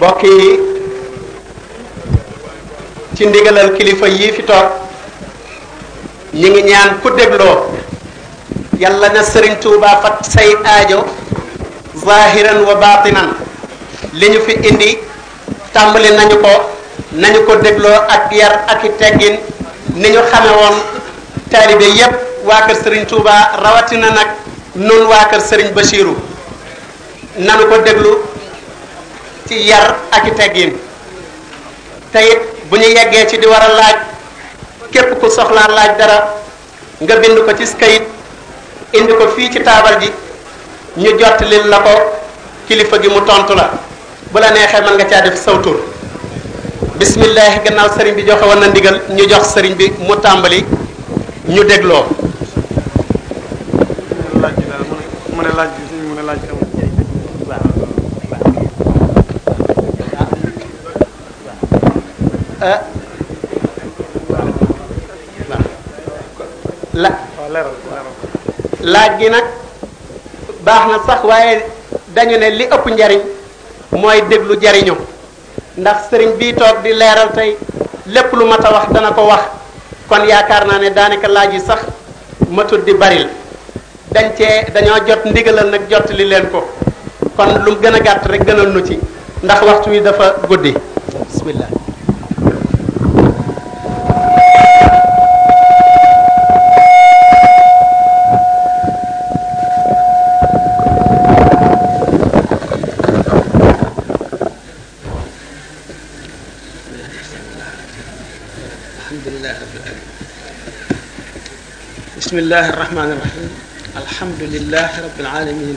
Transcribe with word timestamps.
bokk 0.00 0.22
ci 3.14 3.22
ndigalal 3.28 3.76
kilifa 3.76 4.08
yii 4.08 4.32
fi 4.36 4.42
toog 4.42 4.68
ñi 6.32 6.48
ngi 6.50 6.62
ñaan 6.72 6.90
ku 7.02 7.08
dégloo 7.18 7.56
yàlla 8.82 9.08
na 9.14 9.20
sëriñ 9.32 9.54
Tuubaa 9.62 9.96
fat 10.02 10.16
say 10.32 10.50
aajo 10.70 10.98
zahiran 12.04 12.60
wa 12.68 12.74
batinan 12.82 13.30
li 14.18 14.28
ñu 14.30 14.40
fi 14.46 14.52
indi 14.68 14.98
tàmbali 15.74 16.10
nañu 16.18 16.36
ko 16.44 16.52
nañu 17.12 17.40
ko 17.46 17.52
dégloo 17.64 17.96
ak 18.14 18.32
yar 18.40 18.54
ak 18.72 18.80
i 18.84 18.90
teggin 19.00 19.36
ni 20.00 20.08
ñu 20.14 20.20
xame 20.30 20.52
woon 20.60 20.76
taalibe 21.50 21.84
yépp 21.98 22.14
waa 22.48 22.62
kër 22.66 22.76
sëriñ 22.82 23.04
Tuubaa 23.10 23.42
rawatina 23.62 24.08
nag 24.18 24.28
noon 24.76 25.02
waa 25.10 25.24
kër 25.30 25.40
sëriñ 25.48 25.70
Bachiru 25.76 26.14
nanu 27.38 27.64
ko 27.70 27.76
déglu 27.86 28.12
ci 29.50 29.66
yar 29.66 29.98
ak 30.14 30.30
ci 30.30 30.30
teggin 30.38 30.70
te 32.14 32.20
it 32.22 32.40
bu 32.70 32.78
ñu 32.78 32.86
ci 33.26 33.34
di 33.42 33.46
wara 33.50 33.66
laaj 33.68 33.96
képp 34.94 35.18
ku 35.18 35.26
soxla 35.26 35.66
laaj 35.66 35.90
dara 35.98 36.18
nga 37.02 37.14
bind 37.18 37.38
ko 37.42 37.50
ci 37.58 37.66
skayit 37.66 38.06
indi 38.94 39.12
ko 39.18 39.26
fii 39.34 39.50
ci 39.50 39.58
taabal 39.66 39.98
ji 39.98 40.06
ñu 41.02 41.18
jot 41.18 41.40
lil 41.50 41.66
la 41.66 41.82
kilifa 42.66 42.96
gi 43.02 43.08
mu 43.10 43.20
tontu 43.26 43.54
la 43.58 43.66
bu 44.30 44.38
la 44.38 44.50
man 44.54 44.94
nga 44.98 45.04
caa 45.10 45.20
def 45.26 45.34
sawtur 45.34 45.82
bismillah 46.94 47.58
gannaaw 47.66 47.90
sëriñ 47.98 48.14
bi 48.14 48.22
joxe 48.22 48.46
na 48.54 48.66
ndigal 48.70 49.00
ñu 49.10 49.24
jox 49.26 49.50
sëriñ 49.54 49.74
bi 49.74 49.90
mu 50.06 50.14
tàmbali 50.22 50.64
ñu 51.48 51.62
dégloo 51.64 52.06
mu 54.34 54.42
ne 54.42 54.42
laaj 54.42 55.54
laaj 55.58 55.70
mu 56.08 56.14
ne 56.14 56.22
laaj 56.22 56.59
Eh. 62.62 62.78
la 66.94 67.10
laaj 68.80 69.18
gi 69.18 69.28
nag 69.34 69.44
baax 70.64 70.84
na 70.90 70.98
sax 71.06 71.20
waaye 71.24 71.64
dañu 72.14 72.36
ne 72.38 72.50
li 72.50 72.64
ëpp 72.64 72.86
njariñ 72.90 73.20
mooy 74.00 74.20
déglu 74.28 74.60
jariñu 74.62 74.92
ndax 75.78 76.08
sëriñ 76.10 76.36
bii 76.38 76.52
toog 76.54 76.82
di 76.82 76.92
leeral 76.92 77.30
tey 77.34 77.56
lépp 78.06 78.30
lu 78.34 78.44
mat 78.46 78.62
a 78.64 78.72
wax 78.72 78.88
dana 78.92 79.12
ko 79.12 79.22
wax 79.22 79.40
kon 80.06 80.26
yaakaar 80.28 80.66
naa 80.66 80.78
ne 80.80 80.90
daanaka 80.90 81.28
laaj 81.28 81.52
yi 81.54 81.60
sax 81.60 81.78
matut 82.50 82.84
di 82.84 82.92
baril 82.92 83.26
dañ 84.12 84.32
cee 84.36 84.70
dañoo 84.74 85.00
jot 85.08 85.24
ndigalal 85.24 85.68
nag 85.70 85.88
jot 85.90 86.10
li 86.12 86.24
leen 86.28 86.50
ko 86.50 86.60
kon 87.36 87.62
lu 87.64 87.76
gën 87.80 87.94
a 87.94 88.00
gàtt 88.00 88.26
rek 88.26 88.44
gënal 88.44 88.66
nu 88.68 88.82
ci 88.86 89.00
ndax 89.44 89.62
waxtu 89.62 89.90
wi 89.90 90.00
dafa 90.00 90.34
guddi 90.46 90.74
بسم 112.20 112.36
الله 112.38 112.66
الرحمن 112.68 113.08
الرحيم 113.16 113.48
الحمد 113.96 114.40
لله 114.52 114.88
رب 115.00 115.18
العالمين 115.24 115.76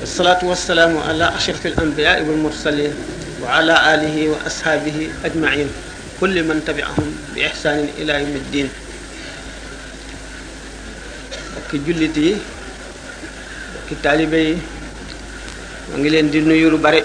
والصلاة 0.00 0.38
والسلام 0.40 0.96
على 0.96 1.28
أشرف 1.36 1.60
الأنبياء 1.66 2.22
والمرسلين 2.24 2.92
وعلى 3.44 3.74
آله 3.94 4.16
وأصحابه 4.32 5.10
أجمعين 5.28 5.68
كل 6.24 6.40
من 6.48 6.64
تبعهم 6.64 7.18
بإحسان 7.36 7.84
إلى 8.00 8.12
يوم 8.24 8.36
الدين 8.48 8.68
ki 11.68 11.80
jullit 11.84 12.16
yi 12.16 12.32
ki 13.88 13.96
taalibe 14.00 14.38
yi 14.40 14.56
ma 15.92 15.96
ngi 16.00 16.08
leen 16.16 16.32
di 16.32 16.40
nuyu 16.40 16.70
lu 16.70 16.78
bare 16.80 17.04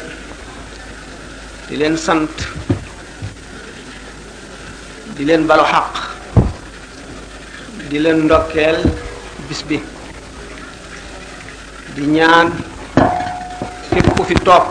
di 7.90 7.98
leen 7.98 8.20
ndokkeel 8.30 8.84
bis 9.50 9.64
bi 9.68 9.82
di 11.98 12.04
ñaan 12.16 12.54
képp 13.90 14.08
ku 14.16 14.22
fi 14.30 14.36
toog 14.48 14.68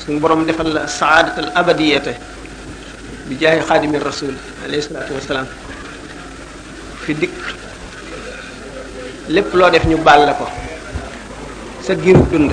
suñu 0.00 0.20
borom 0.22 0.46
defal 0.46 0.70
la 0.76 0.86
saadatal 0.86 1.50
abadiyate 1.60 2.14
bi 3.26 3.34
jaay 3.40 3.58
xaadimi 3.68 3.98
rasul 3.98 4.34
alayhi 4.64 4.86
salaatu 4.86 5.14
wasalaam 5.18 5.48
fi 7.04 7.10
dikk 7.22 7.36
lépp 9.34 9.50
loo 9.54 9.66
def 9.70 9.82
ñu 9.90 9.98
baal 10.06 10.26
la 10.30 10.34
ko 10.38 10.46
sa 11.84 11.94
giirub 12.02 12.30
dund 12.32 12.52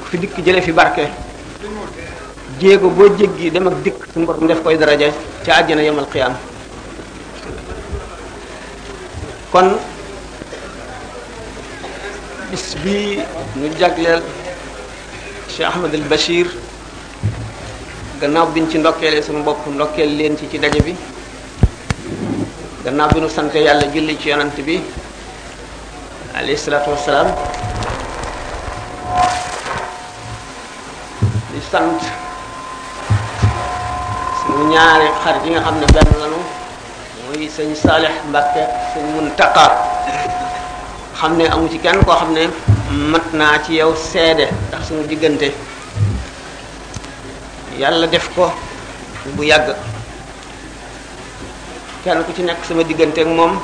ku 0.00 0.04
fi 0.10 0.16
dikk 0.22 0.36
jële 0.46 0.60
fi 0.64 0.72
barke 0.72 1.04
jéego 2.60 2.88
boo 2.88 3.12
jéggi 3.18 3.52
dem 3.54 3.66
ak 3.68 3.76
dikk 3.84 4.00
suñu 4.10 4.24
borom 4.28 4.46
def 4.48 4.62
koy 4.64 4.78
daraja 4.80 5.08
ca 5.44 5.50
àjjana 5.60 5.82
yemal 5.84 6.08
xiyaam 6.12 6.32
kon 9.52 9.78
bis 12.50 12.74
bi 12.82 13.20
ñu 13.56 13.68
jagleel 13.78 14.22
Cheikh 15.48 15.66
Ahmed 15.68 15.94
El 15.94 16.04
Bachir 16.12 16.46
gannaaw 18.20 18.46
biñ 18.54 18.66
ci 18.70 18.78
ndokkeelee 18.78 19.22
suma 19.22 19.40
bopp 19.42 19.66
ndokkeel 19.74 20.16
leen 20.18 20.36
ci 20.38 20.48
ci 20.50 20.58
daje 20.58 20.80
bi 20.86 20.94
gannaaw 22.84 23.10
bi 23.14 23.20
ñu 23.20 23.28
sante 23.28 23.58
yàlla 23.66 23.86
julli 23.94 24.18
ci 24.20 24.28
yonant 24.28 24.56
bi 24.66 24.80
alayhi 26.34 26.56
salaatu 26.64 26.90
wassalaam 26.90 27.28
di 31.52 31.60
sant 31.70 32.00
suñu 34.40 34.64
ñaari 34.72 35.08
xarit 35.22 35.44
yi 35.44 35.50
nga 35.50 35.60
xam 35.62 35.76
ne 35.80 35.86
benn 35.94 36.10
lanu 36.22 36.45
muy 37.36 37.50
sëñ 37.56 37.76
Salih 37.76 38.10
Mbacke 38.32 38.60
mun 39.12 39.26
Muntaqa 39.28 39.68
xam 41.20 41.36
ne 41.36 41.44
amu 41.44 41.68
ci 41.68 41.76
kenn 41.78 42.00
koo 42.04 42.14
xam 42.16 42.32
ne 42.32 42.48
mat 43.12 43.28
naa 43.32 43.60
ci 43.62 43.74
yow 43.76 43.92
seede 43.94 44.48
ndax 44.68 44.88
suñu 44.88 45.04
diggante 45.06 45.52
yàlla 47.78 48.06
def 48.08 48.30
ko 48.34 48.48
bu 49.36 49.44
yàgg 49.44 49.74
kenn 52.04 52.24
ku 52.24 52.32
ci 52.34 52.40
nekk 52.42 52.58
sama 52.68 52.80
diggante 52.84 53.18
ak 53.20 53.26
moom 53.28 53.60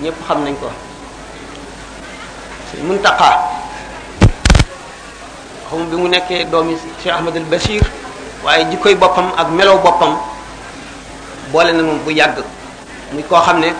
ñépp 0.00 0.14
xam 0.28 0.44
nañ 0.46 0.54
ko 0.62 0.70
mun 2.78 2.88
Muntaqa 2.88 3.30
xamu 5.70 5.84
bi 5.90 5.96
mu 5.96 6.06
nekkee 6.08 6.44
doomi 6.46 6.76
Cheikh 7.02 7.12
Ahmadul 7.14 7.46
Bachir 7.50 7.82
waaye 8.44 8.70
jikkoy 8.70 8.94
boppam 8.94 9.32
ak 9.36 9.48
melow 9.50 9.78
boppam 9.82 10.29
boole 11.52 11.72
na 11.74 11.82
moom 11.82 11.98
bu 12.06 12.12
yàgg 12.14 12.44
muy 13.12 13.22
koo 13.26 13.40
xam 13.42 13.58
ne 13.60 13.74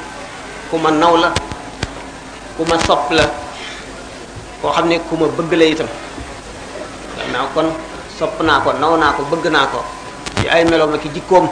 ku 0.70 0.76
ma 0.78 0.90
naw 0.90 1.16
la 1.16 1.32
ku 2.56 2.64
ma 2.68 2.76
sopp 2.86 3.10
la 3.12 3.22
koo 4.62 4.70
xam 4.72 4.88
ne 4.88 4.98
ku 5.08 5.16
ma 5.16 5.26
bëgg 5.26 5.52
la 5.58 5.64
itam 5.64 5.88
naa 7.32 7.46
kon 7.54 7.68
sopp 8.18 8.40
naa 8.42 8.60
ko 8.60 8.72
naw 8.72 8.96
naa 8.96 9.12
ko 9.16 9.22
bëgg 9.30 9.46
naa 9.52 9.66
ko 9.66 9.80
ci 10.40 10.48
ay 10.48 10.64
meloom 10.64 10.94
ak 10.94 11.02
jikkoom 11.14 11.44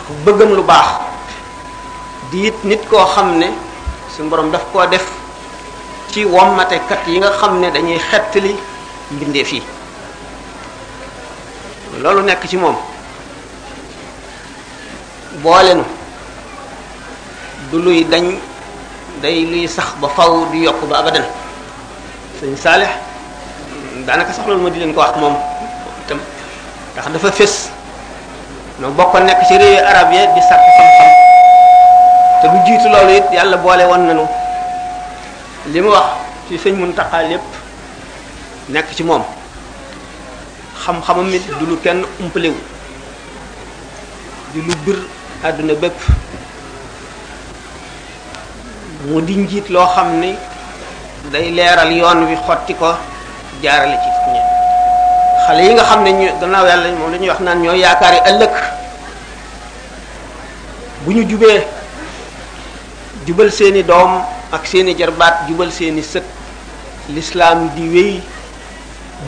ak 0.00 0.06
bëggam 0.24 0.54
lu 0.54 0.62
baax 0.62 0.86
di 2.30 2.46
it 2.46 2.64
nit 2.64 2.82
koo 2.90 3.04
xam 3.14 3.36
ne 3.38 3.48
suñu 4.14 4.28
borom 4.30 4.50
daf 4.50 4.64
koo 4.72 4.86
def 4.86 5.06
ci 6.10 6.24
wommatekat 6.24 7.06
yi 7.06 7.18
nga 7.18 7.30
xam 7.30 7.58
ne 7.60 7.70
dañuy 7.70 7.98
xettali 7.98 8.54
mbindeef 9.10 9.52
yi 9.52 9.62
loolu 12.02 12.22
nekk 12.22 12.46
ci 12.46 12.56
moom 12.56 12.76
boole 15.46 15.70
nu 15.78 15.84
du 17.70 17.78
luy 17.78 18.02
dañ 18.10 18.34
day 19.22 19.46
luy 19.46 19.66
sax 19.70 19.94
ba 20.02 20.10
faw 20.16 20.42
di 20.50 20.66
yokk 20.66 20.82
ba 20.90 21.06
abadan 21.06 21.22
sëñ 22.42 22.54
Saalix 22.58 22.90
daanaka 24.02 24.34
sax 24.34 24.42
loolu 24.46 24.66
ma 24.66 24.70
di 24.74 24.82
leen 24.82 24.90
ko 24.90 25.00
wax 25.06 25.14
moom 25.22 25.38
itam 26.02 26.18
ndax 26.92 27.06
dafa 27.14 27.30
fés 27.30 27.70
noo 28.82 28.90
bokkoon 28.98 29.22
nekk 29.24 29.38
ci 29.46 29.54
réewu 29.54 29.86
arab 29.86 30.10
ya 30.10 30.26
di 30.34 30.40
sàkk 30.42 30.62
xam-xam 30.76 31.10
te 32.42 32.46
lu 32.50 32.58
jiitu 32.66 32.88
loolu 32.90 33.12
it 33.18 33.26
yàlla 33.30 33.56
boole 33.62 33.84
woon 33.86 34.02
nañu 34.10 34.26
li 35.72 35.78
mu 35.80 35.94
wax 35.94 36.06
ci 36.50 36.58
sëñ 36.58 36.74
Muntaxa 36.74 37.22
lépp 37.22 37.46
nekk 38.68 38.90
ci 38.96 39.02
moom 39.06 39.22
xam-xamam 40.82 41.30
it 41.30 41.44
du 41.60 41.64
lu 41.70 41.76
kenn 41.84 42.02
umpalewu 42.20 42.58
di 44.52 44.60
lu 44.66 44.74
bir 44.84 44.98
àdduna 45.44 45.74
bépp 45.74 45.98
mu 49.06 49.20
di 49.22 49.34
njiit 49.36 49.68
loo 49.68 49.84
xam 49.92 50.18
ni 50.20 50.34
day 51.32 51.50
leeral 51.50 51.90
yoon 51.92 52.24
wi 52.26 52.36
xotti 52.36 52.74
ko 52.74 52.94
jaarale 53.62 53.96
ci 54.02 54.10
ñe 54.32 54.40
xale 55.46 55.60
yi 55.62 55.72
nga 55.74 55.82
xam 55.84 56.02
ne 56.04 56.10
ñu 56.12 56.26
gannaaw 56.40 56.66
yàlla 56.66 56.88
moom 56.98 57.10
la 57.10 57.18
ñuy 57.18 57.28
wax 57.28 57.40
naan 57.40 57.60
ñooy 57.62 57.78
yaakaar 57.80 58.14
yi 58.14 58.20
ëllëg 58.30 58.50
bu 61.04 61.10
ñu 61.14 61.28
jubee 61.28 61.62
jubal 63.26 63.52
seeni 63.52 63.82
doom 63.82 64.22
ak 64.52 64.66
seeni 64.66 64.94
jarbaat 64.96 65.46
jubal 65.48 65.70
seeni 65.72 66.02
sët 66.02 66.24
lislaam 67.10 67.68
di 67.74 67.88
wéy 67.88 68.22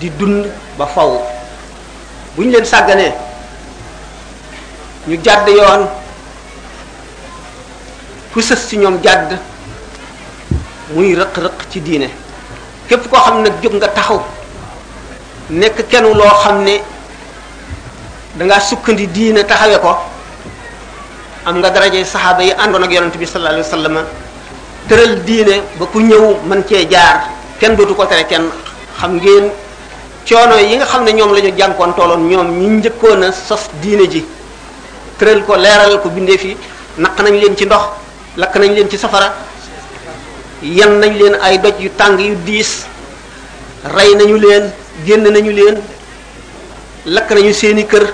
di 0.00 0.10
dund 0.18 0.46
ba 0.78 0.86
faw 0.86 1.22
bu 2.34 2.42
ñu 2.42 2.50
leen 2.50 2.64
sàgganee 2.64 3.27
ñu 5.08 5.16
jàdd 5.24 5.48
yoon 5.48 5.86
ku 8.34 8.40
sës 8.42 8.68
ci 8.68 8.76
ñoom 8.76 9.00
jàdd 9.02 9.38
muy 10.94 11.14
rëq-rëq 11.14 11.58
ci 11.70 11.80
diine 11.80 12.08
képp 12.88 13.08
koo 13.10 13.20
xam 13.24 13.42
nag 13.42 13.54
jóg 13.62 13.74
nga 13.76 13.88
taxaw 13.88 14.20
nekk 15.60 15.88
kenn 15.90 16.06
loo 16.18 16.28
xam 16.42 16.62
ne 16.62 16.74
danga 18.38 18.60
sukkandi 18.60 19.06
diine 19.16 19.44
taxawe 19.46 19.78
ko 19.80 19.96
am 21.46 21.56
nga 21.60 21.70
daraje 21.70 22.04
saxaaba 22.04 22.42
yi 22.42 22.52
àndoon 22.62 22.84
ak 22.84 22.90
yonent 22.92 23.16
bi 23.18 23.26
sallallahu 23.26 23.54
alayhi 23.54 23.68
wasallam 23.70 23.96
tëral 24.88 25.14
diine 25.26 25.54
ba 25.78 25.86
ku 25.86 25.98
ñëw 26.00 26.24
mën 26.48 26.62
cee 26.68 26.86
jaar 26.92 27.18
kenn 27.60 27.76
dootu 27.76 27.94
ko 27.94 28.04
tere 28.06 28.24
kenn 28.30 28.46
xam 29.00 29.12
ngeen 29.16 29.46
coono 30.28 30.54
yi 30.68 30.76
nga 30.76 30.86
xam 30.90 31.04
ne 31.04 31.12
ñoom 31.12 31.32
lañu 31.34 31.50
jànkoon 31.58 31.94
tooloon 31.96 32.28
ñoom 32.28 32.48
ñi 32.60 32.66
njëkkoon 32.76 33.22
a 33.22 33.32
sos 33.32 33.64
diine 33.80 34.06
ji 34.12 34.22
tëral 35.18 35.42
ko 35.44 35.54
leeral 35.58 35.98
ko 36.02 36.08
binde 36.14 36.38
fi 36.42 36.54
naq 36.96 37.18
nañ 37.26 37.34
leen 37.42 37.56
ci 37.58 37.66
ndox 37.66 37.84
lak 38.38 38.54
nañ 38.56 38.70
leen 38.76 38.88
ci 38.88 38.96
safara 38.98 39.28
yan 40.62 40.98
nañ 41.02 41.12
leen 41.20 41.34
ay 41.42 41.58
doj 41.58 41.74
yu 41.84 41.90
tàng 41.98 42.18
yu 42.18 42.34
diis 42.46 42.70
rey 43.96 44.14
nañu 44.14 44.36
leen 44.44 44.70
génn 45.04 45.22
nañu 45.36 45.50
leen 45.58 45.76
lak 47.06 47.30
nañu 47.30 47.52
seeni 47.52 47.86
kër 47.86 48.06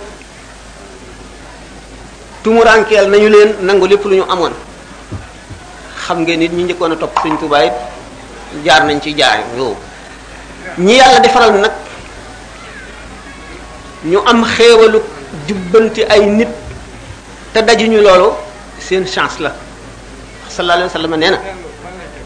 tumurankeel 2.42 3.08
nañu 3.10 3.28
leen 3.36 3.54
nangu 3.66 3.86
lépp 3.86 4.04
lu 4.06 4.16
ñu 4.16 4.24
amoon 4.32 4.54
xam 6.06 6.20
ngeen 6.22 6.40
nit 6.40 6.52
ñi 6.52 6.62
njëkkoon 6.64 6.92
a 6.92 6.96
topp 6.96 7.18
suñ 7.22 7.36
tubaay 7.38 7.70
jaar 8.64 8.84
nañ 8.84 9.00
ci 9.02 9.14
jaay 9.18 9.40
yow 9.58 9.76
ñi 10.78 10.94
yàlla 11.00 11.20
defaral 11.20 11.52
nag 11.60 11.72
ñu 14.04 14.18
am 14.26 14.44
xéewalu 14.56 15.00
jubbanti 15.46 16.02
ay 16.02 16.26
nit 16.26 16.48
te 17.54 17.60
dajuñu 17.62 18.00
loolu 18.02 18.30
seen 18.82 19.04
chance 19.06 19.38
la 19.38 19.50
sallallahu 20.54 20.76
alayhi 20.76 20.92
wasallam 20.92 21.14
neena 21.14 21.38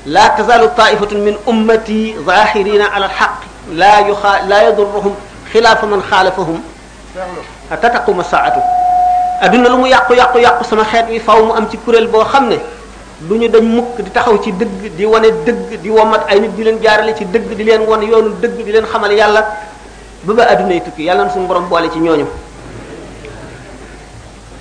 la 0.07 0.31
tazalu 0.33 0.71
ta'ifatun 0.75 1.21
min 1.21 1.35
ummati 1.47 2.15
zahirina 2.29 2.87
ala 2.97 3.07
alhaq 3.13 3.35
la 3.83 3.95
yukha 4.09 4.33
la 4.51 4.59
yadurruhum 4.73 5.13
khilafu 5.53 5.85
man 5.93 6.01
khalafahum 6.11 6.63
hatta 7.71 7.89
taqum 7.93 8.23
sa'atu 8.25 8.61
aduna 9.45 9.69
lu 9.69 9.77
mu 9.83 9.87
yàqu 9.87 10.15
yàqu 10.17 10.39
yàqu 10.47 10.65
sama 10.65 10.85
xet 10.91 11.11
wi 11.13 11.19
faaw 11.21 11.45
mu 11.45 11.53
am 11.59 11.69
ci 11.71 11.77
kurel 11.77 12.07
bo 12.09 12.25
xamne 12.25 12.57
duñu 13.21 13.49
dañ 13.51 13.63
mukk 13.69 14.01
di 14.01 14.11
taxaw 14.11 14.39
ci 14.43 14.51
deug 14.53 14.97
di 14.97 15.05
woné 15.05 15.29
deug 15.45 15.69
di 15.83 15.91
womat 15.91 16.23
ay 16.27 16.41
nit 16.41 16.57
di 16.57 16.63
len 16.65 16.79
jaarale 16.83 17.15
ci 17.15 17.25
deug 17.27 17.53
di 17.55 17.65
len 17.65 17.83
won 17.85 18.01
yoonu 18.01 18.31
deug 18.41 18.65
di 18.65 18.73
len 18.73 18.87
xamal 18.91 19.13
yàlla 19.13 19.43
ba 20.25 20.33
ba 20.35 20.43
aduna 20.49 20.73
yi 20.73 20.81
tukki 20.81 21.03
yàlla 21.05 21.29
sun 21.29 21.45
borom 21.47 21.69
boole 21.69 21.91
ci 21.93 21.99
ñooñu 21.99 22.25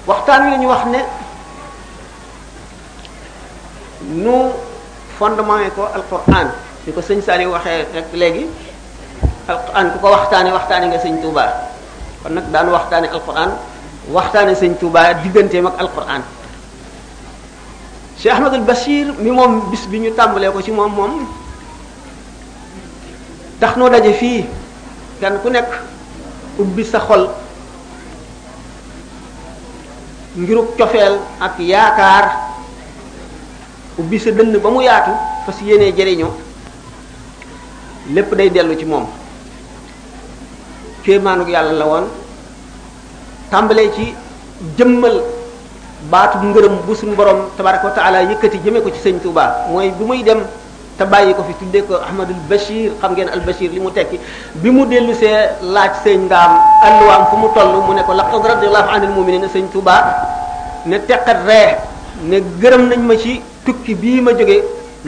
waxtaan 0.08 0.52
yi 0.52 0.58
ñu 0.64 0.68
wax 0.72 0.84
ne 0.88 1.02
nu 4.24 4.36
fondement 5.20 5.60
ko 5.76 5.84
alquran 5.92 6.48
ni 6.88 6.96
ko 6.96 7.02
seigne 7.04 7.24
sali 7.28 7.44
waxee 7.46 7.84
rek 7.96 8.08
léegi 8.16 8.46
alquran 9.52 9.86
ku 9.92 9.98
ko 10.00 10.08
waxtane 10.16 10.50
waxtane 10.56 10.86
nga 10.88 11.00
seigne 11.04 11.20
touba 11.20 11.44
kon 12.24 12.32
nag 12.40 12.48
daan 12.56 12.68
waxtaane 12.72 13.08
alquran 13.12 13.52
waxtaane 14.16 14.56
seigne 14.56 14.80
touba 14.82 15.12
digënté 15.22 15.60
mak 15.62 15.76
alquran 15.84 16.24
cheikh 18.20 18.32
ahmed 18.36 18.54
al 18.54 18.64
bashir 18.70 19.06
mi 19.24 19.32
moom 19.38 19.52
bis 19.72 19.84
bi 19.92 20.00
ñu 20.00 20.10
tàmbalee 20.18 20.52
ko 20.56 20.62
ci 20.66 20.72
moom 20.72 20.92
moom 20.96 21.14
tax 23.60 23.76
noo 23.78 23.90
daje 23.92 24.12
fi 24.22 24.34
kan 25.20 25.36
ku 25.44 25.50
nek 25.50 25.68
ubbi 26.64 26.84
sa 26.88 27.00
xol 27.08 27.24
ngiruk 30.38 30.78
cofeel 30.78 31.18
ak 31.42 31.58
yaakaar 31.58 32.54
ubbi 33.98 34.22
sa 34.22 34.30
dënn 34.30 34.54
ba 34.62 34.70
mu 34.70 34.86
yaatu 34.86 35.10
fas 35.50 35.58
yéenee 35.66 35.90
jëriñu 35.98 36.30
lépp 38.14 38.30
day 38.38 38.50
dellu 38.54 38.78
ci 38.78 38.86
moom 38.86 39.08
kéemaanug 41.02 41.50
yàlla 41.50 41.74
la 41.74 41.86
woon 41.90 42.06
tàmbalee 43.50 43.90
ci 43.98 44.14
jëmmal 44.78 45.26
baatub 46.12 46.42
ngërëm 46.46 46.76
bu 46.86 46.94
suñu 46.94 47.16
borom 47.18 47.50
tabaraka 47.58 47.88
wa 47.90 47.96
taala 47.98 48.22
yëkkati 48.30 48.62
jëme 48.64 48.82
ko 48.86 48.90
ci 48.94 49.02
sëñ 49.02 49.18
Tuubaa 49.20 49.66
mooy 49.74 49.90
bu 49.98 50.06
muy 50.06 50.22
dem 50.24 50.46
te 50.98 51.06
bàyyi 51.06 51.32
ko 51.38 51.44
fi 51.48 51.54
tuddee 51.62 51.86
ko 51.88 51.96
ahmadul 52.06 52.42
bashir 52.52 52.90
xam 53.02 53.12
ngeen 53.16 53.30
al 53.36 53.42
bachir 53.48 53.70
li 53.76 53.80
mu 53.86 53.92
tekki 53.98 54.18
bi 54.62 54.70
mu 54.76 54.86
dellu 54.92 55.14
see 55.22 55.36
laaj 55.76 55.92
sëñ 56.04 56.20
ndaam 56.28 56.52
alluwaam 56.88 57.24
fu 57.30 57.36
mu 57.42 57.50
toll 57.56 57.70
mu 57.88 57.94
ne 57.98 58.02
ko 58.08 58.14
laqad 58.20 58.42
radiallahu 58.54 58.90
anil 58.96 59.14
muminina 59.18 59.46
sëñ 59.56 59.66
tuba 59.74 59.96
ne 60.90 60.98
teqat 61.10 61.40
ree 61.50 61.70
ne 62.30 62.38
gërëm 62.62 62.84
nañ 62.92 63.02
ma 63.10 63.14
ci 63.24 63.34
tukki 63.66 63.94
bii 64.02 64.20
ma 64.26 64.32
jóge 64.38 64.58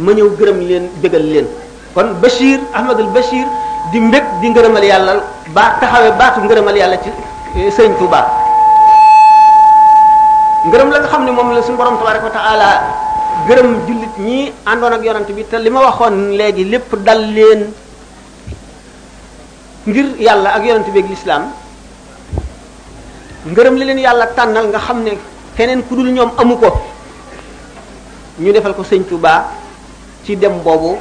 ma 0.05 0.11
ñëw 0.17 0.29
gërëm 0.39 0.59
leen 0.69 0.85
bégal 1.01 1.25
leen 1.31 1.47
kon 1.97 2.07
bachir 2.23 2.59
ahmadul 2.77 3.09
bashir 3.15 3.47
di 3.91 3.97
mbég 4.07 4.23
di 4.41 4.47
ngërëmal 4.53 4.85
yàlla 4.91 5.13
ba 5.57 5.63
taxawe 5.81 6.09
baatu 6.19 6.39
ngërëmal 6.45 6.77
yàlla 6.81 6.97
ci 7.03 7.09
sëñ 7.77 7.91
tuba 7.99 8.21
ngërëm 10.69 10.89
la 10.93 10.97
nga 11.01 11.07
xam 11.11 11.23
ne 11.25 11.31
moom 11.31 11.49
la 11.57 11.61
suñu 11.65 11.77
borom 11.77 11.95
tabaraka 11.99 12.25
wa 12.29 12.33
taala 12.37 12.71
gërëm 13.49 13.69
jullit 13.89 14.15
ñi 14.21 14.51
àndoon 14.65 14.93
ak 14.93 15.03
yonent 15.03 15.29
bi 15.33 15.43
te 15.49 15.57
li 15.57 15.69
ma 15.69 15.81
waxoon 15.85 16.37
léegi 16.37 16.63
lépp 16.69 16.89
dal 17.05 17.21
leen 17.35 17.61
ngir 19.87 20.05
yàlla 20.25 20.49
ak 20.57 20.63
yonent 20.65 20.87
bi 20.93 20.99
ak 21.01 21.09
lislaam 21.09 21.43
ngërëm 23.49 23.75
li 23.79 23.85
leen 23.85 23.99
yàlla 24.05 24.27
tànnal 24.37 24.67
nga 24.69 24.79
xam 24.85 25.01
ne 25.03 25.17
keneen 25.57 25.81
ku 25.87 25.95
dul 25.95 26.11
ñoom 26.11 26.31
amu 26.37 26.57
ko 26.61 26.69
ñu 28.39 28.51
defal 28.53 28.73
ko 28.75 28.83
sëñ 28.83 29.03
Touba 29.09 29.49
ci 30.25 30.35
dem 30.37 30.59
boobu 30.63 30.99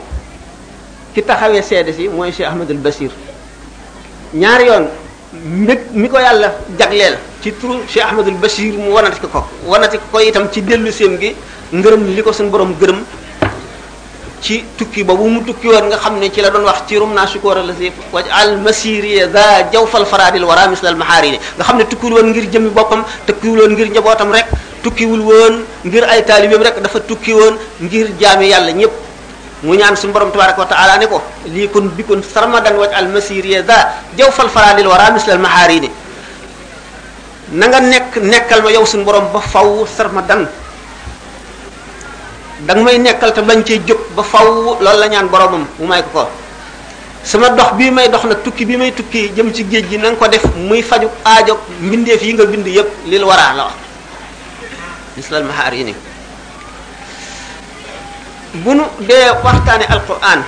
ki 1.13 1.23
taxawee 1.23 1.63
seede 1.63 1.93
si 1.93 2.09
mooy 2.09 2.33
Cheikh 2.33 2.47
Ahmadul 2.49 2.79
Basir 2.81 3.11
ñaari 4.33 4.65
yoon 4.71 4.87
mbég 5.63 5.81
mi 5.93 6.09
ko 6.09 6.17
yàlla 6.19 6.55
jagleel 6.79 7.17
ci 7.43 7.53
turu 7.61 7.85
Cheikh 7.87 8.07
Ahmadul 8.09 8.39
Basir 8.43 8.73
mu 8.79 8.91
wanati 8.97 9.21
ko 9.21 9.29
ko 9.29 9.41
ko 10.13 10.21
itam 10.21 10.49
ci 10.51 10.63
dellu 10.63 10.91
séem 10.93 11.19
gi 11.21 11.35
ngërëm 11.73 12.03
li 12.17 12.23
ko 12.25 12.33
suñu 12.33 12.49
borom 12.51 12.73
gërëm 12.81 12.97
ci 14.41 14.65
tukki 14.79 15.03
boobu 15.05 15.29
mu 15.29 15.41
tukki 15.45 15.69
woon 15.69 15.89
nga 15.93 15.99
xam 15.99 16.17
ne 16.19 16.31
ci 16.33 16.41
la 16.41 16.51
doon 16.51 16.65
wax 16.65 16.87
ci 16.89 16.97
rum 16.97 17.13
naa 17.13 17.27
sukoora 17.27 17.63
la 17.63 17.75
si 17.79 17.93
waj 18.13 18.25
al 18.33 18.57
masiriya 18.59 19.27
da 19.27 19.69
jawfal 19.71 20.07
faradil 20.07 20.45
wara 20.47 20.69
mislal 20.69 20.97
mahaari 20.97 21.35
nga 21.37 21.65
xam 21.65 21.77
ne 21.77 21.85
tukkiwul 21.85 22.15
woon 22.15 22.29
ngir 22.33 22.47
jëmmi 22.51 22.71
boppam 22.71 23.05
tukkiwul 23.27 23.59
woon 23.61 23.73
ngir 23.73 23.89
njabootam 23.91 24.33
rek 24.33 24.47
tukkiwul 24.83 25.21
woon 25.21 25.55
ngir 25.85 26.05
ay 26.09 26.25
taalibeem 26.25 26.63
rek 26.63 26.79
dafa 26.81 27.01
tukki 27.01 27.35
woon 27.35 27.59
ngir 27.81 28.15
jaami 28.21 28.49
yàlla 28.49 28.73
ñëpp 28.73 28.93
mu 29.65 29.75
ñaan 29.75 29.95
suñu 29.97 30.13
borom 30.13 30.31
tabaraka 30.31 30.61
wa 30.61 30.67
taala 30.67 30.97
ne 30.99 31.07
ko 31.07 31.21
lii 31.53 31.69
kun 31.69 31.89
bi 31.93 32.03
kun 32.03 32.23
sarmadan 32.23 32.77
waj 32.81 32.93
al 32.95 33.09
masiriya 33.13 33.61
da 33.63 33.93
jawfal 34.17 34.49
faradil 34.49 34.87
wara 34.89 35.11
mislal 35.11 35.39
mahaari 35.39 35.91
na 37.53 37.67
nga 37.69 37.81
nekk 37.81 38.17
nekkal 38.23 38.63
ma 38.63 38.71
yow 38.73 38.87
suñu 38.87 39.05
borom 39.05 39.29
ba 39.33 39.41
faw 39.41 39.85
sarmadan 39.85 40.47
da 42.61 42.75
may 42.75 42.99
nekkal 42.99 43.31
te 43.33 43.41
bañ 43.43 43.63
cee 43.63 43.79
jóg 43.87 43.99
ba 44.17 44.23
faw 44.23 44.45
loolu 44.81 44.99
la 45.01 45.07
ñaan 45.09 45.29
boromam 45.29 45.65
mu 45.79 45.87
may 45.87 46.03
ko 46.03 46.09
ko 46.13 46.29
sama 47.23 47.51
dox 47.51 47.75
bii 47.77 47.91
may 47.91 48.09
dox 48.09 48.25
nag 48.25 48.43
tukki 48.43 48.65
bi 48.67 48.77
may 48.77 48.91
tukki 48.93 49.31
jëm 49.37 49.53
ci 49.55 49.63
géej 49.65 49.87
gi 49.89 49.97
na 49.99 50.11
nga 50.11 50.17
ko 50.17 50.29
def 50.29 50.45
muy 50.57 50.83
faju 50.83 51.09
aajo 51.25 51.57
mbindeef 51.81 52.23
yi 52.23 52.33
nga 52.35 52.45
bind 52.47 52.67
yépp 52.67 52.89
lil 53.07 53.23
waraa 53.25 53.53
la 53.55 53.65
wax 53.65 53.75
mislal 55.17 55.45
mahaar 55.45 55.75
yi 55.75 55.85
ni 55.85 55.95
bu 58.55 58.71
waxtaane 59.45 59.87
alquran 59.89 60.43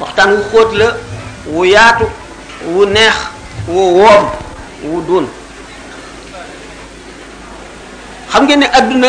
waxtaan 0.00 0.30
wu 0.32 0.42
xóot 0.50 0.72
la 0.74 0.96
wu 1.48 1.64
yaatu 1.64 2.04
wu 2.68 2.86
neex 2.86 3.14
wu 3.68 4.00
woom 4.00 4.24
wu 4.84 5.00
duun 5.02 5.26
xam 8.32 8.44
ngeen 8.44 8.60
ne 8.60 8.66
adduna 8.72 9.08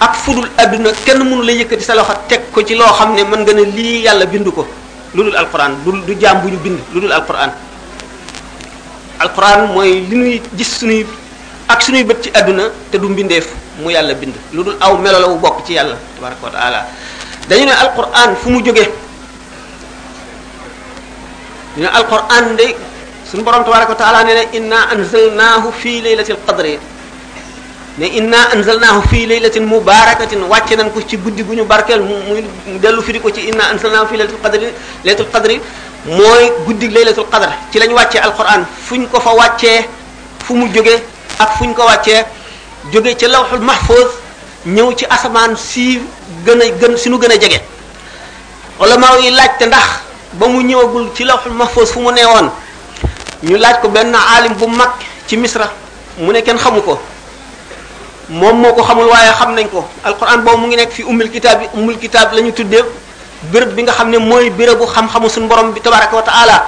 ak 0.00 0.12
fudul 0.26 0.48
àdduna 0.58 0.90
kenn 1.04 1.22
mënu 1.22 1.42
la 1.42 1.52
yëkkati 1.52 1.84
sa 1.84 1.94
loxo 1.94 2.14
teg 2.28 2.50
ko 2.52 2.62
ci 2.62 2.74
loo 2.74 2.88
xam 2.98 3.14
ne 3.14 3.22
mën 3.24 3.40
nga 3.44 3.52
ne 3.52 3.62
lii 3.70 4.02
yàlla 4.02 4.26
bindu 4.26 4.50
ko 4.52 4.66
lu 5.14 5.22
dul 5.24 5.34
alquran 5.36 5.76
du 5.84 5.90
du 6.06 6.14
jaam 6.18 6.40
bu 6.42 6.48
ñu 6.50 6.58
bind 6.58 6.78
lu 6.92 7.00
dul 7.02 7.12
alquran 7.12 7.52
alquran 9.20 9.68
mooy 9.74 10.06
li 10.08 10.16
ñuy 10.16 10.42
gis 10.56 10.78
suñuy 10.80 11.06
ak 11.68 11.82
suñuy 11.82 12.04
bët 12.04 12.22
ci 12.22 12.30
àdduna 12.34 12.64
te 12.90 12.98
du 12.98 13.08
mbindeef 13.08 13.48
mu 13.78 13.90
yàlla 13.90 14.14
bind 14.14 14.34
lu 14.52 14.62
dul 14.64 14.76
aw 14.80 14.96
melo 14.98 15.28
wu 15.34 15.38
bokk 15.38 15.64
ci 15.66 15.72
yàlla 15.74 15.96
tabaraka 16.16 16.42
wa 16.42 16.82
dañu 17.48 17.64
ne 17.66 17.72
alquran 17.72 18.34
fu 18.36 18.50
mu 18.50 18.60
jógee 18.64 18.90
ñu 21.76 21.82
ne 21.82 21.86
alquran 21.88 22.56
de 22.56 22.74
suñu 23.30 23.42
borom 23.42 23.64
tabaraka 23.64 23.90
wa 23.92 23.96
taala 23.98 24.22
nee 24.24 24.34
na 24.34 24.42
inna 24.52 24.78
anzalnaahu 24.90 25.70
fi 25.70 26.00
laylatil 26.02 26.38
qadri 26.46 26.78
ne 27.98 28.06
inna 28.18 28.38
anzalnaahu 28.52 29.08
fii 29.10 29.26
laylatin 29.32 29.64
mubarakatin 29.64 30.40
wàcc 30.52 30.70
nañ 30.76 30.90
ko 30.92 31.00
ci 31.08 31.16
guddi 31.16 31.42
gu 31.44 31.54
ñu 31.54 31.64
barkeel 31.64 32.00
mu 32.02 32.42
dellu 32.82 33.02
firi 33.02 33.20
ko 33.20 33.30
ci 33.30 33.40
inna 33.50 33.68
anzalnaahu 33.72 34.08
fii 34.08 34.16
laylatul 34.16 34.42
qadri 34.42 34.68
laylatul 35.04 35.30
qadri 35.34 35.60
mooy 36.06 36.44
guddi 36.66 36.88
laylatul 36.90 37.26
qadr 37.30 37.48
ci 37.70 37.78
lañ 37.78 37.92
wàccee 37.94 38.18
alquran 38.20 38.66
fu 38.84 38.96
ñu 38.96 39.06
ko 39.10 39.20
fa 39.20 39.30
wàcce 39.34 39.70
fu 40.44 40.54
mu 40.54 40.66
jóge 40.74 41.02
ak 41.38 41.50
fu 41.56 41.64
ñu 41.66 41.74
ko 41.74 41.82
wàccee 41.84 42.24
jóge 42.92 43.14
ca 43.16 43.28
lawxul 43.28 43.60
mahfuz 43.60 44.06
ñëw 44.66 44.92
ci 44.98 45.04
asamaan 45.08 45.56
si 45.56 46.00
gën 46.44 46.60
a 46.62 46.66
gën 46.80 46.96
si 46.96 47.08
nu 47.10 47.16
gën 47.18 47.30
a 47.30 47.36
jege 47.40 47.60
ulama 48.80 49.06
yi 49.22 49.30
laajte 49.30 49.64
ndax 49.68 49.84
ba 50.32 50.46
mu 50.48 50.60
ñëwagul 50.64 51.10
ci 51.14 51.22
lawxul 51.24 51.52
mahfuz 51.52 51.92
fu 51.92 52.00
mu 52.00 52.10
neewoon 52.10 52.50
ñu 53.44 53.56
laaj 53.56 53.76
ko 53.82 53.88
benn 53.88 54.12
aalim 54.14 54.54
bu 54.54 54.66
mag 54.66 54.90
ci 55.28 55.36
misra 55.36 55.70
mu 56.18 56.32
ne 56.32 56.42
kenn 56.42 56.58
xamu 56.58 56.82
ko 56.82 56.98
mom 58.32 58.60
moko 58.64 58.80
xamul 58.82 59.04
waye 59.04 59.30
xam 59.38 59.52
nañ 59.54 59.68
ko 59.68 59.84
alquran 60.02 60.42
bo 60.44 60.56
mu 60.56 60.66
ngi 60.72 60.76
nek 60.80 60.92
fi 60.92 61.04
umul 61.04 61.28
kitab 61.30 61.58
umul 61.76 61.96
kitab 62.00 62.32
lañu 62.32 62.52
tuddé 62.56 62.80
ñu 63.52 63.60
bi 63.76 63.82
nga 63.82 63.92
xamné 63.92 64.16
moy 64.18 64.48
mooy 64.50 64.50
bu 64.50 64.84
xam 64.86 65.08
xam-xamu 65.08 65.28
sun 65.28 65.46
borom 65.48 65.72
bi 65.76 65.80
tabarak 65.80 66.08
wa 66.12 66.22
taala 66.24 66.64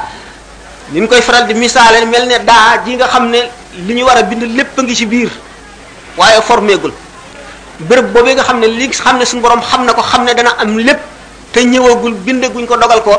nim 0.92 1.08
koy 1.08 1.20
faral 1.22 1.46
di 1.48 1.54
misale 1.54 2.04
melne 2.04 2.44
da 2.44 2.82
ji 2.84 2.92
nga 2.96 3.06
xamné 3.08 3.38
liñu 3.88 4.02
wara 4.04 4.22
bind 4.22 4.42
lépp 4.54 4.76
ngi 4.78 4.94
ci 4.94 5.06
biir 5.06 5.30
waaye 6.18 6.40
formégul 6.44 6.92
béréb 7.88 8.12
bobé 8.12 8.34
nga 8.36 8.42
xamné 8.44 8.66
li 8.68 8.90
xamné 8.92 9.24
sun 9.24 9.40
borom 9.40 9.60
xam 9.64 9.84
na 9.86 9.94
ko 9.96 10.02
xam 10.02 10.26
dana 10.28 10.50
am 10.60 10.76
lépp 10.78 10.98
te 11.52 11.60
ñëwagul 11.64 12.14
bindaguñ 12.20 12.66
ko 12.66 12.76
dogal 12.76 13.00
ko 13.02 13.12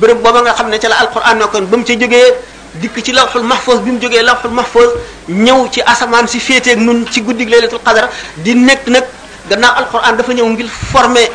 béréb 0.00 0.22
bobé 0.24 0.40
nga 0.48 0.54
xamné 0.56 0.80
ci 0.80 0.86
la 0.88 0.96
alquran 0.96 1.36
nekkoon 1.36 1.66
ba 1.68 1.76
mu 1.76 1.84
ca 1.84 1.92
jógee 1.92 2.55
dik 2.80 2.92
ci 3.02 3.12
lawhul 3.16 3.44
mahfuz 3.44 3.80
bimu 3.80 3.96
joge 4.00 4.12
jógee 4.12 4.22
lawhul 4.24 4.52
mahfuz 4.52 4.90
ñew 5.28 5.66
ci 5.72 5.80
ci 5.80 6.40
si 6.40 6.54
ak 6.70 6.76
nun 6.78 7.06
ci 7.10 7.20
guddig 7.22 7.48
laylatul 7.48 7.80
qadar 7.80 8.10
di 8.36 8.54
nek 8.54 8.86
nak 8.86 9.06
ganna 9.48 9.68
alquran 9.76 10.16
dafa 10.16 10.32
ñew 10.34 10.46
ngir 10.52 10.66
formé 10.68 11.28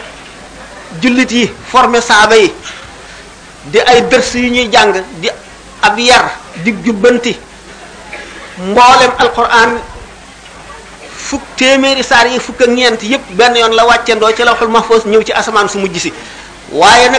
julit 1.01 1.31
yi 1.31 1.49
formé 1.71 2.01
saaba 2.01 2.35
yi 2.37 2.51
di 3.71 3.79
ay 3.79 4.01
dërs 4.07 4.33
yi 4.35 4.49
ñuy 4.51 4.67
jàng 4.71 4.93
di 5.19 5.29
ab 5.81 5.97
yar 5.99 6.29
di 6.63 6.71
jubbanti 6.85 7.37
mboolem 8.57 9.11
alquran 9.17 9.79
fuk 11.15 11.41
téeméeri 11.57 12.03
saar 12.03 12.27
yi 12.27 12.39
fuk 12.39 12.61
ak 12.61 12.69
ñeent 12.69 13.01
yépp 13.03 13.31
benn 13.33 13.55
yoon 13.55 13.73
la 13.75 13.85
wàccandoo 13.85 14.35
ci 14.35 14.43
lawhul 14.43 14.69
mahfuz 14.69 15.05
ñew 15.05 15.23
ci 15.23 15.33
asaman 15.33 15.67
su 15.69 15.79
mujj 15.79 15.97
si 15.99 16.13
waaye 16.71 17.09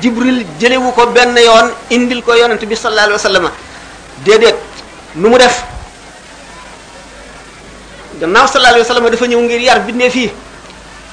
jibril 0.00 0.44
jëlewu 0.60 0.92
ko 0.92 1.06
benn 1.06 1.36
yoon 1.36 1.70
indil 1.90 2.22
ko 2.22 2.34
yonent 2.34 2.64
bi 2.64 2.74
sallallahu 2.76 3.06
alayhi 3.14 3.18
wasallam 3.22 3.50
dedet 4.24 4.56
nu 5.18 5.28
mu 5.28 5.36
def 5.38 5.52
gannaaw 8.20 8.46
sallallahu 8.48 8.72
alayhi 8.80 8.84
wasallam 8.88 9.04
dafa 9.10 9.26
ñew 9.28 9.42
ngir 9.44 9.60
yar 9.60 9.80
bindé 9.84 10.08
fi 10.10 10.30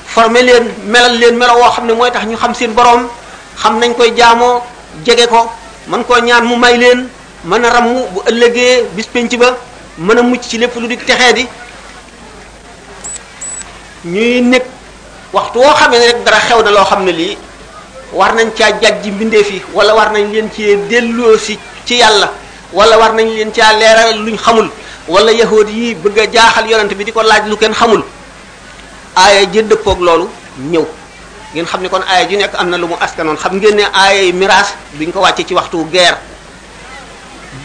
formé 0.07 0.43
leen 0.45 0.63
melal 0.87 1.17
leen 1.19 1.35
melo 1.35 1.53
wo 1.59 1.67
xamne 1.75 1.91
moy 1.93 2.11
tax 2.11 2.23
ñu 2.27 2.37
xam 2.37 2.53
seen 2.53 2.71
borom 2.71 3.07
xam 3.57 3.79
nañ 3.79 3.93
koy 3.97 4.13
jaamo 4.15 4.63
jégué 5.05 5.27
ko 5.27 5.49
man 5.87 6.03
ko 6.03 6.19
ñaan 6.23 6.43
mu 6.45 6.55
may 6.55 6.77
leen 6.77 7.09
man 7.43 7.65
ram 7.65 7.93
bu 7.93 7.99
ëllëgé 8.29 8.83
bis 8.95 9.07
penc 9.07 9.35
ba 9.37 9.57
mëna 9.97 10.21
mucc 10.21 10.41
ci 10.43 10.57
lepp 10.57 10.75
lu 10.79 10.87
di 10.87 10.97
texé 10.97 11.33
di 11.33 11.45
ñuy 14.05 14.41
nek 14.41 14.63
waxtu 15.33 15.59
wo 15.59 15.65
rek 15.65 16.23
dara 16.23 16.39
xew 16.39 16.61
na 16.63 16.71
lo 16.71 16.85
xamne 16.85 17.11
li 17.11 17.37
war 18.13 18.33
nañ 18.33 18.49
ci 18.55 18.63
jajj 18.81 19.07
bindé 19.19 19.43
fi 19.43 19.61
wala 19.73 19.93
war 19.95 20.11
nañ 20.11 20.31
leen 20.31 20.49
ci 20.49 21.57
ci 21.85 21.95
yalla 21.95 22.29
wala 22.73 22.97
war 22.97 23.13
nañ 23.13 23.27
leen 23.37 23.51
caa 23.53 23.73
leeral 23.79 24.17
luñ 24.25 24.35
xamul 24.37 24.67
wala 25.07 25.31
yahood 25.31 25.69
yi 25.69 25.93
bëgg 25.95 26.17
a 26.19 26.25
jaaxal 26.33 26.65
yonent 26.67 26.91
bi 26.97 27.05
di 27.05 27.11
ko 27.13 27.21
laaj 27.21 27.45
lu 27.47 27.55
kenn 27.55 27.73
xamul 27.73 28.01
aaya 29.15 29.45
ji 29.53 29.61
dëppoog 29.63 29.99
loolu 30.01 30.25
ñëw 30.73 30.85
ngeen 31.53 31.65
xam 31.69 31.81
ne 31.81 31.89
kon 31.89 32.01
aaya 32.09 32.25
ju 32.27 32.37
nekk 32.37 32.53
am 32.57 32.69
na 32.69 32.77
lu 32.77 32.87
mu 32.87 32.95
askanoon 32.99 33.37
xam 33.37 33.55
ngeen 33.57 33.75
ne 33.75 33.83
aaya 33.93 34.21
yi 34.23 34.33
miraas 34.33 34.73
duñ 34.97 35.11
ko 35.13 35.19
wàcce 35.21 35.45
ci 35.45 35.53
waxtu 35.53 35.85
guerre 35.91 36.17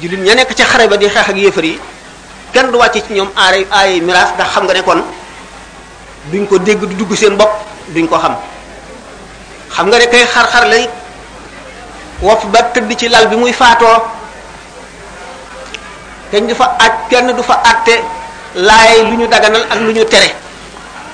jullit 0.03 0.21
ña 0.21 0.35
nekk 0.37 0.55
ca 0.55 0.65
xare 0.65 0.87
ba 0.89 0.97
di 0.97 1.09
xeex 1.09 1.29
ak 1.33 1.37
yéefar 1.37 1.65
yi 1.65 1.79
kenn 2.53 2.71
du 2.71 2.77
wàcce 2.79 3.01
ci 3.07 3.13
ñoom 3.15 3.31
aaya 3.37 3.65
aaya 3.71 3.93
yi 3.93 4.01
miraas 4.03 4.31
xam 4.55 4.65
nga 4.65 4.75
ne 4.75 4.83
kon 4.83 5.01
duñ 6.33 6.47
ko 6.47 6.59
dégg 6.59 6.81
du 6.85 6.95
dugg 6.95 7.15
seen 7.17 7.37
bopp 7.37 7.53
duñ 7.95 8.07
ko 8.09 8.19
xam 8.19 8.37
xam 9.75 9.89
nga 9.91 9.99
ne 9.99 10.07
kay 10.07 10.27
xar-xar 10.35 10.67
lay 10.69 10.87
wopp 12.23 12.45
ba 12.53 12.63
tëdd 12.63 12.91
ci 12.99 13.09
lal 13.09 13.29
bi 13.29 13.37
muy 13.37 13.53
faatoo 13.53 14.28
dañ 16.33 16.45
du 16.49 16.55
fa 16.57 16.77
at 16.79 17.09
kenn 17.09 17.29
du 17.33 17.43
fa 17.45 17.55
atté 17.65 18.03
lay 18.57 19.01
luñu 19.09 19.25
daganal 19.29 19.65
ak 19.71 19.81
luñu 19.81 20.05
téré 20.09 20.29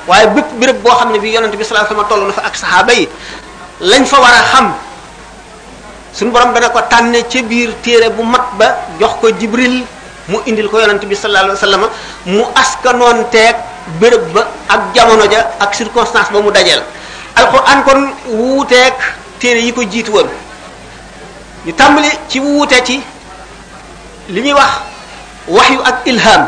waye 0.09 0.26
bëpp 0.35 0.49
bërepp 0.61 0.78
bo 0.83 0.90
xamne 0.90 1.18
bi 1.23 1.30
yaronte 1.30 1.54
bi 1.56 1.64
sallallahu 1.64 1.94
alayhi 1.94 2.02
wasallam 2.02 2.11
tollu 2.11 2.25
na 2.26 2.35
fa 2.35 2.42
ak 2.50 2.54
sahaba 2.56 2.92
yi 2.92 3.06
lañ 3.80 4.02
fa 4.06 4.18
wara 4.18 4.40
xam 4.52 4.66
sun 6.14 6.30
borom 6.33 6.52
dana 6.54 6.68
ko 6.71 6.80
tanné 6.90 7.23
ci 7.30 7.42
biir 7.42 7.71
téré 7.83 8.09
bu 8.11 8.23
mat 8.25 8.44
ba 8.59 8.66
jox 9.00 9.12
ko 9.23 9.28
jibril 9.40 9.85
mu 10.28 10.38
indil 10.47 10.66
ko 10.68 10.80
yaronte 10.83 11.06
bi 11.06 11.14
sallallahu 11.14 11.54
alayhi 11.54 11.61
wasallam 11.62 11.83
mu 12.26 12.42
askanon 12.62 13.18
tek 13.30 13.54
bërepp 14.02 14.33
ba 14.35 14.42
ak 14.68 14.80
jamono 14.94 15.30
ja 15.30 15.40
ak 15.62 15.71
circonstance 15.76 16.30
ba 16.35 16.42
mu 16.42 16.50
dajel 16.50 16.83
alquran 17.38 17.78
kon 17.87 18.00
wutek 18.35 18.99
téré 19.38 19.62
yi 19.62 19.71
ko 19.73 19.83
jitu 19.87 20.11
won 20.11 20.26
ñu 21.66 21.73
tambali 21.73 22.11
ci 22.28 22.38
wuté 22.40 22.83
ci 22.85 22.97
li 24.28 24.52
wax 24.52 24.92
wax 25.49 25.69
yu 25.73 25.81
ak 25.85 26.09
ilham 26.09 26.43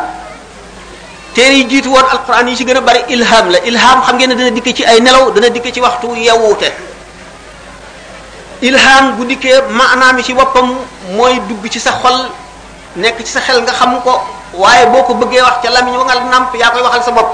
téere 1.37 1.53
yi 1.61 1.65
jiitu 1.69 1.89
woon 1.93 2.05
alquran 2.13 2.49
yi 2.49 2.57
ci 2.57 2.65
gën 2.65 2.77
a 2.77 2.81
bari 2.81 3.05
ilham 3.09 3.51
la 3.53 3.61
ilham 3.69 4.01
xam 4.03 4.17
ngeen 4.17 4.31
ne 4.31 4.35
dana 4.37 4.51
dikke 4.51 4.73
ci 4.75 4.85
ay 4.85 5.01
nelaw 5.01 5.31
dana 5.33 5.49
dikke 5.51 5.73
ci 5.73 5.81
waxtu 5.81 6.17
yewwute 6.17 6.73
ilham 8.63 9.13
bu 9.17 9.25
dikkee 9.27 9.61
maanaam 9.69 10.23
ci 10.23 10.33
boppam 10.33 10.75
mooy 11.13 11.37
dugg 11.49 11.69
ci 11.71 11.81
sa 11.81 11.93
xol 12.01 12.25
nekk 12.97 13.21
ci 13.21 13.33
sa 13.33 13.41
xel 13.41 13.61
nga 13.63 13.73
xam 13.73 14.01
ko 14.01 14.17
waaye 14.55 14.87
boo 14.89 15.05
ko 15.05 15.15
bëggee 15.15 15.43
wax 15.45 15.61
ca 15.63 15.69
lamiñ 15.71 15.93
wa 15.97 16.05
nga 16.05 16.15
nàmp 16.31 16.57
yaa 16.57 16.71
koy 16.73 16.81
waxal 16.81 17.03
sa 17.05 17.11
bopp 17.11 17.29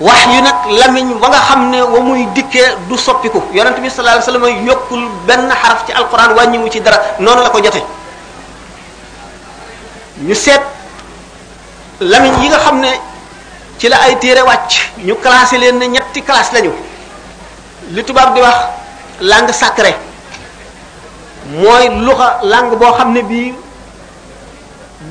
wax 0.00 0.20
yu 0.36 0.42
nag 0.44 0.68
lamiñ 0.84 1.16
wa 1.16 1.28
nga 1.32 1.40
xam 1.48 1.70
ne 1.72 1.80
wa 1.80 1.98
muy 2.00 2.28
dikkee 2.34 2.76
du 2.90 2.96
soppiku 2.98 3.40
yonent 3.54 3.80
bi 3.80 3.88
sallallahu 3.88 4.20
alayhi 4.20 4.26
wasallam 4.60 4.66
yokkul 4.68 5.02
benn 5.24 5.48
xaraf 5.48 5.86
ci 5.88 5.92
alquran 5.96 6.36
wàññiwu 6.36 6.68
ci 6.68 6.80
dara 6.82 7.00
noonu 7.20 7.40
la 7.42 7.48
ko 7.48 7.60
jote 7.64 7.80
ñu 10.26 10.32
seet 10.34 10.62
lamiñ 12.00 12.32
yi 12.42 12.48
nga 12.48 12.58
xam 12.64 12.80
ne 12.80 12.90
ci 13.78 13.88
la 13.88 13.96
ay 14.08 14.14
téere 14.20 14.40
wàcc 14.48 14.72
ñu 15.06 15.14
classé 15.22 15.58
leen 15.58 15.78
ne 15.78 15.86
ñetti 15.94 16.22
kalaas 16.22 16.48
lañu 16.54 16.70
li 17.94 18.02
tubaab 18.04 18.34
di 18.34 18.40
wax 18.40 18.58
langue 19.20 19.52
sacrée 19.60 19.96
mooy 21.62 21.84
luxa 22.06 22.28
langue 22.52 22.74
boo 22.80 22.92
xam 22.98 23.12
ne 23.14 23.20
bii 23.30 23.52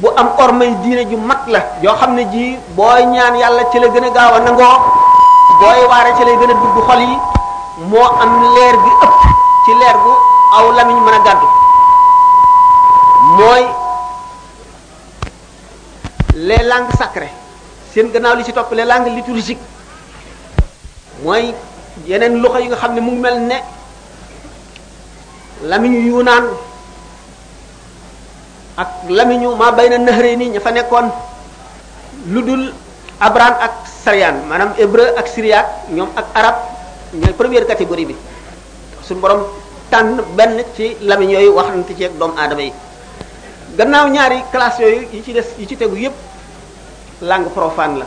bu 0.01 0.07
am 0.19 0.29
ormay 0.41 0.71
diine 0.83 1.03
ju 1.09 1.17
mag 1.29 1.41
la 1.53 1.59
yoo 1.83 1.95
xam 1.99 2.11
ne 2.17 2.23
ji 2.31 2.57
booy 2.77 3.01
ñaan 3.13 3.35
yàlla 3.41 3.63
ci 3.71 3.77
la 3.79 3.87
gën 3.93 4.03
a 4.07 4.09
gaaw 4.15 4.33
a 4.37 4.39
nangoo 4.39 4.77
booy 5.59 5.79
waare 5.89 6.11
ci 6.17 6.23
lay 6.25 6.37
gën 6.39 6.51
a 6.53 6.55
dugg 6.61 6.77
xol 6.87 6.99
yi 7.09 7.17
moo 7.89 8.07
am 8.21 8.31
leer 8.55 8.75
gi 8.83 8.91
ëpp 9.05 9.13
ci 9.65 9.71
leer 9.79 9.97
gu 10.03 10.13
aw 10.57 10.65
lamiñ 10.77 10.97
mën 11.05 11.13
a 11.17 11.19
gàddu 11.25 11.47
mooy 13.37 13.65
les 16.35 16.63
langues 16.65 16.93
sacrées 16.97 17.29
seen 17.93 18.09
gannaaw 18.09 18.33
li 18.35 18.41
ci 18.43 18.49
topp 18.53 18.73
les 18.73 18.85
langues 18.89 19.13
liturgiques 19.15 19.61
mooy 21.23 21.53
yeneen 22.09 22.41
loxo 22.41 22.57
yi 22.59 22.67
nga 22.67 22.75
xam 22.77 22.93
ne 22.95 23.01
mu 23.01 23.11
ngi 23.11 23.19
mel 23.21 23.37
ne 23.39 23.57
lamiñu 25.69 25.99
yunaan 26.09 26.45
ak 28.77 28.89
lamiñu 29.09 29.55
ma 29.55 29.71
bayna 29.71 29.97
nahre 29.97 30.35
ni 30.35 30.49
ña 30.49 30.59
fa 30.59 30.71
nekkoon 30.73 31.05
lu 32.33 32.41
dul 32.41 32.73
abran 33.21 33.53
ak 33.65 33.85
saryan 34.03 34.35
manam 34.49 34.73
hébreu 34.77 35.13
ak 35.15 35.27
syriac 35.29 35.67
ñoom 35.93 36.09
ak 36.17 36.27
arab 36.33 36.55
ñooy 37.13 37.33
première 37.37 37.67
catégorie 37.69 38.05
bi 38.09 38.15
suñu 39.05 39.21
borom 39.21 39.45
tànn 39.91 40.17
benn 40.35 40.63
ci 40.75 40.97
lamiñ 41.01 41.29
yooyu 41.29 41.51
waxante 41.53 41.93
ci 41.95 42.05
ak 42.05 42.17
doomu 42.17 42.33
aadama 42.35 42.61
yi 42.61 42.73
gannaaw 43.77 44.05
ñaari 44.09 44.39
classe 44.53 44.79
yooyu 44.85 45.07
yi 45.13 45.21
ci 45.25 45.33
des 45.33 45.49
yi 45.57 45.65
ci 45.67 45.75
tegu 45.77 45.97
yépp 45.97 46.13
langue 47.21 47.49
profane 47.49 47.97
la 48.01 48.05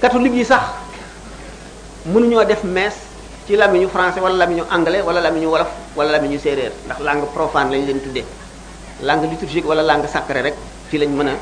catholique 0.00 0.34
yi 0.36 0.44
sax 0.44 0.62
mënuñoo 2.06 2.44
def 2.44 2.62
mees 2.64 2.94
ci 3.46 3.56
lamiñu 3.56 3.88
français 3.88 4.20
wala 4.20 4.36
lamiñu 4.46 4.62
anglais 4.70 5.02
wala 5.02 5.20
lamiñu 5.20 5.48
wolof 5.50 5.66
wala 5.96 6.12
lamiñu 6.12 6.38
séréer 6.38 6.72
ndax 6.86 6.98
langue 7.02 7.26
profane 7.34 7.70
lañ 7.72 7.86
leen 7.86 8.00
tuddee 8.00 8.24
langue 9.02 9.26
liturgique 9.26 9.66
wala 9.66 9.82
langue 9.82 10.06
sacrée 10.06 10.42
rek 10.42 10.54
ci 10.90 10.98
lañ 10.98 11.08
mën 11.10 11.28
a 11.28 11.34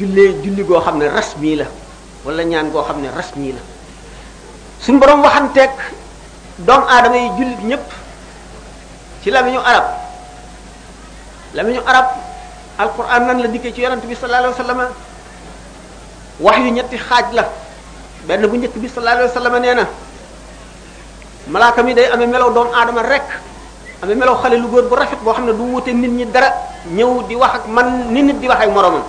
jullee 0.00 0.40
julli 0.42 0.64
goo 0.64 0.80
xam 0.80 0.98
ne 0.98 1.06
rasmi 1.08 1.56
la 1.56 1.66
wala 2.24 2.44
ñaan 2.44 2.70
goo 2.72 2.82
xam 2.82 3.00
ne 3.02 3.08
rasmi 3.14 3.52
la 3.52 3.60
suñ 4.80 4.98
borom 5.00 5.20
waxanteeg 5.22 5.70
doom 6.66 6.82
aadama 6.88 7.16
yi 7.16 7.28
jullit 7.36 7.60
ñëpp 7.62 7.84
ci 9.22 9.30
lamiñu 9.30 9.60
arab 9.60 10.03
lamiñu 11.54 11.80
arab 11.86 12.18
alquran 12.78 13.22
nan 13.30 13.38
la 13.40 13.48
dikkee 13.48 13.72
ci 13.72 13.80
yonent 13.86 14.02
bi 14.04 14.14
sallallahu 14.14 14.50
alayhi 14.50 14.56
wa 14.58 14.64
sallam 14.66 14.78
wax 16.42 16.54
yu 16.58 16.70
ñetti 16.74 16.96
xaaj 16.98 17.26
la 17.32 17.46
benn 18.26 18.42
bu 18.46 18.56
njëkk 18.58 18.74
bi 18.74 18.88
sallallahu 18.90 19.16
alayhi 19.16 19.30
wa 19.30 19.38
sallam 19.40 19.54
nee 19.62 19.74
na 19.74 19.84
malaaka 21.48 21.82
mi 21.82 21.94
day 21.94 22.10
amee 22.12 22.26
melaw 22.26 22.50
doomu 22.52 22.74
aadama 22.74 23.02
rek 23.02 23.22
amee 24.02 24.14
melaw 24.18 24.34
xale 24.42 24.58
lu 24.58 24.66
góor 24.68 24.88
bu 24.90 24.94
rafet 24.98 25.20
boo 25.22 25.32
xam 25.32 25.46
ne 25.46 25.52
du 25.52 25.62
wute 25.70 25.92
nit 25.94 26.10
ñi 26.10 26.26
dara 26.30 26.50
ñëw 26.90 27.22
di 27.28 27.34
wax 27.36 27.54
ak 27.54 27.66
man 27.68 28.10
ni 28.10 28.22
nit 28.22 28.40
di 28.40 28.48
wax 28.48 28.60
ak 28.66 28.70
moroomam 28.70 29.02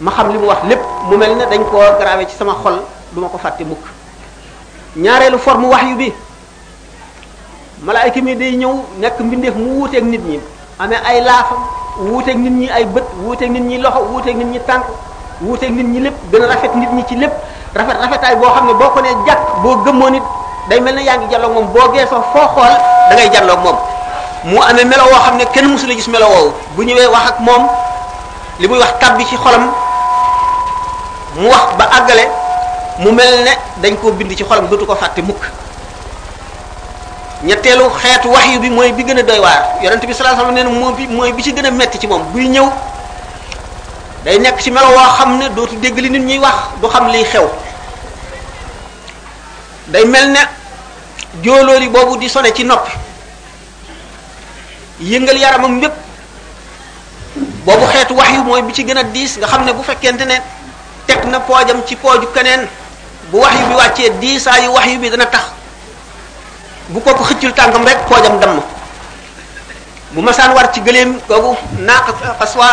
ma 0.00 0.10
xam 0.12 0.30
li 0.32 0.38
mu 0.38 0.46
wax 0.46 0.62
lépp 0.68 0.80
mu 1.10 1.16
mel 1.18 1.34
ni 1.34 1.44
dañ 1.44 1.64
ko 1.66 1.78
gravé 1.98 2.26
ci 2.26 2.36
sama 2.36 2.54
xol 2.62 2.78
du 3.12 3.20
ko 3.26 3.38
fàtte 3.42 3.64
mukk 3.64 3.82
ñaareelu 4.96 5.38
forme 5.38 5.66
wax 5.66 5.82
yu 5.84 5.96
bi 5.96 6.12
malaayka 7.82 8.20
mi 8.22 8.36
day 8.36 8.52
ñëw 8.56 8.72
nekk 8.98 9.18
mbindeef 9.18 9.54
mu 9.56 9.78
wuuteeg 9.80 10.04
nit 10.04 10.22
ñi 10.22 10.40
amee 10.78 11.00
ay 11.08 11.20
laafam 11.20 11.58
wuuteeg 11.98 12.38
nit 12.38 12.52
ñi 12.54 12.68
ay 12.70 12.84
bët 12.84 13.04
wuuteeg 13.24 13.50
nit 13.50 13.60
ñi 13.62 13.76
loxo 13.78 13.98
wuuteeg 14.12 14.36
nit 14.38 14.46
ñi 14.48 14.60
tànk 14.66 14.84
wuuteeg 15.42 15.72
nit 15.72 15.82
ñi 15.88 15.98
lépp 16.00 16.14
gën 16.32 16.42
a 16.42 16.46
rafet 16.46 16.74
nit 16.76 16.92
ñi 16.92 17.02
ci 17.08 17.14
lépp 17.16 17.32
rafet 17.74 17.98
rafetaay 18.00 18.36
boo 18.36 18.48
xam 18.54 18.66
ne 18.68 18.72
boo 18.74 18.88
ko 18.94 19.00
nee 19.02 19.10
jàkk 19.26 19.40
boo 19.62 19.74
gëmmoon 19.84 20.12
nit 20.12 20.22
day 20.70 20.80
mel 20.80 20.94
ne 20.94 21.02
yaa 21.04 21.16
ngi 21.16 21.26
jàlloog 21.30 21.52
moom 21.52 21.72
boo 21.72 21.88
geesoo 21.92 22.22
foo 22.32 22.46
xool 22.54 22.72
da 23.10 23.14
ngay 23.16 23.28
jàlloog 23.34 23.58
moom 23.64 23.76
mu 24.44 24.58
amee 24.70 24.84
melo 24.84 25.02
woo 25.04 25.20
xam 25.24 25.36
ne 25.38 25.44
kenn 25.46 25.68
mësula 25.68 25.94
gis 25.94 26.08
melo 26.08 26.26
woowu 26.28 26.52
bu 26.76 26.82
ñëwee 26.84 27.06
wax 27.06 27.26
ak 27.30 27.40
moom 27.40 27.66
li 28.60 28.68
muy 28.68 28.78
wax 28.78 28.92
tabbi 29.00 29.24
ci 29.24 29.36
xolam 29.36 29.66
mu 31.36 31.48
wax 31.48 31.76
ba 31.78 31.84
àggale 31.92 32.22
mu 32.98 33.10
mel 33.10 33.42
ne 33.44 33.50
dañ 33.82 33.96
koo 33.96 34.12
bind 34.12 34.30
ci 34.36 34.44
xolam 34.44 34.66
dootu 34.68 34.86
ko 34.86 34.94
fàtte 34.94 35.18
mukk 35.26 35.50
ñetteelu 37.44 37.84
xeetu 38.02 38.28
yu 38.54 38.58
bi 38.60 38.70
mooy 38.70 38.92
bi 38.92 39.02
gën 39.04 39.18
a 39.18 39.22
doy 39.22 39.38
waar 39.38 39.78
yonent 39.82 40.00
bi 40.06 40.12
sallallahu 40.12 40.42
alayhi 40.42 40.58
wasallam 40.60 40.72
nee 40.74 40.80
na 40.80 40.84
moo 40.86 40.92
bi 40.92 41.06
mooy 41.06 41.32
bi 41.32 41.42
ci 41.42 41.52
gën 41.52 41.64
a 41.66 41.70
metti 41.70 41.98
ci 42.00 42.06
moom 42.06 42.22
buy 42.32 42.48
ñëw 42.48 42.68
day 44.24 44.38
nekk 44.40 44.60
ci 44.60 44.70
melo 44.72 44.86
xam 45.18 45.38
ne 45.38 45.48
dootu 45.50 45.76
dégg 45.76 45.96
li 45.98 46.10
nit 46.10 46.22
ñuy 46.24 46.38
wax 46.38 46.54
du 46.82 46.88
xam 46.88 47.08
liy 47.08 47.24
xew 47.24 47.46
day 49.86 50.04
mel 50.04 50.30
ne 50.32 50.38
jóolooli 51.42 51.88
boobu 51.88 52.16
di 52.16 52.28
sone 52.28 52.52
ci 52.52 52.64
noppi 52.64 52.90
yëngal 55.00 55.36
yaramam 55.38 55.78
yépp 55.80 55.92
boobu 57.64 57.86
xeetu 57.86 58.14
yu 58.34 58.42
mooy 58.42 58.62
bi 58.62 58.72
ci 58.72 58.82
gën 58.84 58.98
a 58.98 59.02
diis 59.04 59.36
nga 59.38 59.46
xam 59.46 59.64
ne 59.64 59.72
bu 59.72 59.82
fekkente 59.84 60.24
ne 60.24 60.40
teg 61.06 61.24
na 61.26 61.38
poojam 61.38 61.82
ci 61.86 61.94
pooju 61.96 62.28
keneen 62.34 62.66
bu 63.30 63.38
waxyu 63.38 63.64
bi 63.68 63.74
wàccee 63.74 64.10
diisaayu 64.20 64.70
yu 64.86 64.98
bi 64.98 65.08
dana 65.10 65.26
tax 65.26 65.44
bu 66.88 67.00
ko 67.04 67.12
xëccul 67.24 67.52
tànkam 67.52 67.84
rek 67.84 67.98
jam 68.22 68.38
dam 68.40 68.62
bu 70.12 70.22
masaan 70.24 70.54
war 70.56 70.72
ci 70.72 70.80
gëleem 70.80 71.20
googu 71.28 71.52
naaq 71.84 72.08
xaswa 72.40 72.64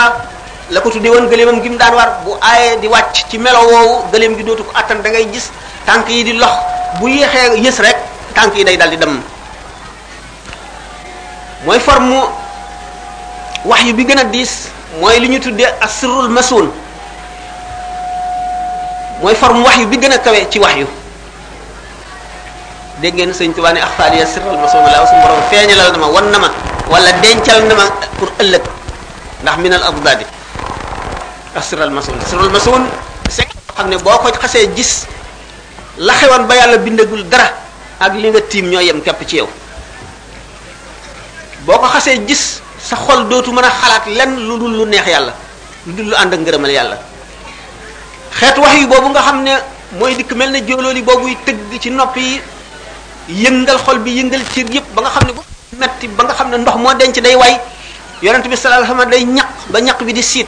la 0.72 0.80
ko 0.80 0.90
tuddee 0.90 1.10
woon 1.12 1.28
gëleemam 1.28 1.60
gim 1.62 1.76
daan 1.78 1.94
war 1.94 2.22
bu 2.24 2.32
aaye 2.42 2.80
di 2.80 2.88
wàcc 2.88 3.14
ci 3.30 3.38
melo 3.38 3.60
woowu 3.60 4.04
gëleem 4.14 4.36
gi 4.38 4.44
dootu 4.44 4.64
ko 4.64 4.72
attan 4.74 5.02
da 5.04 5.10
ngay 5.10 5.28
gis 5.34 5.52
tànk 5.86 6.10
yi 6.10 6.24
di 6.24 6.34
lox 6.34 6.52
bu 7.00 7.08
yéexee 7.10 7.60
yës 7.62 7.78
rek 7.80 7.98
tànk 8.34 8.56
yi 8.58 8.64
day 8.64 8.78
dal 8.78 8.90
di 8.90 8.98
dam 8.98 9.22
mooy 11.66 11.80
forme 11.80 12.16
wax 13.66 13.84
yu 13.84 13.94
bi 13.94 14.06
gën 14.06 14.20
a 14.20 14.24
diis 14.24 14.68
mooy 15.02 15.20
li 15.20 15.40
asrul 15.82 16.30
masul, 16.30 16.70
mooy 19.22 19.36
forme 19.36 19.62
wax 19.66 19.76
yu 19.78 19.88
bi 19.88 19.98
gën 19.98 20.12
a 20.14 20.20
ci 20.50 20.58
wax 20.60 20.76
yu 20.78 20.88
dégg 23.02 23.16
ngeen 23.18 23.34
sëñ 23.34 23.52
Tuubaa 23.54 23.74
ne 23.74 23.80
axfaali 23.82 24.18
ya 24.20 24.25
sirral 24.25 24.56
ma 24.58 24.68
sooma 24.68 24.88
laa 24.90 25.04
suñu 25.06 25.22
borom 25.24 25.38
feeñalal 25.52 25.92
pour 28.18 28.31
ëllëg 28.40 28.62
ndax 29.44 29.58
minal 29.60 29.84
abdadi 29.84 30.24
ak 31.55 31.64
sirral 31.64 31.90
masoon 31.92 32.16
sirral 32.29 32.50
masoon 32.50 32.86
sekk 33.29 33.50
ne 33.88 33.98
boo 33.98 34.18
ko 34.24 34.31
xasee 34.42 34.70
gis 34.75 35.08
la 35.98 36.14
xewoon 36.16 36.44
ba 36.48 36.55
yàlla 36.55 36.77
bindagul 36.77 37.24
dara 37.27 37.51
ak 38.00 38.14
li 38.16 38.29
nga 38.29 38.42
tiim 38.48 38.70
ñoo 38.72 38.81
yem 38.81 39.01
kepp 39.01 39.25
ci 39.27 39.36
yow 39.38 39.50
boo 41.66 41.77
ko 41.77 41.88
xasee 41.88 42.25
gis 42.27 42.62
sa 42.79 42.96
xol 42.96 43.27
dootu 43.27 43.51
mën 43.51 43.66
a 43.66 43.70
xalaat 43.70 44.05
lenn 44.08 44.40
lu 44.48 44.55
lu 44.72 44.86
neex 44.86 45.08
yàlla 45.08 45.34
lu 45.88 45.94
dul 45.94 46.05
lu 46.10 46.16
ànd 46.16 46.34
ak 46.34 46.40
ngërëmal 46.40 46.98
boobu 48.88 49.10
nga 49.10 49.22
xam 49.22 49.44
ne 49.44 49.51
mooy 50.00 50.16
dikk 50.16 50.31
mel 50.36 50.51
na 50.51 50.60
jóolooli 50.66 51.01
boobuy 51.03 51.36
tëgg 51.46 51.79
ci 51.81 51.90
nopp 51.92 52.16
yi 52.18 52.42
yëngal 53.29 53.77
xol 53.85 53.98
bi 54.05 54.20
yëngal 54.22 54.42
cër 54.53 54.66
yépp 54.70 54.85
ba 54.96 55.01
nga 55.01 55.09
xam 55.09 55.25
ne 55.27 55.33
bu 55.33 55.42
metti 55.81 56.07
ba 56.07 56.24
nga 56.24 56.33
xam 56.38 56.50
ne 56.51 56.57
ndox 56.57 56.75
moo 56.77 56.94
denc 56.94 57.16
day 57.22 57.35
way 57.35 57.57
yonent 58.22 58.48
bi 58.48 58.55
sallallahu 58.55 59.01
alayhi 59.01 59.11
day 59.25 59.33
ñaq 59.33 59.48
ba 59.70 59.81
ñaq 59.81 60.03
bi 60.03 60.14
di 60.14 60.22
siit 60.24 60.46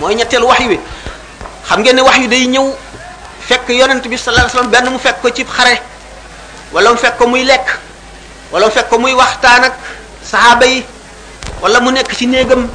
mooy 0.00 0.14
ñetteelu 0.14 0.46
wax 0.46 0.58
wi 0.68 0.78
xam 1.68 1.80
ngeen 1.80 1.96
ne 1.96 2.02
wax 2.02 2.16
yu 2.18 2.28
day 2.28 2.46
ñëw 2.46 2.74
fekk 3.48 3.68
yonent 3.68 4.02
bi 4.08 4.18
sallallahu 4.18 4.50
alayhi 4.52 4.68
benn 4.70 4.92
mu 4.92 4.98
fekk 4.98 5.20
ko 5.22 5.30
ci 5.30 5.44
xare 5.56 5.80
wala 6.72 6.90
mu 6.92 6.98
fekk 6.98 7.16
ko 7.18 7.26
muy 7.26 7.44
lekk 7.44 7.68
wala 8.52 8.66
mu 8.66 8.72
fekk 8.72 8.88
ko 8.90 8.98
muy 8.98 9.12
waxtaan 9.14 9.64
ak 9.64 9.72
saxaaba 10.22 10.66
yi 10.66 10.84
wala 11.62 11.80
mu 11.80 11.90
nekk 11.90 12.12
ci 12.14 12.26
néegam 12.26 12.68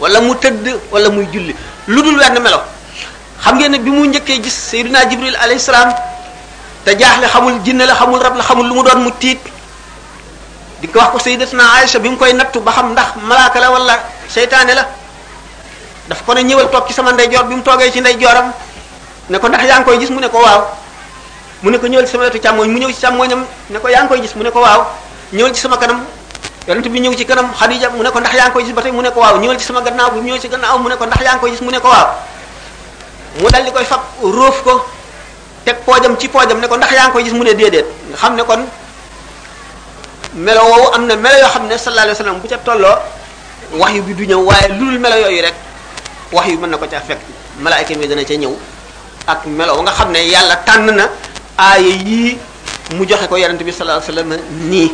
wala 0.00 0.20
mu 0.20 0.34
tëdd 0.34 0.68
wala 0.92 1.08
muy 1.08 1.24
julli 1.32 1.56
lu 1.86 2.02
dul 2.02 2.18
wenn 2.20 2.36
melo 2.42 2.60
xam 3.40 3.56
ngeen 3.58 3.72
ne 3.72 3.78
bi 3.78 3.90
mu 3.90 4.04
njëkkee 4.06 4.42
gis 4.42 4.52
sayyidina 4.70 5.08
jibril 5.08 5.36
alayhi 5.40 5.60
salaam 5.60 5.88
da 6.88 6.94
jaaxle 7.00 7.28
xamul 7.28 7.58
jinne 7.64 7.84
la 7.86 7.94
xamul 7.94 8.20
rab 8.24 8.34
la 8.36 8.42
xamul 8.44 8.64
lu 8.68 8.74
mu 8.74 8.82
doon 8.84 9.04
mu 9.04 9.10
tiit 9.20 9.36
di 10.80 10.88
ko 10.88 11.00
wax 11.02 11.10
ko 11.12 11.18
sayyidatuna 11.18 11.64
Aïcha 11.84 11.98
bi 12.00 12.08
mu 12.08 12.16
koy 12.16 12.32
nattu 12.32 12.60
ba 12.64 12.72
xam 12.72 12.92
ndax 12.96 13.06
malaaka 13.20 13.60
la 13.60 13.68
wala 13.70 13.94
seytaane 14.30 14.72
la 14.74 14.84
daf 16.08 16.24
ko 16.26 16.32
ne 16.34 16.40
ñëwal 16.42 16.70
toog 16.70 16.86
ci 16.88 16.94
sama 16.94 17.12
ndeyjoor 17.12 17.44
bi 17.44 17.54
mu 17.54 17.62
toogee 17.62 17.92
ci 17.92 18.00
ndeyjooram 18.00 18.52
ne 19.30 19.38
ko 19.38 19.48
ndax 19.48 19.62
yaa 19.64 19.78
ngi 19.78 19.84
koy 19.84 19.98
gis 19.98 20.10
mu 20.10 20.20
ne 20.20 20.28
ko 20.28 20.38
waaw 20.38 20.62
mu 21.62 21.70
ne 21.70 21.78
ko 21.78 21.86
ñëwal 21.86 22.06
ci 22.06 22.12
sama 22.12 22.56
mu 22.64 22.78
ñëw 22.80 22.90
ci 22.92 23.00
càmmooñam 23.00 23.44
ne 23.70 23.78
ko 23.78 23.88
yaa 23.88 24.02
ngi 24.04 24.08
koy 24.08 24.22
mu 24.36 24.42
ne 24.42 24.50
ko 24.50 24.60
waaw 24.60 24.84
ñëwal 25.32 25.52
ci 25.54 25.60
sama 25.60 25.76
kanam 25.76 26.00
yonent 26.68 26.88
bi 26.88 26.98
ñëw 27.00 27.14
ci 27.16 27.24
kanam 27.26 27.50
Xadija 27.58 27.90
mu 27.90 28.02
ne 28.02 28.10
ko 28.10 28.20
ndax 28.20 28.32
yaa 28.34 28.46
ngi 28.46 28.52
koy 28.52 28.64
gis 28.64 28.74
mu 28.92 29.02
ne 29.02 29.10
ko 29.10 29.20
waaw 29.20 29.36
ñëwal 29.38 29.58
ci 29.58 29.64
sama 29.66 29.80
gannaaw 29.82 30.10
bi 30.12 30.20
mu 30.20 30.28
ñëw 30.32 30.38
ci 30.40 30.48
gannaaw 30.48 30.78
mu 30.78 30.88
ne 30.88 30.96
ko 30.96 31.04
ndax 31.06 31.20
yaa 31.22 31.34
ngi 31.34 31.40
koy 31.40 31.50
gis 31.50 31.60
mu 31.60 31.70
ne 31.70 31.80
ko 31.80 31.88
waaw 31.88 32.08
mu 33.40 33.48
dal 33.50 33.64
di 33.64 33.70
koy 33.72 33.84
fab 33.84 34.00
róof 34.22 34.62
ko 34.62 34.86
teg 35.68 35.84
poojam 35.84 36.16
ci 36.16 36.32
poojam 36.32 36.56
ne 36.56 36.66
ko 36.68 36.80
ndax 36.80 36.90
yaa 36.96 37.06
ngi 37.12 37.12
koy 37.12 37.22
gis 37.28 37.36
mu 37.36 37.44
ne 37.44 37.52
déedéet 37.52 37.84
nga 38.08 38.16
xam 38.16 38.32
ne 38.34 38.42
kon 38.48 38.64
melo 40.34 40.64
am 40.96 41.06
na 41.06 41.14
melo 41.16 41.36
yoo 41.44 41.50
xam 41.52 41.68
ne 41.68 41.76
sallallahu 41.76 42.16
alayhi 42.16 42.40
bu 42.40 42.48
ca 42.48 42.56
tolloo 42.64 42.96
wax 43.76 43.92
yu 43.92 44.02
bi 44.02 44.14
du 44.14 44.24
ñëw 44.24 44.40
waaye 44.40 44.68
lu 44.72 44.80
dul 44.88 44.98
melo 44.98 45.16
yooyu 45.16 45.42
rek 45.44 45.54
wax 46.32 46.46
yu 46.48 46.58
mën 46.58 46.70
na 46.70 46.76
ko 46.78 46.86
ca 46.88 47.00
fekk 47.00 47.20
malaayka 47.60 47.94
mi 47.96 48.06
dana 48.08 48.24
ca 48.24 48.34
ñëw 48.34 48.54
ak 49.26 49.44
melo 49.46 49.82
nga 49.82 49.92
xam 49.92 50.10
ne 50.12 50.18
yàlla 50.24 50.56
tànn 50.64 50.96
na 50.96 51.04
aaya 51.58 51.92
yii 52.08 52.38
mu 52.96 53.04
joxe 53.06 53.28
ko 53.28 53.36
yonent 53.36 53.60
bi 53.62 53.72
sallallahu 53.72 54.00
alayhi 54.00 54.16
wasallam 54.16 54.40
nii 54.70 54.88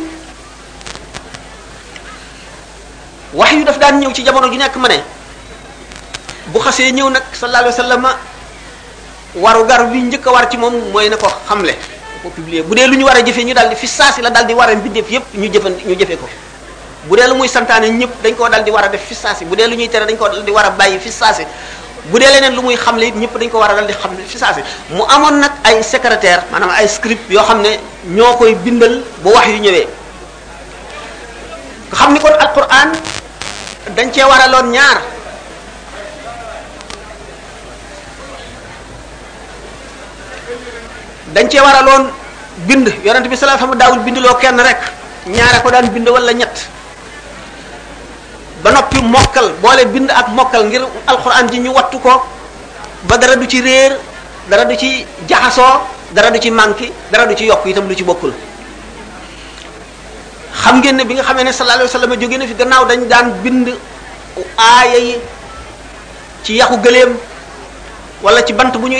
wax 3.33 3.51
yu 3.53 3.63
daf 3.63 3.79
daan 3.79 3.99
ñëw 4.03 4.11
ci 4.13 4.23
jamono 4.25 4.51
ju 4.51 4.57
nekk 4.57 4.75
ma 4.75 4.87
ne 4.89 4.99
bu 6.51 6.59
xasee 6.59 6.91
ñëw 6.91 7.09
nag 7.09 7.23
sallallahu 7.31 7.63
alayhi 7.63 7.77
wasallam 7.79 8.03
waru 9.35 9.65
gar 9.67 9.87
bi 9.91 9.99
njëkk 10.07 10.25
war 10.31 10.47
ci 10.49 10.57
moom 10.57 10.73
mooy 10.91 11.09
na 11.11 11.17
ko 11.19 11.27
xamle 11.47 11.75
ko 12.23 12.29
publier 12.31 12.63
bu 12.63 12.75
dee 12.75 12.87
lu 12.87 12.95
ñu 12.97 13.05
war 13.05 13.15
a 13.15 13.21
jëfee 13.21 13.43
ñu 13.43 13.53
daal 13.53 13.69
di 13.69 13.75
fi 13.75 13.87
saasi 13.87 14.21
la 14.21 14.29
daal 14.29 14.45
di 14.45 14.53
war 14.53 14.69
a 14.71 14.75
mbindeef 14.75 15.11
yépp 15.11 15.23
ñu 15.35 15.47
jëfan 15.51 15.73
ñu 15.87 15.95
jëfee 15.95 16.17
ko 16.17 16.27
bu 17.07 17.15
dee 17.15 17.27
lu 17.27 17.35
muy 17.35 17.47
santaane 17.47 17.87
ñëpp 17.89 18.23
dañ 18.23 18.35
koo 18.35 18.49
dal 18.49 18.63
di 18.63 18.71
war 18.71 18.85
a 18.85 18.87
def 18.87 19.03
fi 19.05 19.13
saasi 19.15 19.45
bu 19.45 19.55
dee 19.55 19.67
lu 19.67 19.75
ñuy 19.75 19.89
tere 19.89 20.05
dañ 20.05 20.17
koo 20.17 20.29
dal 20.29 20.43
di 20.43 20.51
war 20.51 20.65
a 20.65 20.69
bàyyi 20.71 20.99
fi 20.99 21.11
saasi 21.11 21.43
bu 22.05 22.17
dee 22.19 22.27
leneen 22.31 22.55
lu 22.55 22.61
muy 22.61 22.77
xamle 22.77 23.05
it 23.07 23.15
ñëpp 23.15 23.37
dañ 23.37 23.49
ko 23.49 23.59
war 23.59 23.71
a 23.71 23.75
dal 23.75 23.85
di 23.87 23.93
xamle 23.93 24.23
fi 24.25 24.37
saasi 24.37 24.61
mu 24.91 25.03
amoon 25.03 25.39
nag 25.39 25.51
ay 25.63 25.83
secrétaire 25.83 26.43
maanaam 26.51 26.69
ay 26.77 26.87
script 26.87 27.29
yoo 27.29 27.43
xam 27.43 27.61
ne 27.61 27.79
ñoo 28.07 28.35
koy 28.37 28.55
bindal 28.55 29.03
bu 29.21 29.29
wax 29.33 29.47
yu 29.47 29.59
ñëwee 29.59 29.87
nga 31.91 31.97
xam 31.97 32.13
ni 32.13 32.19
kon 32.19 32.31
alquran 32.39 32.93
dañ 33.95 34.11
cee 34.13 34.23
waraloon 34.23 34.71
ñaar 34.71 35.14
dañ 41.35 41.49
ci 41.51 41.59
waraloon 41.59 42.03
bind 42.67 42.87
yonent 43.03 43.27
bi 43.27 43.35
sallallahu 43.35 43.75
daul 43.75 43.77
daawul 43.77 44.01
bind 44.07 44.17
loo 44.23 44.35
kenn 44.39 44.55
rek 44.57 44.79
ñaara 45.27 45.59
ko 45.59 45.67
daan 45.69 45.89
bind 45.91 46.07
wala 46.07 46.31
ñett 46.33 46.55
ba 48.63 48.71
noppi 48.71 49.01
mokkal 49.03 49.51
boole 49.61 49.83
bind 49.93 50.07
ak 50.15 50.27
mokkal 50.31 50.65
ngir 50.71 50.87
alquran 51.11 51.51
ji 51.51 51.59
ñu 51.59 51.71
wattu 51.75 51.99
ko 51.99 52.23
ba 53.11 53.17
dara 53.19 53.35
du 53.35 53.43
ci 53.47 53.59
réer 53.61 53.99
dara 54.49 54.63
du 54.65 54.77
ci 54.79 55.03
jaxasoo 55.27 55.83
dara 56.15 56.31
du 56.31 56.39
ci 56.39 56.49
manki 56.55 56.87
dara 57.11 57.27
du 57.27 57.35
ci 57.35 57.45
yokk 57.51 57.65
itam 57.67 57.89
lu 57.91 57.95
ci 57.99 58.03
bokkul 58.07 58.31
xam 60.55 60.77
ngeen 60.79 60.95
ne 60.95 61.03
bi 61.03 61.15
nga 61.19 61.23
xamee 61.23 61.43
ne 61.43 61.51
sallallahu 61.51 61.83
alayhi 61.83 61.93
wasallam 61.93 62.15
jóge 62.21 62.37
na 62.39 62.47
fi 62.47 62.55
gannaaw 62.55 62.85
dañ 62.87 63.07
daan 63.11 63.27
bind 63.43 63.67
aaya 64.57 64.97
yi 64.99 65.17
ci 66.47 66.53
yaxu 66.55 66.77
gëleem 66.79 67.11
wala 68.23 68.41
ci 68.45 68.53
bant 68.53 68.71
bu 68.71 68.87
ñu 68.87 68.97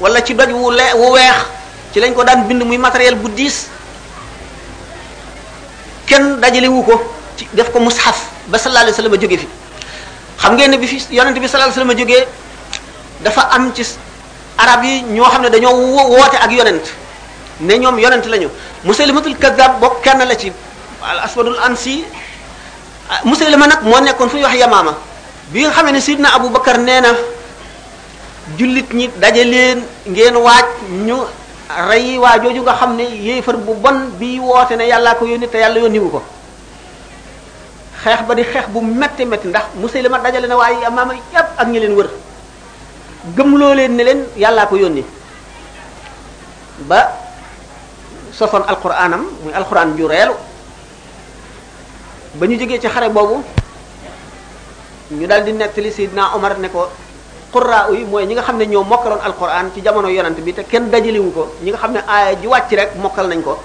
wala 0.00 0.22
ci 0.22 0.32
doj 0.34 0.48
wu 0.52 0.70
weex 1.12 1.57
ci 1.92 1.98
lañ 2.00 2.12
ko 2.14 2.24
daan 2.24 2.44
bind 2.48 2.62
muy 2.64 2.76
matériel 2.76 3.14
bu 3.16 3.28
diis 3.32 3.68
kenn 6.06 6.40
dajalewu 6.40 6.82
ko 6.84 6.94
ci 7.38 7.48
def 7.56 7.72
ko 7.72 7.80
mushaf 7.80 8.28
ba 8.48 8.58
sallallahu 8.60 8.84
alayhi 8.92 8.96
wasallam 8.96 9.16
joge 9.16 9.36
fi 9.42 9.48
xam 10.40 10.52
ngeen 10.56 10.70
ne 10.72 10.76
bi 10.78 10.86
fi 10.88 10.96
yonent 11.12 11.36
bi 11.40 11.48
sallallahu 11.48 11.72
alayhi 11.72 11.80
wasallam 11.80 11.98
joge 11.98 12.18
dafa 13.24 13.42
am 13.56 13.72
ci 13.72 13.84
arab 14.60 14.84
yi 14.84 15.00
ño 15.16 15.24
xamne 15.32 15.48
dañoo 15.48 15.96
wote 16.12 16.36
ak 16.36 16.50
yonent 16.52 16.84
ne 17.64 17.74
ñom 17.78 17.98
yonent 17.98 18.26
lañu 18.26 18.48
bok 19.80 20.02
kenn 20.04 20.20
la 20.28 20.36
ci 20.36 20.52
al 21.02 21.18
aswadul 21.24 21.56
ansi 21.66 22.04
musalima 23.24 23.66
nak 23.66 23.82
mo 23.82 23.96
nekkon 24.00 24.28
fu 24.28 24.36
wax 24.44 24.54
yamama 24.60 24.92
bi 25.52 25.64
nga 25.64 25.72
xamne 25.72 26.00
sidna 26.00 26.28
abubakar 26.36 26.76
neena 26.78 27.16
julit 28.58 28.92
ñi 28.92 29.08
dajaleen 29.20 29.78
ngeen 30.06 30.36
waaj 30.36 30.66
ñu 30.90 31.16
rey 31.68 32.16
waa 32.16 32.40
jooju 32.40 32.64
nga 32.64 32.74
xam 32.80 32.96
ne 32.96 33.04
yéefar 33.04 33.56
bu 33.60 33.74
bon 33.76 34.16
bi 34.18 34.40
woote 34.40 34.72
ne 34.72 34.88
yàllaa 34.88 35.14
ko 35.20 35.26
yónni 35.28 35.48
te 35.48 35.58
yàlla 35.60 35.78
yónniwu 35.84 36.08
ko 36.08 36.20
xeex 38.02 38.20
ba 38.24 38.34
di 38.34 38.42
xeex 38.42 38.68
bu 38.72 38.80
metti 38.80 39.24
metti 39.24 39.48
ndax 39.48 39.76
Musaylima 39.76 40.18
dajale 40.18 40.48
na 40.48 40.56
waaye 40.56 40.80
amaama 40.86 41.12
yépp 41.14 41.48
ak 41.60 41.68
ñu 41.68 41.78
leen 41.80 41.92
wër 41.92 42.08
gëmloo 43.36 43.74
leen 43.74 43.96
ni 43.96 44.04
leen 44.04 44.20
yàllaa 44.36 44.66
ko 44.66 44.76
yónni 44.76 45.04
ba 46.88 47.12
sosoon 48.32 48.64
alquranam 48.66 49.28
muy 49.44 49.52
alxuraan 49.52 49.96
ju 49.96 50.08
reelu 50.08 50.32
ba 52.34 52.46
ñu 52.46 52.56
jógee 52.58 52.80
ci 52.80 52.88
xare 52.88 53.10
boobu 53.10 53.42
ñu 55.10 55.26
daal 55.26 55.44
di 55.44 55.52
nettali 55.52 55.92
Seydina 55.92 56.34
Omar 56.34 56.58
ne 56.58 56.68
ko 56.70 56.88
qurraa 57.52 57.90
yi 57.92 58.04
mooy 58.04 58.26
ñi 58.26 58.34
nga 58.34 58.42
xam 58.42 58.56
ne 58.58 58.66
ñoo 58.66 58.84
mokkaloon 58.84 59.20
alquran 59.24 59.70
ci 59.74 59.80
jamono 59.82 60.08
yonant 60.08 60.36
bi 60.40 60.52
te 60.54 60.62
kenn 60.64 60.90
dajaliwu 60.90 61.32
ko 61.32 61.48
ñi 61.62 61.70
nga 61.70 61.78
xam 61.78 61.92
ne 61.92 62.00
aaya 62.06 62.36
ji 62.40 62.46
wàcc 62.46 62.70
rek 62.72 62.90
mokkal 62.96 63.28
nañ 63.28 63.42
ko 63.42 63.56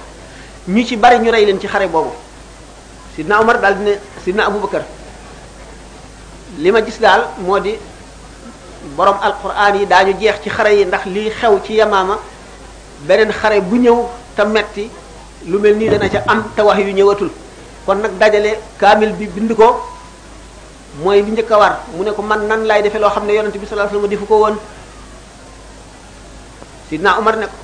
ñu 0.68 0.84
ci 0.86 0.96
bari 0.98 1.20
ñu 1.20 1.32
rey 1.32 1.46
leen 1.46 1.60
ci 1.60 1.68
xare 1.68 1.88
boobu 1.88 2.12
sidna 3.16 3.42
Umar 3.42 3.60
daal 3.60 3.78
di 3.78 3.84
ne 3.84 4.00
sidna 4.24 4.46
Abubakar 4.46 4.84
li 6.58 6.72
ma 6.72 6.82
gis 6.84 7.00
daal 7.00 7.28
moo 7.40 7.60
di 7.60 7.78
borom 8.96 9.18
alquran 9.22 9.76
yi 9.76 9.86
daa 9.86 10.04
ñu 10.06 10.14
jeex 10.18 10.36
ci 10.44 10.50
xare 10.50 10.70
yi 10.72 10.86
ndax 10.86 11.06
lii 11.06 11.30
xew 11.30 11.60
ci 11.64 11.74
yamaama 11.74 12.18
beneen 13.06 13.32
xare 13.32 13.60
bu 13.62 13.76
ñëw 13.76 14.06
te 14.36 14.44
metti 14.46 14.90
lu 15.46 15.60
mel 15.60 15.76
nii 15.76 15.90
dana 15.90 16.10
ca 16.10 16.24
am 16.28 16.46
te 16.56 16.62
wax 16.62 16.78
yu 16.80 16.94
ñëwatul 16.94 17.32
kon 17.86 17.96
nag 18.00 18.18
dajale 18.18 18.60
kaamil 18.78 19.14
bi 19.14 19.28
bind 19.28 19.54
ko 19.58 19.92
mooy 21.00 21.22
li 21.26 21.32
njëkk 21.34 21.50
a 21.52 21.58
war 21.58 21.74
mu 21.98 22.04
ne 22.04 22.12
ko 22.14 22.22
man 22.22 22.46
nan 22.46 22.66
laay 22.68 22.82
defee 22.84 23.00
loo 23.00 23.10
xam 23.10 23.26
ne 23.26 23.34
yonent 23.34 23.52
bi 23.58 23.66
sallallahu 23.66 23.90
alayhi 23.90 23.96
wasallam 23.96 24.10
defu 24.14 24.26
ko 24.26 24.36
woon 24.38 24.56
sidna 26.90 27.18
Umar 27.20 27.36
ne 27.38 27.46
ko 27.48 27.56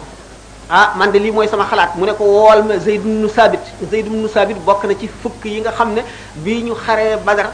ah 0.70 0.94
man 0.98 1.12
de 1.12 1.20
lii 1.20 1.32
mooy 1.32 1.48
sama 1.48 1.66
xalaat 1.70 1.94
mu 1.96 2.06
ne 2.06 2.14
ko 2.14 2.24
wool 2.24 2.64
ma 2.64 2.78
Zayd 2.80 3.06
ibn 3.06 3.28
Sabit 3.30 3.60
Zayd 3.92 4.06
ibn 4.08 4.26
Sabit 4.28 4.58
bokk 4.66 4.84
na 4.86 4.98
ci 5.00 5.08
fukk 5.08 5.46
yi 5.46 5.60
nga 5.62 5.72
xam 5.72 5.94
ne 5.94 6.02
bii 6.42 6.64
ñu 6.66 6.74
xaree 6.74 7.18
Badar 7.24 7.52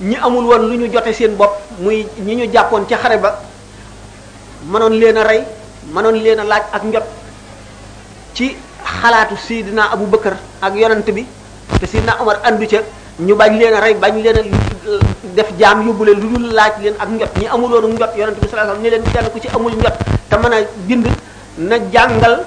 ñi 0.00 0.16
amul 0.20 0.44
woon 0.44 0.68
lu 0.68 0.76
ñu 0.76 0.92
jote 0.92 1.12
seen 1.14 1.34
bopp 1.36 1.52
muy 1.78 2.06
ñi 2.18 2.34
ñu 2.36 2.52
jàppoon 2.52 2.84
ca 2.86 2.96
xare 2.98 3.18
ba 3.18 3.40
mënoon 4.66 4.92
leen 5.00 5.16
a 5.16 5.22
rey 5.24 5.44
mënoon 5.92 6.12
leen 6.22 6.40
a 6.40 6.44
laaj 6.44 6.62
ak 6.72 6.82
njot 6.84 7.04
ci 8.34 8.54
xalaatu 9.00 9.34
sidna 9.38 9.88
Abu 9.92 10.06
Bakar 10.06 10.36
ak 10.60 10.74
yonent 10.76 11.08
bi 11.10 11.24
te 11.80 11.86
sidna 11.86 12.20
Umar 12.20 12.40
andu 12.44 12.66
ca 12.66 12.82
ñu 13.18 13.34
bañ 13.38 13.54
leen 13.58 13.78
ray 13.80 13.94
bañ 13.94 14.18
leen 14.22 14.36
def 15.38 15.46
jaam 15.58 15.86
yóbbu 15.86 16.02
leen 16.04 16.18
lu 16.20 16.50
laaj 16.52 16.72
leen 16.82 16.94
ak 16.98 17.08
njot 17.14 17.32
ñi 17.40 17.46
amul 17.46 17.70
won 17.78 17.94
njot 17.94 18.10
yaronte 18.18 18.40
bi 18.42 18.48
sallallahu 18.50 18.74
alayhi 18.76 18.82
wasallam 18.82 18.82
ni 18.82 18.90
leen 18.90 19.02
kenn 19.06 19.30
ku 19.32 19.38
ci 19.40 19.46
amul 19.54 19.70
njot 19.72 19.94
ta 20.28 20.34
mëna 20.36 20.56
bind 20.88 21.06
na 21.62 21.76
jangal 21.94 22.42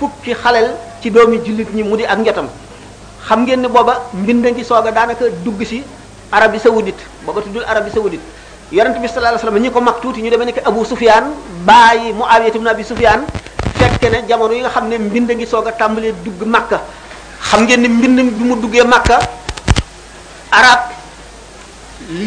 fukki 0.00 0.34
xalel 0.34 0.70
ci 1.00 1.10
doomi 1.12 1.38
julit 1.46 1.68
ñi 1.72 1.84
mudi 1.86 2.02
ak 2.04 2.18
njotam 2.18 2.48
xam 3.24 3.42
ngeen 3.46 3.60
ni 3.62 3.68
boba 3.68 4.10
mbind 4.12 4.40
nga 4.42 4.54
ci 4.58 4.64
soga 4.66 4.90
danaka 4.90 5.26
dugg 5.46 5.62
ci 5.62 5.84
arabi 6.34 6.58
saoudite 6.58 7.02
boba 7.24 7.40
tuddul 7.42 7.62
arabi 7.64 7.90
saoudite 7.94 8.22
yaronte 8.74 8.98
bi 8.98 9.06
sallallahu 9.06 9.36
alayhi 9.38 9.46
wasallam 9.46 9.62
ñi 9.62 9.70
ko 9.70 9.78
mak 9.80 10.00
tuti 10.02 10.22
ñu 10.26 10.30
demee 10.30 10.46
nekk 10.50 10.62
abou 10.66 10.82
sufyan 10.84 11.30
baye 11.64 12.10
muawiyah 12.12 12.50
ibn 12.56 12.66
abi 12.66 12.82
sufyan 12.82 13.20
fekke 13.78 14.10
na 14.10 14.26
jamono 14.26 14.54
yi 14.54 14.60
nga 14.66 14.70
xamne 14.74 14.90
ne 14.90 14.98
mbind 14.98 15.30
ngi 15.36 15.46
soga 15.46 15.70
tàmbalee 15.70 16.14
dugg 16.26 16.42
makka 16.50 16.82
xam 17.42 17.62
ngeen 17.62 17.78
ni 17.82 17.88
mbind 17.88 18.18
bi 18.34 18.44
mu 18.44 18.56
duggee 18.58 18.82
makka 18.82 19.18
arab 20.52 20.92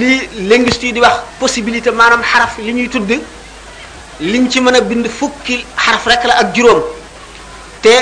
li 0.01 0.27
linguiste 0.49 0.89
di 0.95 0.99
wax 1.03 1.19
possibilité 1.39 1.91
manam 1.91 2.21
harf 2.23 2.57
li 2.57 2.71
ñuy 2.73 2.87
tudd 2.89 3.11
liñ 4.23 4.47
ci 4.49 4.59
mëna 4.61 4.81
bind 4.81 5.07
fukki 5.09 5.65
haraf 5.75 6.05
rek 6.07 6.23
la 6.23 6.33
ak 6.41 6.55
juroom 6.55 6.79
té 7.81 7.93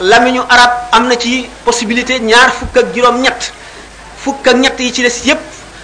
lamiñu 0.00 0.42
arab 0.48 0.72
amna 0.92 1.16
ci 1.18 1.48
possibilité 1.64 2.20
ñaar 2.20 2.52
fukk 2.52 2.76
ak 2.76 2.94
juroom 2.94 3.20
ñett 3.22 3.52
fukk 4.22 4.46
ak 4.46 4.56
ñett 4.56 4.76
yi 4.78 4.92
ci 4.92 5.02
dess 5.02 5.24
yépp 5.24 5.38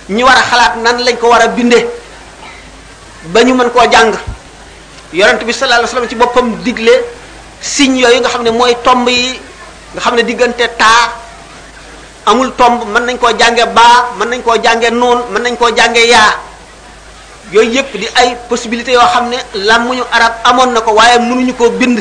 ñi 0.08 0.22
wara 0.22 0.40
xalaat 0.42 0.76
nan 0.84 0.96
lañ 1.04 1.16
ko 1.16 1.28
wara 1.28 1.46
bindé 1.48 1.86
bañu 3.32 3.54
mën 3.54 3.70
ko 3.70 3.80
jang 3.90 4.12
yaronte 5.14 5.44
bi 5.44 5.52
sallallahu 5.52 5.78
alayhi 5.86 5.94
wasallam 5.94 6.08
ci 6.08 6.16
bopam 6.16 6.46
diglé 6.64 6.92
signe 7.60 7.98
yoyu 8.00 8.18
nga 8.20 8.28
xamné 8.28 8.50
moy 8.50 8.76
tomb 8.84 9.08
yi 9.08 9.40
nga 9.94 10.00
xamné 10.00 10.22
digënté 10.24 10.68
taa 10.76 11.21
amul 12.26 12.54
tomb 12.54 12.86
man 12.94 13.06
nañ 13.06 13.18
ko 13.18 13.32
jànge 13.34 13.64
ba 13.74 14.14
man 14.18 14.30
nañ 14.30 14.42
ko 14.46 14.54
jànge 14.54 14.90
nuun 14.94 15.26
man 15.34 15.42
nañ 15.42 15.56
ko 15.58 15.70
jànge 15.74 16.06
yaa 16.06 16.38
yooyu 17.52 17.82
di 17.98 18.06
ay 18.14 18.36
possibilité 18.48 18.92
yoo 18.94 19.06
xam 19.12 19.28
ne 19.28 19.36
làmmuñu 19.66 20.02
arab 20.12 20.32
amoon 20.46 20.70
na 20.72 20.80
ko 20.80 20.92
waaye 20.94 21.18
mënuñu 21.18 21.52
bind 21.78 21.98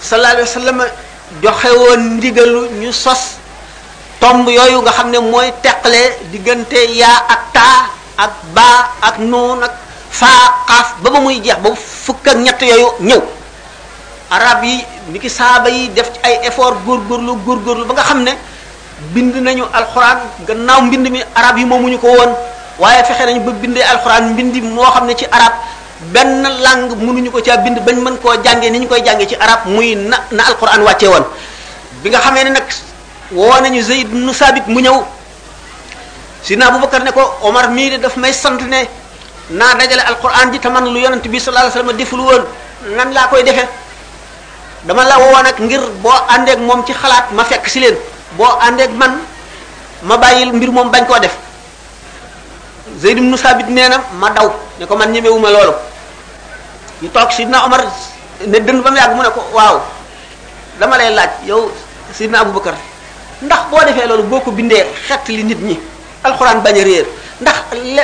sallallahu 0.00 0.32
alayhi 0.40 0.48
wasallam 0.48 0.78
sallam 0.78 0.92
joxe 1.44 1.68
woon 1.76 2.00
ndigalu 2.16 2.68
ñu 2.80 2.92
sos 2.92 3.36
tomb 4.20 4.48
yooyu 4.48 4.80
nga 4.82 4.92
xam 4.92 5.10
ne 5.10 5.18
mooy 5.18 5.52
teqale 5.62 6.16
diggante 6.32 6.80
yaa 6.96 7.20
ak 7.28 7.42
taa 7.52 7.78
ak 8.16 8.32
ba 8.56 8.92
ak 9.02 9.18
nuun 9.18 9.60
ak 9.62 9.74
fa 10.10 10.28
qaf 10.68 10.96
ba 11.04 11.10
ba 11.12 11.20
muy 11.20 11.36
jeex 11.44 11.58
ba 11.60 11.68
fukk 11.76 12.24
ak 12.32 12.36
ñett 12.40 12.62
yooyu 12.64 12.88
ñëw 13.00 13.22
arab 14.32 14.64
yi 14.64 14.80
niki 15.12 15.28
saaba 15.28 15.68
yi 15.68 15.88
def 15.92 16.08
ci 16.14 16.18
ay 16.24 16.48
effort 16.48 16.76
gor 16.86 17.00
góorgóorlu 17.44 17.84
ba 17.84 17.92
nga 17.94 18.02
xam 18.08 18.22
ne 18.24 18.32
bind 19.12 19.36
nañu 19.36 19.64
alquran 19.68 20.24
gannaaw 20.48 20.80
mbind 20.88 21.10
mi 21.12 21.20
arab 21.36 21.58
yi 21.60 21.64
momuñu 21.68 21.98
ko 22.00 22.08
won 22.16 22.30
waye 22.80 23.04
fexé 23.04 23.26
nañu 23.26 23.44
ba 23.44 23.52
bindé 23.52 23.82
alquran 23.84 24.32
mbindi 24.32 24.60
mo 24.62 24.82
xamné 24.88 25.14
ci 25.14 25.26
arab 25.28 25.52
ben 26.12 26.40
lang 26.64 26.88
munuñu 26.96 27.30
ko 27.30 27.40
ci 27.42 27.50
bind 27.64 27.78
bañ 27.84 27.96
mën 28.00 28.16
ko 28.18 28.32
jàngee 28.42 28.70
niñ 28.70 28.86
koy 28.88 29.02
ci 29.26 29.36
arab 29.36 29.66
muy 29.66 29.94
na 29.96 30.16
na 30.32 30.44
alquran 30.48 30.80
wàccee 30.82 31.08
won 31.08 31.24
bi 32.02 32.10
nga 32.10 32.18
xamé 32.20 32.44
ne 32.44 32.50
nag 32.50 32.64
woo 33.32 33.60
nañu 33.60 33.82
zaid 33.82 34.12
nu 34.14 34.32
sabit 34.32 34.66
mu 34.66 34.80
ñëw 34.80 35.04
sidna 36.42 36.66
abubakar 36.68 37.02
ne 37.04 37.12
ko 37.12 37.20
omar 37.42 37.68
mi 37.68 37.90
de 37.90 37.96
daf 37.98 38.16
may 38.16 38.32
sant 38.32 38.62
ne 38.64 38.88
na 39.50 39.74
dajale 39.74 40.02
alquran 40.08 40.52
ji 40.52 40.58
taman 40.58 40.88
lu 40.88 40.98
yonent 41.00 41.20
bi 41.28 41.38
sallallahu 41.38 41.68
alayhi 41.68 41.76
wasallam 41.78 41.96
deful 41.96 42.20
won 42.22 42.42
nan 42.96 43.12
la 43.12 43.28
koy 43.28 43.42
defé 43.44 43.68
dama 44.84 45.04
la 45.04 45.18
wo 45.18 45.42
nak 45.42 45.60
ngir 45.60 45.80
ande 46.28 46.48
ak 46.50 46.58
mom 46.60 46.82
ci 46.86 46.94
xalaat 46.94 47.30
ma 47.36 47.44
fekk 47.44 47.68
ci 47.68 47.80
len 47.80 47.96
boo 48.34 48.46
àndeeg 48.60 48.90
man 48.98 49.12
ma 50.02 50.16
bàyyil 50.18 50.50
mbir 50.52 50.70
moom 50.72 50.90
bañ 50.90 51.06
koo 51.06 51.18
def 51.20 51.36
zayd 52.98 53.18
ibn 53.18 53.36
sabit 53.36 53.68
nee 53.68 53.88
na 53.88 54.02
ma 54.20 54.30
daw 54.30 54.50
ne 54.78 54.86
ko 54.86 54.96
man 54.96 55.12
ñemewuma 55.12 55.50
loolu 55.50 55.72
ñu 57.02 57.08
toog 57.08 57.30
sidna 57.32 57.64
omar 57.64 57.82
ne 58.46 58.58
dënd 58.58 58.82
ba 58.82 58.90
mu 58.90 58.96
yàgg 58.96 59.14
mu 59.16 59.22
ne 59.22 59.30
ko 59.30 59.42
waaw 59.52 59.80
dama 60.80 60.96
lay 60.98 61.12
laaj 61.14 61.30
yow 61.46 61.70
sidna 62.12 62.40
abubakar 62.40 62.74
ndax 63.42 63.60
boo 63.70 63.84
defee 63.86 64.06
loolu 64.08 64.22
boo 64.24 64.40
ko 64.40 64.50
bindee 64.50 64.86
xett 65.06 65.28
li 65.28 65.44
nit 65.44 65.58
ñi 65.60 65.78
alxuraan 66.24 66.60
bañ 66.62 66.76
a 66.80 66.84
réer 66.84 67.06
ndax 67.40 67.56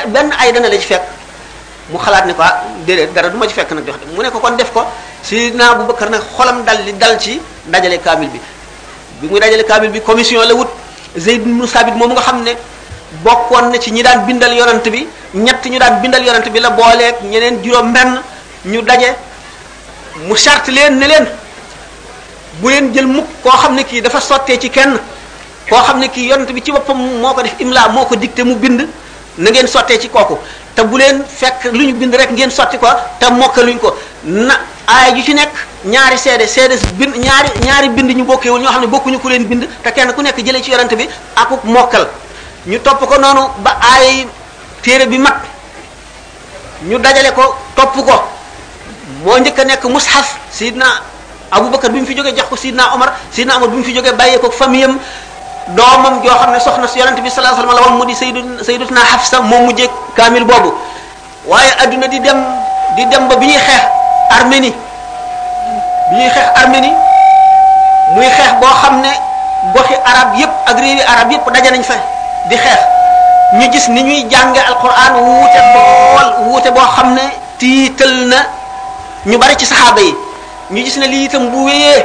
benn 0.07 0.31
ay 0.39 0.53
dana 0.53 0.69
la 0.69 0.77
ci 0.79 0.87
fekk 0.87 1.03
mu 1.91 1.99
xalaat 1.99 2.27
ne 2.27 2.35
ko 2.35 2.43
ah, 2.43 2.63
déedéet 2.87 3.13
dara 3.13 3.29
duma 3.29 3.49
ci 3.49 3.55
fekk 3.55 3.71
nag 3.73 3.87
jox 3.87 3.97
mu 4.15 4.23
ne 4.23 4.31
ko 4.31 4.39
kon 4.39 4.57
def 4.57 4.73
ko 4.73 4.85
sidna 5.23 5.71
abubakar 5.73 6.11
nag 6.11 6.23
xolam 6.37 6.65
dal 6.65 6.79
li 6.87 6.93
dal 6.97 7.19
ci 7.19 7.41
dajale 7.67 8.01
kaamil 8.01 8.29
bi 8.31 8.41
bi 9.23 9.29
muy 9.31 9.41
dajale 9.41 9.63
kaamil 9.65 9.91
bi 9.91 10.01
commission 10.01 10.43
la 10.49 10.55
wut 10.55 10.69
Zayd 11.17 11.43
ibn 11.47 11.63
Sabit 11.67 11.95
moom 11.95 12.13
nga 12.13 12.21
xam 12.23 12.43
ne 12.43 12.51
bokkoon 13.25 13.71
na 13.71 13.79
ci 13.79 13.91
ñi 13.93 14.03
daan 14.03 14.25
bindal 14.27 14.53
yonant 14.55 14.83
bi 14.91 15.07
ñett 15.35 15.65
ñu 15.65 15.79
daan 15.79 16.01
bindal 16.03 16.25
yonant 16.25 16.49
bi 16.51 16.61
la 16.61 16.71
booleek 16.71 17.23
ñeneen 17.23 17.63
juróom 17.65 17.93
benn 17.93 18.21
ñu 18.65 18.83
daje 18.83 19.15
mu 20.27 20.35
sart 20.37 20.67
leen 20.69 20.99
ne 20.99 21.07
leen 21.07 21.27
bu 22.61 22.69
leen 22.71 22.93
jël 22.95 23.07
mukk 23.07 23.27
koo 23.43 23.51
xam 23.53 23.75
ne 23.75 23.83
kii 23.85 24.01
dafa 24.03 24.21
sottee 24.21 24.59
ci 24.59 24.71
kenn 24.71 24.99
koo 25.69 25.77
xam 25.83 25.99
ne 26.01 26.09
kii 26.09 26.27
yonant 26.29 26.53
bi 26.53 26.63
ci 26.63 26.73
boppam 26.73 26.99
moo 27.21 27.35
ko 27.35 27.43
def 27.43 27.55
imla 27.61 27.89
moo 27.89 28.05
ko 28.05 28.17
dicté 28.17 28.43
mu 28.43 28.57
bind 28.57 28.89
na 29.39 29.51
ngeen 29.51 29.67
sottee 29.67 30.01
ci 30.01 30.09
kooku 30.09 30.37
te 30.75 30.83
bu 30.83 30.97
leen 30.99 31.23
fekk 31.25 31.65
lu 31.73 31.85
ñu 31.87 31.93
bind 31.95 32.15
rek 32.15 32.31
ngeen 32.33 32.51
sotti 32.51 32.79
ko 32.79 32.87
te 33.21 33.31
mokkaluñ 33.31 33.79
ko 33.79 33.95
na 34.25 34.57
aaya 34.89 35.15
ju 35.15 35.23
ci 35.23 35.35
nekk 35.35 35.52
ñaari 35.85 36.16
seede 36.18 36.47
seede 36.47 36.77
bind 36.95 37.16
ñaari 37.18 37.51
ñaari 37.66 37.88
bind 37.90 38.14
ñu 38.16 38.25
bokkewul 38.25 38.61
ñoo 38.62 38.71
xam 38.73 38.83
ne 38.83 38.87
bokkuñu 38.87 39.18
ko 39.18 39.29
leen 39.29 39.45
bind 39.47 39.66
te 39.83 39.90
kenn 39.92 40.12
ku 40.14 40.23
nekk 40.23 40.38
jëlee 40.38 40.62
ci 40.62 40.71
yorante 40.71 40.95
bi 40.97 41.09
akuk 41.35 41.64
mokkal 41.64 42.07
ñu 42.66 42.79
topp 42.79 43.03
ko 43.07 43.18
noonu 43.18 43.49
ba 43.59 43.75
aay 43.83 44.29
téere 44.83 45.07
bi 45.07 45.18
mag 45.18 45.40
ñu 46.87 46.99
dajale 46.99 47.33
ko 47.35 47.55
topp 47.75 47.97
ko 48.07 48.12
moo 49.27 49.38
njëkk 49.40 49.59
a 49.59 49.64
nekk 49.64 49.85
mushaf 49.87 50.37
sidna 50.53 50.87
abubakar 51.51 51.90
bi 51.90 52.01
mu 52.01 52.07
fi 52.07 52.14
jógee 52.14 52.33
jox 52.37 52.47
ko 52.49 52.57
sidna 52.57 52.95
omar 52.95 53.11
sidna 53.33 53.57
omar 53.57 53.68
bi 53.71 53.77
mu 53.79 53.83
fi 53.85 53.92
jógee 53.92 54.12
bàyyee 54.14 54.38
ko 54.38 54.51
famiyam 54.53 54.99
doomam 55.75 56.23
joo 56.23 56.31
xam 56.38 56.53
ne 56.53 56.61
soxna 56.61 56.87
si 56.87 56.99
yonent 57.01 57.21
bi 57.21 57.29
sallallahu 57.31 57.59
alayhi 57.59 57.68
wasallam 57.68 57.75
la 57.75 57.88
woon 57.88 57.99
mu 57.99 58.05
di 58.05 58.14
sayyidu 58.14 58.64
sayyidatuna 58.64 59.01
Hafsa 59.01 59.40
moom 59.40 59.64
mujjee 59.66 59.90
kaamil 60.14 60.45
boobu 60.45 60.75
waaye 61.47 61.73
adduna 61.77 62.07
di 62.07 62.21
dem 62.21 62.38
di 62.97 63.05
dem 63.11 63.27
ba 63.29 63.35
bi 63.37 63.47
ñuy 63.47 63.57
xeex 63.59 63.83
Arménie 64.33 64.73
bi 66.12 66.18
ñuy 66.20 66.29
xeex 66.31 66.46
Arménie 66.57 66.92
muy 68.14 68.27
xeex 68.37 68.53
boo 68.61 68.68
xam 68.83 69.01
ne 69.03 69.11
goxi 69.75 69.94
arab 70.11 70.29
yépp 70.38 70.51
ak 70.68 70.77
réewi 70.79 71.03
arab 71.12 71.31
yépp 71.33 71.48
daje 71.53 71.70
nañ 71.72 71.83
fa 71.83 71.94
di 72.48 72.57
xeex 72.57 72.81
ñu 73.55 73.72
gis 73.72 73.88
ni 73.88 74.03
ñuy 74.03 74.25
jànge 74.31 74.61
alquran 74.61 75.12
wuute 75.16 75.61
bool 75.75 76.27
wuute 76.48 76.70
boo 76.70 76.85
xam 76.96 77.14
ne 77.14 77.22
tiital 77.59 78.29
na 78.29 78.37
ñu 79.27 79.38
bari 79.38 79.57
ci 79.57 79.66
saxaaba 79.66 80.01
yi 80.01 80.14
ñu 80.70 80.83
gis 80.85 80.96
ne 80.98 81.07
lii 81.07 81.25
itam 81.25 81.48
bu 81.51 81.64
wéyee 81.66 82.05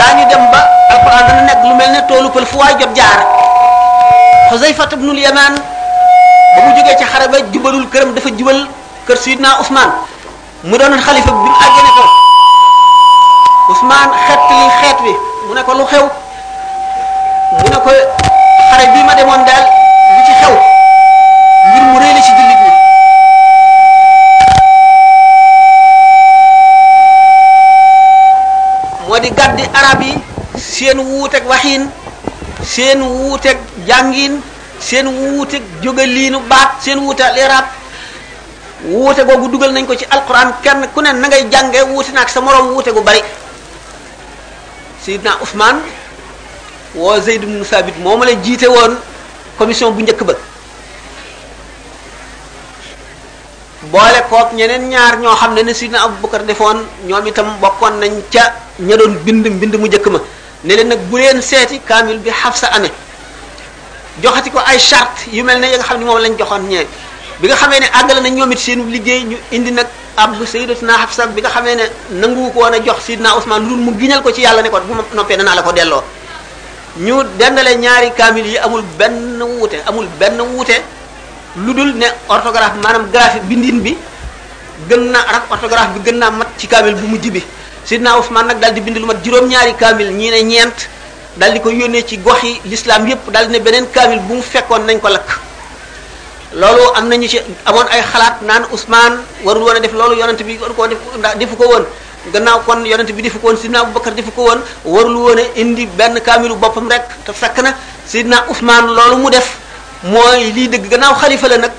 daañu 0.00 0.24
dem 0.30 0.44
ba 0.52 0.60
alquran 0.94 1.22
dana 1.28 1.42
nekk 1.42 1.60
lu 1.68 1.74
mel 1.76 1.90
ne 1.92 2.00
toolu 2.08 2.30
pël 2.34 2.46
fu 2.46 2.56
waay 2.56 2.74
jot 2.80 2.90
jaar 2.96 3.20
Xuzayfa 4.50 4.84
ibnul 4.92 5.18
Yamaan 5.18 5.54
ba 6.54 6.58
mu 6.64 6.74
jógee 6.76 6.96
ci 6.98 7.04
xare 7.04 7.28
ba 7.28 7.38
jubalul 7.52 7.86
këram 7.92 8.14
dafa 8.14 8.28
jubal 8.38 8.60
kër 9.06 9.16
Sidna 9.24 9.60
Usmaan 9.60 9.90
mu 10.68 10.78
doon 10.78 10.96
xalifa 11.06 11.30
bi 11.32 11.40
mu 11.44 11.50
àggee 11.68 11.84
ne 11.84 12.29
usman 13.70 14.08
xet 14.26 14.40
li 14.50 14.60
xet 14.82 14.96
wi 15.06 15.12
mu 15.48 15.54
ne 15.54 15.62
ko 15.62 15.72
lu 15.74 15.84
xew 15.84 16.02
mu 17.58 17.66
ne 17.70 17.78
ko 17.84 17.90
xare 18.70 18.84
bi 18.94 19.00
ma 19.06 19.14
demone 19.14 19.44
dal 19.46 19.62
li 20.16 20.22
ci 20.26 20.32
xew 20.42 20.54
ngir 21.70 21.82
mu 21.90 21.96
reele 22.02 22.20
ci 22.26 22.32
jullit 22.36 22.60
ni 22.64 22.70
moo 29.06 29.18
di 29.22 29.30
gaddi 29.38 29.64
arab 29.78 30.00
yi 30.02 30.12
seen 30.58 30.98
wuuteeg 31.08 31.44
Wu 31.50 31.56
seen 32.72 33.00
wuuteeg 33.02 33.58
jangin 33.86 34.40
seen 34.86 35.06
wuuteeg 35.06 35.62
jógaliinu 35.82 36.38
baat 36.50 36.68
seen 36.82 36.98
wuute 36.98 37.24
lirab 37.34 37.64
wute 38.90 39.22
gogu 39.28 39.46
dugal 39.52 39.72
nañ 39.72 39.86
ko 39.86 39.94
ci 39.94 40.06
alquran 40.14 40.48
kenn 40.64 40.80
ku 40.94 41.00
ne 41.02 41.10
na 41.12 41.26
ngay 41.28 41.44
jange 41.52 41.80
wuute 41.90 42.10
naag 42.12 42.28
sa 42.34 42.40
morom 42.40 42.74
wute 42.74 42.90
gu 42.96 43.02
bari 43.02 43.22
Seydina 45.00 45.38
Ousmane 45.40 45.80
woo 46.94 47.16
Zeyd 47.20 47.42
ibn 47.42 47.64
Sabit 47.64 47.96
moo 47.98 48.16
ma 48.20 48.26
jiite 48.28 48.68
woon 48.68 48.98
commission 49.56 49.94
bu 49.96 50.02
njëkk 50.04 50.22
ba 50.28 50.34
boole 53.92 54.20
kook 54.28 54.52
ñeneen 54.52 54.84
ñaar 54.92 55.14
ñoo 55.20 55.34
xam 55.40 55.54
ne 55.54 55.62
ne 55.62 55.72
Seydina 55.74 56.04
Abubakar 56.04 56.42
defoon 56.44 56.84
ñoom 57.08 57.26
itam 57.26 57.48
bokkoon 57.60 57.94
nañ 58.00 58.12
ca 58.32 58.44
ña 58.78 58.96
doon 58.96 59.14
bind 59.24 59.46
mbind 59.48 59.74
mu 59.80 59.86
njëkk 59.88 60.06
ma 60.10 60.20
ne 60.64 60.72
leen 60.76 60.88
nag 60.88 61.00
bu 61.08 61.16
leen 61.16 61.40
seeti 61.42 61.80
kaamil 61.88 62.18
bi 62.18 62.30
Hafsa 62.30 62.68
amee 62.76 62.92
joxati 64.22 64.50
ko 64.50 64.58
ay 64.58 64.78
charte 64.78 65.30
yu 65.32 65.42
mel 65.44 65.58
ne 65.60 65.70
yi 65.72 65.76
nga 65.76 65.84
xam 65.88 65.98
ne 66.00 66.04
moom 66.04 66.18
lañ 66.20 66.34
joxoon 66.38 66.66
ñee 66.68 66.86
bi 67.40 67.48
nga 67.48 67.56
xamee 67.56 67.80
ne 67.80 67.86
àggale 67.98 68.20
nañ 68.20 68.34
ñoom 68.36 68.52
it 68.52 68.58
seen 68.60 68.80
liggéey 68.92 69.22
ñu 69.24 69.36
indi 69.50 69.70
nag 69.72 69.86
ab 70.16 70.30
sayyidatuna 70.44 70.92
Hafsa 71.00 71.26
bi 71.26 71.40
nga 71.40 71.48
xamee 71.48 71.74
ne 71.74 71.84
nangu 72.20 72.50
ko 72.52 72.58
woon 72.60 72.74
a 72.74 72.78
jox 72.84 73.00
sidna 73.08 73.32
Usmaan 73.38 73.60
lu 73.64 73.68
dul 73.74 73.78
mu 73.88 73.92
giñal 73.98 74.20
ko 74.22 74.28
ci 74.32 74.42
yàlla 74.44 74.60
ne 74.62 74.68
ko 74.68 74.78
bu 74.86 74.92
ma 74.94 75.04
noppee 75.16 75.36
danaa 75.38 75.54
la 75.56 75.62
ko 75.62 75.72
delloo 75.72 76.02
ñu 76.98 77.14
dendale 77.40 77.76
ñaari 77.78 78.12
kaamil 78.14 78.46
yi 78.46 78.58
amul 78.58 78.82
benn 78.98 79.40
wuute 79.42 79.76
amul 79.88 80.06
benn 80.20 80.38
wuute 80.40 80.76
lu 81.64 81.72
dul 81.72 81.94
ne 81.96 82.08
orthographe 82.28 82.76
maanaam 82.82 83.08
graphique 83.10 83.46
bindin 83.48 83.80
bi 83.80 83.96
gën 84.88 85.00
na 85.10 85.20
arab 85.24 85.42
orthographe 85.50 85.92
bi 85.96 86.00
gën 86.10 86.18
naa 86.20 86.30
mat 86.30 86.48
ci 86.58 86.66
kaamil 86.68 86.94
bu 86.94 87.06
mujj 87.06 87.26
bi 87.32 87.42
sidna 87.86 88.18
Usmaan 88.20 88.46
nag 88.48 88.58
daal 88.60 88.74
di 88.74 88.80
bind 88.82 88.98
lu 89.00 89.06
mat 89.06 89.16
juróom-ñaari 89.24 89.76
kaamil 89.80 90.10
ñii 90.12 90.30
ne 90.30 90.42
ñeent 90.42 90.88
daal 91.38 91.52
di 91.54 91.60
ko 91.60 91.70
yónnee 91.70 92.04
ci 92.06 92.18
gox 92.20 92.42
yi 92.44 92.60
l'islam 92.66 93.08
yépp 93.08 93.30
daal 93.32 93.48
di 93.48 93.58
beneen 93.60 93.86
kaamil 93.90 94.20
bu 94.28 94.42
fekkoon 94.42 94.84
nañ 94.84 94.98
ko 95.00 95.08
lakk 95.08 95.48
loolu 96.54 96.82
am 96.98 97.06
nañu 97.08 97.28
ci 97.30 97.38
amoon 97.64 97.86
ay 97.90 98.02
xalaat 98.02 98.42
naan 98.42 98.64
usman 98.74 99.20
warul 99.46 99.62
woon 99.62 99.76
a 99.76 99.80
def 99.80 99.92
loolu 99.92 100.16
yonent 100.18 100.42
bi 100.42 100.58
war 100.60 100.74
koo 100.74 100.86
def 100.88 100.98
defu 101.38 101.56
ko 101.56 101.64
woon 101.68 101.84
gannaaw 102.32 102.60
kon 102.66 102.84
yonent 102.84 103.10
bi 103.12 103.22
defu 103.22 103.38
ko 103.38 103.46
woon 103.48 103.56
sidna 103.56 103.82
Abubakar 103.86 104.14
defu 104.18 104.30
ko 104.34 104.42
woon 104.50 104.60
warul 104.84 105.16
woon 105.16 105.38
indi 105.56 105.86
benn 105.86 106.18
kaamilu 106.20 106.56
boppam 106.56 106.88
rek 106.90 107.06
te 107.24 107.32
fekk 107.32 107.62
na 107.62 107.74
sidna 108.06 108.46
usman 108.50 108.86
loolu 108.86 109.16
mu 109.22 109.30
def 109.30 109.58
mooy 110.02 110.50
lii 110.52 110.68
dëgg 110.68 110.88
gannaaw 110.90 111.14
xalifa 111.20 111.48
la 111.48 111.56
nag 111.58 111.72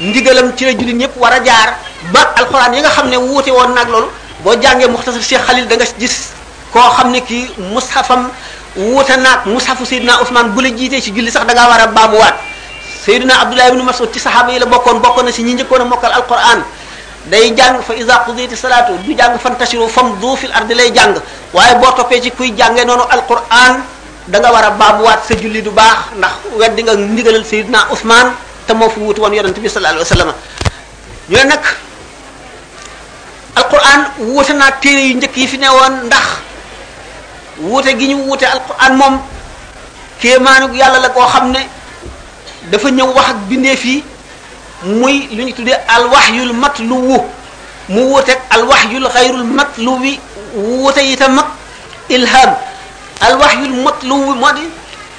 ndigalam 0.00 0.52
ci 0.56 0.64
la 0.66 0.72
julit 0.74 0.94
ñëpp 0.96 1.16
war 1.16 1.32
a 1.32 1.40
jaar 1.44 1.74
ba 2.12 2.32
alxuraan 2.36 2.74
yi 2.74 2.80
nga 2.80 2.90
xam 2.90 3.08
ne 3.08 3.16
wuute 3.16 3.48
woon 3.50 3.72
naag 3.72 3.88
loolu 3.88 4.06
boo 4.44 4.54
jàngee 4.60 4.86
muxtasar 4.86 5.22
Cheikh 5.22 5.40
Khalil 5.46 5.66
da 5.66 5.76
nga 5.76 5.84
gis 5.98 6.28
koo 6.72 6.80
xam 6.90 7.10
ne 7.10 7.20
kii 7.22 7.48
mushafam 7.72 8.28
wuute 8.76 9.16
naag 9.16 9.46
mushafu 9.46 9.86
sidna 9.86 10.20
usman 10.22 10.52
bu 10.52 10.60
la 10.60 10.70
jiitee 10.76 11.00
ci 11.00 11.10
julli 11.14 11.30
sax 11.30 11.46
da 11.46 11.54
ngaa 11.54 11.68
war 11.68 11.80
a 11.80 11.86
baamuwaat 11.86 12.34
sayyidina 12.98 13.40
abdullah 13.46 13.70
ibn 13.70 13.80
mas'ud 13.86 14.10
ci 14.10 14.18
sahaba 14.18 14.50
yi 14.50 14.58
la 14.58 14.66
bokkon 14.66 14.98
bokk 14.98 15.22
na 15.22 15.30
ci 15.30 15.42
ñi 15.42 15.54
ñëkkoon 15.54 15.86
mokal 15.86 16.12
alquran 16.12 16.64
day 17.30 17.54
jang 17.54 17.78
fa 17.82 17.94
iza 17.94 18.26
qudiyati 18.26 18.56
salatu 18.56 18.98
du 19.06 19.14
jang 19.16 19.38
fantashiru 19.38 19.86
famdu 19.88 20.34
fil 20.36 20.50
ardi 20.52 20.74
lay 20.74 20.90
jang 20.90 21.14
waye 21.54 21.78
bo 21.78 21.92
topé 21.94 22.20
ci 22.20 22.30
kuy 22.30 22.50
jangé 22.56 22.84
nonu 22.84 23.06
alquran 23.06 23.86
da 24.26 24.38
nga 24.40 24.50
wara 24.52 24.70
babu 24.70 25.04
wat 25.06 25.22
sa 25.24 25.34
julli 25.38 25.62
du 25.62 25.70
bax 25.70 26.10
ndax 26.18 26.34
weddi 26.58 26.82
nga 26.82 26.94
ndigalal 26.96 27.44
sayyidina 27.44 27.92
usman 27.92 28.34
te 28.66 28.74
mo 28.74 28.90
fu 28.90 29.00
wutu 29.00 29.22
won 29.22 29.32
yaronte 29.32 29.60
bi 29.60 29.68
sallallahu 29.68 30.02
alayhi 30.02 30.10
wasallam 30.10 30.34
ñu 31.30 31.44
nak 31.46 31.64
alquran 33.54 34.00
wuté 34.34 34.52
na 34.54 34.72
téré 34.72 35.06
yu 35.06 35.14
ñëk 35.14 35.36
yi 35.36 35.46
fi 35.46 35.58
néwon 35.58 36.10
ndax 36.10 36.26
wuté 37.60 37.94
gi 37.98 38.08
ñu 38.08 38.26
wuté 38.26 38.46
alquran 38.46 38.96
mom 38.96 39.20
kéemaanug 40.20 40.74
yàlla 40.74 40.98
la 40.98 41.08
koo 41.10 41.22
dafa 42.70 42.88
ñëw 42.92 43.06
wax 43.16 43.26
ak 43.32 43.38
bindee 43.48 43.76
fii 43.76 43.98
muy 44.84 45.26
lu 45.34 45.42
ñu 45.44 45.52
tuddee 45.52 45.76
alwaxyul 45.88 46.52
matluwu 46.52 47.24
mu 47.88 48.00
wuuteeg 48.12 48.38
alwaxyul 48.52 49.08
xayrul 49.14 49.44
matluwi 49.44 50.20
wuute 50.54 50.98
itam 51.02 51.38
ak 51.40 51.48
ilham 52.10 52.52
alwaxyul 53.20 53.74
matluwi 53.84 54.34
moo 54.38 54.52
di 54.54 54.64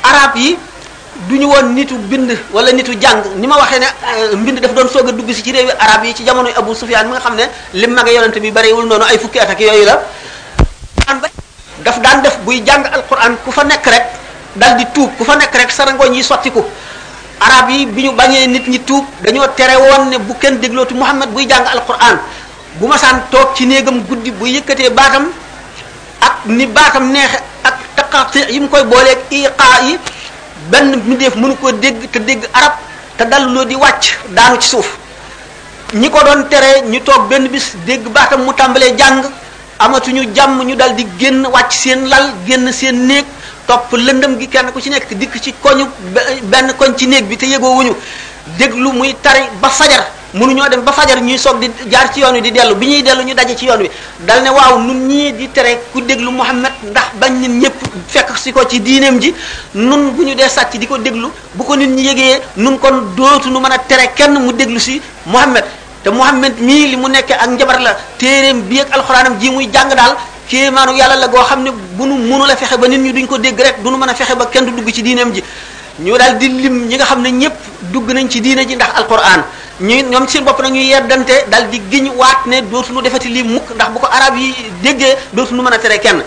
arab 0.06 0.36
yi 0.38 0.58
du 1.28 1.36
ñu 1.36 1.48
woon 1.48 1.74
nitu 1.76 1.96
bind 1.98 2.32
wala 2.54 2.72
nitu 2.72 2.94
jàng 3.02 3.24
ni 3.38 3.48
ma 3.48 3.58
waxee 3.58 3.80
ne 3.80 3.86
euh, 3.86 4.38
mbind 4.38 4.60
daf 4.62 4.74
doon 4.74 4.88
sooga 4.88 5.12
dugg 5.12 5.32
si 5.34 5.44
ci 5.44 5.52
réewi 5.52 5.72
arab 5.80 6.06
yi 6.06 6.14
ci 6.14 6.24
jamonoy 6.26 6.54
Abu 6.56 6.76
Sufyaan 6.76 7.06
mi 7.06 7.12
nga 7.14 7.20
xam 7.20 7.36
ne 7.36 7.44
li 7.74 7.88
mag 7.88 8.08
yonent 8.08 8.40
bi 8.40 8.52
bariwul 8.52 8.86
noonu 8.88 9.04
ay 9.06 9.18
fukki 9.18 9.40
at 9.40 9.50
ak 9.50 9.60
yooyu 9.60 9.86
la 9.86 10.00
daf 11.84 12.00
daan 12.02 12.22
def 12.22 12.38
buy 12.46 12.62
jàng 12.66 12.86
alquran 12.86 13.36
ku 13.44 13.52
fa 13.52 13.64
nekk 13.64 13.86
rek 13.88 14.06
dal 14.56 14.76
di 14.78 14.86
tuub 14.94 15.10
ku 15.18 15.24
fa 15.26 15.36
nekk 15.36 15.54
rek 15.56 15.72
sarangooñ 15.72 16.14
yi 16.16 16.24
sottiku 16.24 16.64
arab 17.40 17.70
yi 17.72 17.86
biñu 17.88 18.12
bañé 18.12 18.48
nit 18.48 18.68
ñi 18.68 18.80
tuup 18.80 19.06
dañoo 19.24 19.48
tere 19.56 19.76
woon 19.78 20.10
né 20.12 20.18
bu 20.20 20.34
kenn 20.38 20.60
déglootu 20.62 20.94
muhammad 20.96 21.30
buy 21.32 21.46
jàng 21.48 21.66
alquran 21.66 22.18
bu 22.80 22.88
ma 22.88 22.98
saan 22.98 23.22
toog 23.32 23.56
ci 23.56 23.66
néegam 23.66 24.02
guddi 24.10 24.32
bu 24.32 24.46
yëkkatee 24.46 24.90
baatam 24.90 25.28
ak 26.22 26.40
ni 26.46 26.66
baatam 26.68 27.12
neex 27.12 27.32
ak 27.64 27.76
taqati 27.96 28.44
yim 28.52 28.64
mu 28.64 28.70
koy 28.70 28.84
booleeg 28.84 29.18
iqaa 29.32 29.82
yi 29.88 29.98
benn 30.72 31.02
mindeef 31.06 31.36
mënu 31.36 31.56
ko 31.56 31.72
dégg 31.72 32.10
te 32.12 32.20
dégg 32.20 32.44
arab 32.54 32.74
te 33.18 33.24
dalluloo 33.26 33.66
di 33.66 33.76
wàcc 33.76 34.20
daanu 34.36 34.60
ci 34.62 34.68
suuf 34.70 34.98
ñi 35.94 36.10
ko 36.10 36.20
doon 36.26 36.44
tere 36.50 36.82
ñu 36.90 37.00
toog 37.02 37.28
benn 37.30 37.48
bis 37.48 37.74
dégg 37.86 38.08
baatam 38.10 38.44
mu 38.44 38.54
tàmbalee 38.54 38.96
jàng 38.98 39.24
amatuñu 39.80 40.24
jàmm 40.36 40.64
ñu 40.64 40.76
dal 40.76 40.96
di 40.96 41.08
génn 41.18 41.44
wàcc 41.48 41.72
seen 41.72 42.06
lal 42.10 42.32
génn 42.46 42.72
seen 42.74 43.08
néeg 43.08 43.26
top 43.70 43.94
lendem 43.94 44.34
gi 44.42 44.48
kenn 44.50 44.72
ku 44.74 44.82
ci 44.82 44.90
nek 44.90 45.06
dik 45.20 45.34
ci 45.44 45.54
koñu 45.64 45.86
ben 46.52 46.74
koñ 46.78 46.96
ci 46.98 47.06
néeg 47.08 47.26
bi 47.30 47.38
te 47.38 47.46
yego 47.46 47.70
wuñu 47.78 47.94
deglu 48.58 48.90
muy 48.92 49.14
tari 49.22 49.42
ba 49.62 49.70
fajar 49.70 50.04
munu 50.34 50.54
ñoo 50.54 50.68
dem 50.70 50.82
ba 50.82 50.92
fajar 50.92 51.22
ñuy 51.22 51.38
sok 51.38 51.60
di 51.60 51.70
jaar 51.92 52.12
ci 52.12 52.20
yoonu 52.22 52.42
di 52.42 52.50
delu 52.52 52.74
biñuy 52.76 53.04
delu 53.04 53.22
ñu 53.22 53.34
daje 53.36 53.56
ci 53.56 53.66
yoon 53.66 53.82
wi 53.82 53.90
dal 54.26 54.42
waaw 54.50 54.80
nun 54.80 55.06
ñi 55.06 55.34
di 55.36 55.52
tere 55.52 55.82
ku 55.92 56.02
deglu 56.02 56.32
muhammad 56.32 56.74
ndax 56.90 57.08
bañ 57.20 57.34
nit 57.40 57.52
ñepp 57.62 57.76
fekk 58.08 58.38
si 58.38 58.52
ko 58.52 58.66
ci 58.66 58.82
diinem 58.82 59.20
ji 59.22 59.36
nun 59.76 60.12
buñu 60.16 60.34
dé 60.34 60.50
sacc 60.50 60.76
diko 60.78 60.98
deglu 60.98 61.28
bu 61.54 61.64
ko 61.64 61.76
nit 61.76 61.90
ñi 61.90 62.14
nun 62.56 62.80
kon 62.80 63.14
dootu 63.16 63.50
nu 63.52 63.60
mëna 63.60 63.78
tere 63.88 64.14
kenn 64.16 64.34
mu 64.34 64.52
deglu 64.52 64.80
si 64.80 65.00
muhammad 65.28 65.64
te 66.04 66.10
muhammad 66.10 66.58
mi 66.60 66.88
li 66.90 66.96
mu 66.98 67.08
nekk 67.08 67.32
ak 67.32 67.50
njabar 67.52 67.80
la 67.82 67.96
téeréem 68.18 68.62
bi 68.62 68.80
ak 68.82 68.92
alquranam 68.94 69.38
ji 69.40 69.50
muy 69.52 69.70
jàng 69.72 69.94
dal 69.94 70.16
kéemaanu 70.50 70.92
yàlla 71.00 71.16
la 71.16 71.28
goo 71.28 71.44
xam 71.50 71.64
ne 71.64 71.72
bu 71.98 72.06
nu 72.06 72.16
mënu 72.18 72.46
la 72.48 72.56
fexe 72.56 72.76
ba 72.78 72.88
nit 72.88 72.98
ñi 73.00 73.14
duñ 73.14 73.28
ko 73.28 73.38
dégg 73.38 73.60
rek 73.62 73.76
du 73.84 73.90
nu 73.92 73.98
mën 73.98 74.10
a 74.10 74.14
fexe 74.16 74.36
ba 74.36 74.46
kenn 74.52 74.66
du 74.66 74.72
dugg 74.72 74.92
ci 74.92 75.04
diineem 75.04 75.32
ji 75.34 75.44
ñu 76.00 76.18
daal 76.18 76.38
di 76.40 76.48
lim 76.50 76.88
ñi 76.88 76.96
nga 76.96 77.06
xam 77.06 77.22
ne 77.22 77.30
ñëpp 77.32 77.54
dugg 77.94 78.10
nañ 78.12 78.28
ci 78.28 78.42
diine 78.42 78.66
ji 78.68 78.76
ndax 78.76 78.90
alquran 78.98 79.44
ñu 79.80 79.96
ñoom 80.10 80.28
seen 80.28 80.44
bopp 80.44 80.60
nag 80.62 80.72
ñu 80.74 80.82
yeddante 80.82 81.46
daal 81.52 81.70
di 81.70 81.80
giñ 81.92 82.10
waat 82.18 82.46
ne 82.48 82.62
dootuñu 82.64 83.02
defati 83.04 83.28
lii 83.30 83.44
mukk 83.44 83.70
ndax 83.76 83.90
bu 83.94 84.00
ko 84.00 84.08
arab 84.10 84.36
yi 84.38 84.54
déggee 84.82 85.18
dootuñu 85.34 85.62
mën 85.62 85.74
a 85.74 85.78
tere 85.78 86.00
kenn 86.00 86.24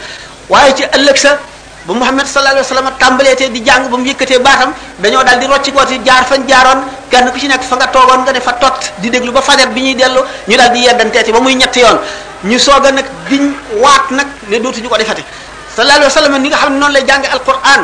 waaye 0.48 0.72
ci 0.76 0.84
ëllëg 0.84 1.16
sa 1.16 1.38
ba 1.84 1.92
Muhammad 1.94 2.26
sallallahu 2.26 2.58
alayhi 2.62 2.74
wa 2.74 2.76
sallam 2.78 2.92
tàmbaleetee 2.96 3.50
di 3.50 3.60
jàng 3.66 3.90
ba 3.90 3.96
mu 3.96 4.04
yëkkatee 4.04 4.38
baatam 4.38 4.72
dañoo 5.02 5.24
daal 5.24 5.38
di 5.40 5.46
rocci 5.46 5.72
jaar 6.06 6.24
fañ 6.26 6.42
jaaroon 6.48 6.82
kenn 7.10 7.28
ku 7.32 7.38
ci 7.40 7.48
nekk 7.48 7.62
fa 7.68 7.74
nga 7.74 7.88
toogoon 7.88 8.20
nga 8.22 8.30
ne 8.32 8.40
fa 8.40 8.52
tot 8.52 8.78
di 9.02 9.10
déglu 9.10 9.32
ba 9.32 9.40
fajar 9.42 9.68
bi 9.72 9.80
ñuy 9.82 9.94
dellu 9.96 10.20
ñu 10.46 10.56
daal 10.56 10.70
di 10.72 10.78
yeddanteeti 10.84 11.32
ba 11.32 11.40
muy 11.40 11.54
ñetti 11.56 11.80
yoon 11.80 11.98
ñu 12.44 12.56
soog 12.58 12.86
a 12.86 12.90
giñ 13.32 13.52
waat 13.80 14.04
nak 14.12 14.26
ne 14.52 14.58
dootuñu 14.60 14.88
ko 14.92 14.96
defati 15.00 15.24
sallallahu 15.72 16.04
alaihi 16.04 16.10
wasallam 16.12 16.34
ni 16.44 16.48
nga 16.52 16.58
xam 16.62 16.76
non 16.78 16.90
lay 16.92 17.02
jànge 17.08 17.28
alquran 17.32 17.82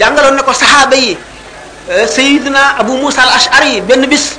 jàngaloon 0.00 0.34
nako 0.38 0.46
ko 0.46 0.52
sahaaba 0.54 0.94
yi 0.96 1.16
eh, 1.90 2.06
sayyidina 2.06 2.78
abu 2.80 2.92
musa 3.02 3.22
al 3.26 3.32
ashari 3.38 3.80
benn 3.82 4.06
bis 4.06 4.38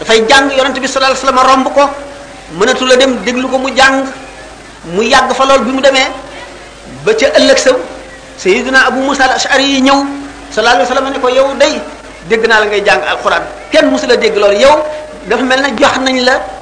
dafay 0.00 0.20
jàng 0.28 0.52
yonente 0.56 0.80
bi 0.80 0.86
sallallahu 0.88 1.12
alaihi 1.16 1.24
wasallam 1.24 1.48
romb 1.50 1.66
ko 1.72 1.82
mënatu 2.60 2.84
la 2.86 2.96
dem 3.00 3.12
déglu 3.24 3.48
ko 3.48 3.56
mu 3.58 3.68
jàng 3.76 4.04
mu 4.92 5.00
yàgg 5.02 5.32
fa 5.32 5.44
lool 5.48 5.64
bi 5.64 5.72
mu 5.72 5.80
demee 5.82 6.08
ba 7.04 7.14
ca 7.16 7.26
ëllëg 7.40 7.58
saw 7.58 7.76
sayyidina 8.38 8.84
abu 8.90 9.00
musa 9.00 9.24
al 9.24 9.36
ashari 9.40 9.80
ñëw 9.80 9.96
sallallahu 10.52 10.76
alaihi 10.76 10.88
wasallam 10.88 11.06
ne 11.12 11.18
ko 11.20 11.28
yow 11.28 11.48
day 11.58 11.74
dégg 12.28 12.44
naa 12.48 12.60
la 12.60 12.66
ngay 12.68 12.82
jàng 12.84 13.00
alquran 13.02 13.42
kenn 13.72 13.88
musula 13.90 14.16
dégg 14.16 14.36
yow 14.36 14.76
dafa 15.28 15.42
mel 15.42 15.62
jox 15.80 15.96
nañ 16.04 16.20
la 16.20 16.53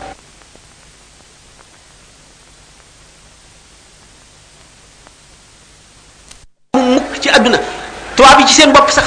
tubaab 8.23 8.39
yi 8.41 8.47
ci 8.47 8.55
seen 8.63 8.71
bopp 8.73 8.87
sax 8.91 9.05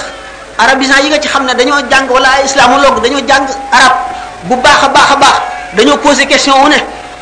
arabisant 0.60 1.04
yi 1.04 1.10
nga 1.10 1.20
ci 1.20 1.28
xam 1.32 1.46
ne 1.48 1.54
dañoo 1.56 1.80
jàng 1.90 2.08
wala 2.12 2.28
ay 2.38 2.46
islamologue 2.46 3.00
dañoo 3.02 3.22
jàng 3.26 3.48
arab 3.72 3.94
bu 4.44 4.56
baax 4.56 4.84
a 4.84 4.88
baax 4.90 5.12
a 5.12 5.16
baax 5.16 5.36
dañoo 5.74 5.98
posé 5.98 6.26
question 6.28 6.54
wu 6.64 6.68
ne 6.70 6.78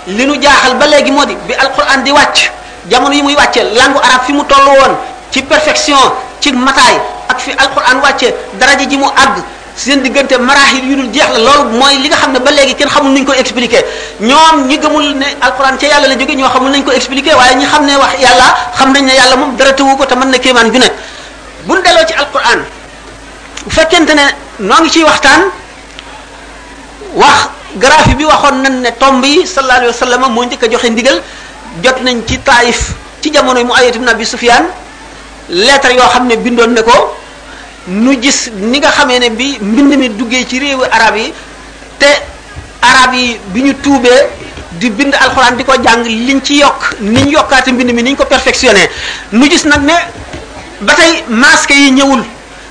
li 0.07 0.25
nu 0.25 0.35
jaaxal 0.41 0.73
ba 0.79 0.85
léegi 0.87 1.11
moo 1.11 1.23
di 1.25 1.37
bi 1.47 1.53
alquran 1.53 2.01
di 2.03 2.11
wàcc 2.11 2.49
jamono 2.89 3.13
yi 3.13 3.21
muy 3.21 3.35
wàccee 3.35 3.63
langue 3.75 3.99
arab 4.01 4.23
fi 4.25 4.33
mu 4.33 4.43
toll 4.45 4.65
woon 4.75 4.97
ci 5.31 5.43
perfection 5.43 5.97
ci 6.41 6.51
mataay 6.51 6.97
ak 7.29 7.39
fi 7.39 7.51
alquran 7.51 8.01
wàccee 8.01 8.33
daraja 8.59 8.85
ji 8.89 8.97
mu 8.97 9.05
àgg 9.05 9.41
seen 9.75 10.01
diggante 10.01 10.37
marahil 10.37 10.83
yu 10.89 10.95
dul 10.95 11.09
jeex 11.13 11.29
la 11.33 11.39
loolu 11.39 11.69
mooy 11.77 11.95
li 12.01 12.09
nga 12.09 12.17
xam 12.17 12.31
ne 12.33 12.39
ba 12.39 12.51
léegi 12.51 12.75
kenn 12.75 12.89
xamul 12.89 13.13
nuñ 13.13 13.25
ko 13.25 13.33
expliquer 13.33 13.83
ñoom 14.21 14.67
ñi 14.67 14.77
gëmul 14.79 15.13
ne 15.17 15.25
alquran 15.41 15.77
ca 15.79 15.87
yàlla 15.87 16.07
la 16.09 16.13
jóge 16.15 16.35
ñoo 16.35 16.49
xamul 16.49 16.71
nañ 16.71 16.83
ko 16.83 16.91
expliquer 16.91 17.35
waaye 17.35 17.55
ñi 17.55 17.65
xam 17.65 17.85
ne 17.85 17.95
wax 17.95 18.13
yàlla 18.21 19.35
moom 19.37 19.55
dara 19.55 19.73
tëwu 19.73 19.97
ko 19.97 20.05
te 20.05 20.13
mën 20.15 20.27
na 20.29 20.37
kéemaan 20.37 20.71
ju 20.71 20.77
ne 20.79 20.85
buñ 21.67 21.79
delloo 21.83 22.05
ci 22.07 22.13
alquran 22.13 22.59
bu 23.65 23.69
fekkent 23.75 24.09
ne 24.19 24.25
noo 24.67 24.81
ngi 24.83 24.89
ciy 24.89 25.03
waxtaan 25.03 25.41
wax 27.15 27.39
grafi 27.79 28.15
bi 28.15 28.23
waxoon 28.25 28.55
nañ 28.63 28.73
ne 28.81 28.89
tomb 28.99 29.23
yi 29.25 29.45
sallallahu 29.47 29.93
alayhi 30.01 30.21
wa 30.21 30.29
moo 30.29 30.45
njëkk 30.45 30.69
joxe 30.71 30.89
ndigal 30.91 31.21
jot 31.83 31.97
nañ 32.03 32.21
ci 32.27 32.39
taayif 32.43 32.93
ci 33.21 33.29
jamono 33.33 33.59
yi 33.59 33.65
mu 33.65 33.73
ayatu 33.73 33.97
ibn 33.97 34.07
abi 34.07 34.25
sufyan 34.25 34.65
leetar 35.49 35.91
yoo 35.93 36.09
xam 36.13 36.27
ne 36.27 36.35
bindoon 36.37 36.73
na 36.73 36.81
ko 36.83 37.15
nu 37.87 38.13
gis 38.21 38.51
ni 38.53 38.77
nga 38.79 38.89
xamee 38.91 39.19
ne 39.19 39.29
bi 39.29 39.57
mbind 39.61 39.93
mi 39.97 40.09
duggee 40.09 40.45
ci 40.49 40.59
réewu 40.59 40.83
arab 40.91 41.15
yi 41.17 41.33
te 41.97 42.09
arab 42.81 43.13
yi 43.13 43.39
bi 43.53 43.61
ñu 43.63 43.73
tuubee 43.81 44.27
di 44.79 44.89
bind 44.89 45.13
alxuraan 45.15 45.55
di 45.55 45.63
ko 45.63 45.73
jàng 45.83 46.03
liñ 46.05 46.39
ci 46.43 46.55
yokk 46.59 46.95
niñ 46.99 47.29
yokkaate 47.31 47.71
mbind 47.71 47.91
mi 47.93 48.01
niñ 48.03 48.15
ko 48.17 48.25
perfectionné 48.25 48.89
nu 49.31 49.45
gis 49.47 49.63
nag 49.65 49.83
ne 49.83 49.95
ba 50.83 50.93
tey 50.99 51.23
masque 51.31 51.71
yi 51.73 51.91
ñëwul 51.95 52.21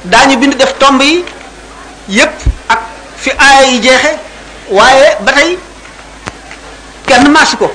daañu 0.05 0.37
bind 0.37 0.55
def 0.57 0.75
tomb 0.79 1.01
yi 1.03 1.25
yépp 2.09 2.33
ak 2.68 2.81
fi 3.16 3.31
aaya 3.33 3.62
yi 3.72 3.81
jeexe 3.81 4.12
waaye 4.70 5.16
ba 5.25 5.33
tey 5.33 5.57
kenn 7.09 7.29
masque 7.33 7.57
ko 7.59 7.72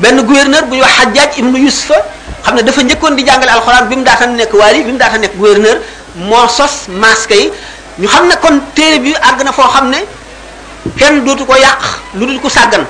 benn 0.00 0.22
gouverneur 0.22 0.62
bu 0.70 0.74
ñu 0.78 0.82
wax 0.82 1.36
im 1.38 1.50
ibnu 1.54 1.70
fa 1.70 1.98
xam 2.44 2.54
ne 2.54 2.62
dafa 2.62 2.82
njëkkoon 2.82 3.16
di 3.16 3.24
jàngale 3.26 3.50
alxuraan 3.50 3.88
bi 3.88 3.96
mu 3.96 4.02
daata 4.04 4.26
nekk 4.26 4.52
waali 4.54 4.82
bi 4.84 4.92
mu 4.92 4.98
daata 4.98 5.18
nekk 5.18 5.34
gouverneur 5.38 5.78
moo 6.14 6.48
sos 6.48 6.86
masque 6.88 7.32
yi 7.34 7.50
ñu 7.98 8.06
xam 8.08 8.26
ne 8.28 8.34
kon 8.40 8.60
téere 8.74 9.00
bi 9.00 9.10
àgg 9.14 9.42
na 9.44 9.52
foo 9.52 9.66
xam 9.74 9.88
ne 9.90 10.04
kenn 10.96 11.24
dootu 11.24 11.44
ko 11.44 11.54
yàq 11.56 11.82
lu 12.14 12.26
dul 12.26 12.40
ko 12.40 12.48
sàggan 12.48 12.86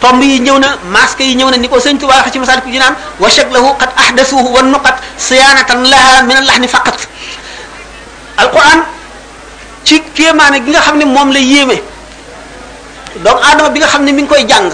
tomb 0.00 0.18
yi 0.24 0.40
ñëw 0.40 0.56
na 0.58 0.78
masque 0.90 1.20
yi 1.22 1.36
ñëw 1.36 1.48
na 1.52 1.56
ni 1.60 1.68
ko 1.68 1.76
sëñ 1.78 1.98
Tuubaa 2.00 2.22
wax 2.24 2.32
ci 2.32 2.38
masaat 2.40 2.64
jinaan 2.66 2.94
wa 3.20 3.28
shaklahu 3.28 3.76
qad 3.78 3.90
ahdasuhu 3.96 4.48
wa 4.48 4.62
nuqat 4.64 4.96
siyaanatan 5.20 5.84
laha 5.84 6.22
min 6.24 6.36
al-lahni 6.40 6.68
faqat 6.68 7.06
alquran 8.38 8.80
ci 9.84 10.00
kéemaane 10.16 10.64
gi 10.64 10.70
nga 10.70 10.80
xam 10.80 10.96
ne 10.98 11.04
moom 11.04 11.30
la 11.32 11.38
yéeme 11.40 11.76
doomu 13.22 13.40
aadama 13.44 13.68
bi 13.70 13.78
nga 13.80 13.86
xam 13.88 14.04
ne 14.04 14.12
mi 14.12 14.22
ngi 14.22 14.28
koy 14.28 14.44
jàng 14.48 14.70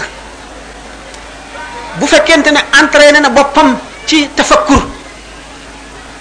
bu 1.99 2.05
fekkente 2.07 2.47
ne 2.51 2.59
entraîné 2.81 3.19
na 3.19 3.29
boppam 3.29 3.77
ci 4.05 4.29
tafakkur 4.33 4.79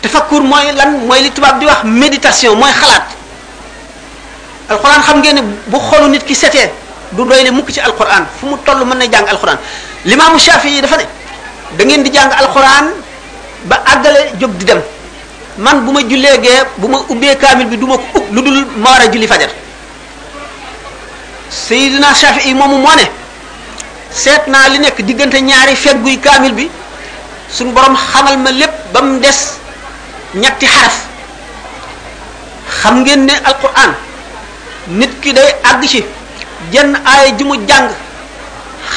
tafakkur 0.03 0.43
mooy 0.43 0.73
lan 0.75 1.07
mooy 1.07 1.23
li 1.23 1.31
tubaab 1.31 1.61
di 1.61 1.67
wax 1.67 1.85
méditation 1.85 2.55
mooy 2.59 2.73
xalaat 2.73 3.07
alquran 4.69 5.01
xam 5.03 5.19
ngeen 5.23 5.35
ne 5.37 5.43
bu 5.71 5.79
xolu 5.79 6.09
nit 6.11 6.25
ki 6.27 6.35
setee 6.35 6.71
du 7.17 7.25
ini 7.25 7.49
mukjiz 7.51 7.51
mukk 7.57 7.69
ci 7.73 7.81
alquran 7.81 8.25
fu 8.39 8.47
mu 8.47 8.57
tollu 8.65 8.85
mën 8.85 8.99
na 8.99 9.05
jàng 9.09 9.27
alquran 9.29 9.57
limam 10.05 10.39
shafii 10.39 10.81
dafa 10.83 10.97
ne 10.99 11.05
da 11.77 11.85
ngeen 11.85 12.03
di 12.05 12.11
jàng 12.13 12.31
alquran 12.31 12.93
ba 13.65 13.77
àggale 13.93 14.31
jóg 14.39 14.53
di 14.57 14.65
dem 14.65 14.83
man 15.57 15.85
bu 15.85 15.93
ma 15.93 16.01
julleegee 16.03 16.61
bu 16.77 16.89
ma 16.89 16.99
ubbee 17.09 17.37
kaamil 17.39 17.67
bi 17.69 17.77
du 17.79 17.87
ma 17.87 17.97
ko 17.97 18.19
ub 18.19 18.25
lu 18.33 18.43
dul 18.43 18.67
ma 18.77 18.91
war 18.91 19.01
a 19.01 19.09
julli 19.13 19.27
fajar 19.27 19.51
sayidina 21.51 22.15
shafi 22.15 22.55
moomu 22.55 22.77
moo 22.79 22.95
ne 22.97 23.07
seet 24.11 24.47
naa 24.47 24.69
li 24.69 24.79
nekk 24.79 25.01
diggante 25.03 25.41
ñaari 25.41 25.75
fegguy 25.75 26.21
kaamil 26.21 26.53
bi 26.53 26.71
suñu 27.49 27.73
borom 27.73 27.97
xamal 27.97 28.37
ma 28.39 28.51
lépp 28.51 28.75
ba 28.93 29.01
mu 29.03 29.19
des 29.21 29.41
ñetti 30.35 30.67
xaraf 30.67 30.97
xam 32.81 33.01
ngeen 33.01 33.25
ne 33.25 33.35
alquran 33.45 33.93
nit 34.89 35.13
ki 35.21 35.33
day 35.33 35.57
àgg 35.65 35.85
ci 35.89 36.05
jenn 36.73 36.95
aaya 37.05 37.33
ji 37.39 37.45
mu 37.45 37.55
jàng 37.69 37.89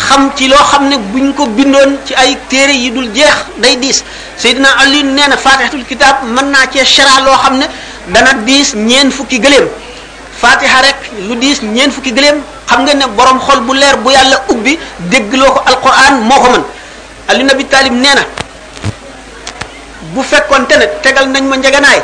xam 0.07 0.29
ci 0.35 0.47
loo 0.47 0.63
xam 0.71 0.89
ne 0.89 0.97
buñ 0.97 1.33
ko 1.33 1.45
bindoon 1.45 1.97
ci 2.05 2.13
ay 2.13 2.35
téere 2.49 2.71
yi 2.73 2.91
dul 2.91 3.09
jeex 3.15 3.35
day 3.57 3.75
diis 3.75 4.03
Seydina 4.37 4.69
Ali 4.79 5.03
nee 5.03 5.27
na 5.29 5.35
fatihatul 5.37 5.83
kitab 5.85 6.23
mën 6.23 6.47
naa 6.51 6.65
cee 6.73 6.83
shara 6.85 7.21
loo 7.25 7.35
xam 7.43 7.57
ne 7.57 7.65
dana 8.13 8.33
diis 8.45 8.73
ñeen 8.75 9.11
fukki 9.11 9.39
gëléem 9.39 9.67
fatiha 10.41 10.81
rek 10.81 10.97
lu 11.27 11.35
diis 11.35 11.61
ñeen 11.63 11.91
fukki 11.91 12.11
gëléem 12.11 12.37
xam 12.69 12.81
nga 12.83 12.93
ne 12.93 13.05
boroom 13.07 13.39
xol 13.39 13.59
bu 13.65 13.73
leer 13.73 13.97
bu 13.97 14.11
yàlla 14.11 14.43
ubbi 14.49 14.77
déggloo 15.09 15.51
ko 15.51 15.61
alquran 15.65 16.21
moo 16.23 16.39
ko 16.39 16.49
mën 16.51 16.63
Ali 17.27 17.43
Nabi 17.43 17.65
Talib 17.65 17.93
nee 17.93 18.15
na 18.15 18.23
bu 20.13 20.21
fekkoon 20.23 20.65
ne 20.69 20.85
tegal 21.01 21.27
nañ 21.29 21.43
ma 21.45 21.55
njeganaay 21.57 22.01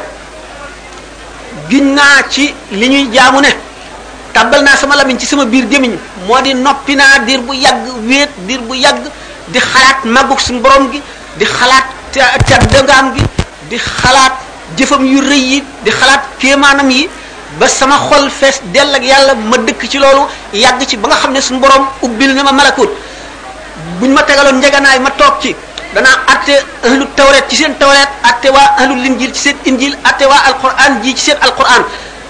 giñ 1.69 1.93
naa 1.95 2.21
ci 2.29 2.53
li 2.71 2.87
ñuy 2.89 3.07
jaamu 3.13 3.41
ne 3.41 3.53
tàbbal 4.35 4.61
naa 4.67 4.75
sama 4.75 4.95
lamiñ 4.99 5.17
ci 5.17 5.25
sama 5.25 5.45
biir 5.45 5.65
gémmiñ 5.71 5.93
moo 6.27 6.41
di 6.43 6.53
noppi 6.53 6.93
naa 6.95 7.19
diir 7.25 7.39
bu 7.47 7.53
yàgg 7.53 7.85
wéet 8.09 8.29
diir 8.47 8.61
bu 8.67 8.73
yàgg 8.75 9.03
di 9.53 9.59
xalaat 9.59 9.99
màggug 10.05 10.41
suñu 10.45 10.59
borom 10.59 10.91
gi 10.91 11.01
di 11.39 11.45
xalaat 11.45 11.85
teddangaam 12.47 13.13
gi 13.15 13.21
di 13.69 13.77
xalaat 13.77 14.33
jëfam 14.77 15.03
yu 15.13 15.21
rëy 15.29 15.43
yi 15.51 15.63
di 15.83 15.91
xalaat 15.99 16.23
kéemaanam 16.39 16.89
yi 16.91 17.09
ba 17.59 17.67
sama 17.67 17.95
xol 18.09 18.29
fees 18.39 18.59
dell 18.73 18.93
ak 18.97 19.03
yàlla 19.03 19.33
ma 19.49 19.55
dëkk 19.57 19.81
ci 19.91 19.97
loolu 20.03 20.23
yàgg 20.53 20.85
ci 20.89 20.97
ba 20.97 21.07
nga 21.09 21.15
xam 21.15 21.31
ne 21.31 21.39
suñu 21.41 21.59
borom 21.59 21.85
ubbil 22.01 22.31
na 22.35 22.43
ma 22.43 22.51
malakut 22.51 22.89
buñ 23.99 24.11
ma 24.11 24.21
tegaloon 24.23 24.57
njeganaay 24.59 24.99
ma 24.99 25.09
toog 25.11 25.35
ci 25.41 25.55
danaa 25.93 26.15
atte 26.27 26.53
ahlu 26.83 27.05
tawret 27.15 27.45
ci 27.49 27.55
seen 27.55 27.73
tawret 27.79 28.09
atte 28.23 28.47
waa 28.55 28.67
ahlu 28.79 28.95
linjil 29.03 29.31
ci 29.33 29.41
seen 29.41 29.55
injil 29.65 29.93
atte 30.03 30.23
waa 30.25 30.41
alquran 30.49 30.93
ji 31.03 31.15
ci 31.15 31.23
seen 31.25 31.37
alquran 31.41 31.83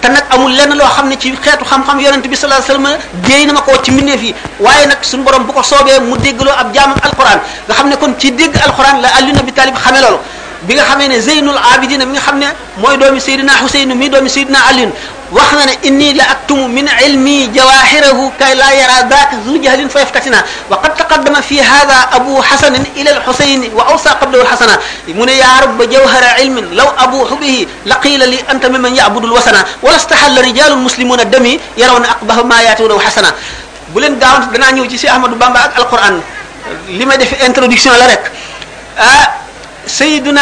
te 0.06 0.12
nag 0.14 0.24
amul 0.36 0.52
lenn 0.58 0.74
loo 0.80 0.88
xam 0.96 1.08
ne 1.10 1.16
ci 1.22 1.30
xeetu 1.46 1.66
xam-xam 1.70 1.98
yonent 2.06 2.26
bi 2.32 2.36
salaa 2.36 2.62
sallam 2.62 2.88
déey 3.28 3.46
na 3.48 3.54
ma 3.54 3.62
koo 3.66 3.78
ci 3.86 3.92
mbindeef 3.92 4.20
fi 4.22 4.30
waaye 4.66 4.86
nag 4.88 5.00
suñu 5.10 5.24
borom 5.26 5.44
bu 5.48 5.54
ko 5.54 5.64
soobee 5.64 6.00
mu 6.10 6.16
déggloo 6.24 6.56
ab 6.62 6.68
jaamam 6.76 6.98
alquran 7.08 7.40
nga 7.68 7.74
xam 7.78 7.88
ne 7.90 7.96
kon 8.02 8.12
ci 8.20 8.32
dégg 8.40 8.54
alquran 8.68 8.96
la 9.04 9.10
alli 9.18 9.32
bi 9.48 9.52
talib 9.58 9.76
xamee 9.76 10.02
bi 10.68 10.74
nga 10.76 10.84
xamee 10.92 11.08
ne 11.08 11.20
zeynul 11.22 11.56
abidina 11.74 12.06
mi 12.10 12.14
nga 12.18 12.22
xam 12.26 12.38
ne 12.42 12.48
mooy 12.82 12.98
doomi 12.98 13.20
sayidina 13.22 13.52
xuseyn 13.62 13.94
mi 13.94 14.10
doomi 14.10 14.30
sayidina 14.30 14.58
alin 14.74 14.90
wax 15.32 15.52
na 15.54 15.66
ne 15.70 15.76
inni 15.88 16.14
la 16.18 16.24
aktumu 16.34 16.68
min 16.68 16.88
ilmi 17.06 17.52
jawahirahu 17.54 18.32
kay 18.40 18.56
la 18.58 18.70
yara 18.74 19.00
daka 19.06 19.36
zu 19.46 19.62
jahlin 19.62 19.90
fa 19.90 20.00
yaftatina 20.02 20.42
wa 20.70 20.82
qad 20.82 20.96
taqaddama 20.98 21.42
fi 21.46 21.60
hadha 21.62 22.10
abu 22.18 22.38
hasan 22.42 22.74
ila 22.98 23.12
al 23.16 23.22
husayn 23.30 23.62
wa 23.78 23.88
awsa 23.94 24.18
qablahu 24.20 24.42
al 24.44 24.50
hasana 24.52 24.76
mun 25.14 25.30
ya 25.30 25.50
rabb 25.62 25.80
jawhara 25.92 26.42
ilmin 26.42 26.74
law 26.74 26.90
abuhu 26.98 27.38
bihi 27.40 27.68
laqila 27.86 28.26
li 28.26 28.40
anta 28.50 28.66
mimman 28.70 28.94
ya'budu 28.96 29.28
al 29.30 29.34
wasana 29.38 29.62
wa 29.86 29.92
rijal 29.94 30.42
rijalun 30.50 30.82
muslimuna 30.84 31.26
dami 31.30 31.60
yarawna 31.78 32.10
aqbaha 32.18 32.42
ma 32.44 32.58
yatuna 32.66 32.96
hasana 33.06 33.34
bu 33.94 34.00
len 34.02 34.18
gaawant 34.18 34.50
dana 34.52 34.72
ñew 34.74 34.86
ci 34.90 34.98
cheikh 34.98 35.12
ahmadou 35.14 35.36
bamba 35.38 35.60
ak 35.70 35.78
al 35.78 35.86
qur'an 35.90 36.16
limay 36.90 37.18
def 37.22 37.32
introduction 37.46 37.94
la 37.94 38.08
rek 38.10 38.32
ah 38.98 39.45
sayiduna 39.88 40.42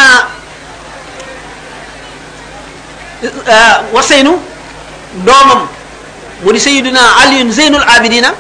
uh, 3.48 3.76
waseynu 3.96 4.40
doomam 5.24 5.68
mu 6.44 6.50
di 6.56 6.60
sayiduna 6.60 7.04
aliyun 7.24 7.52
zeynul 7.52 7.84
abidina 7.84 8.32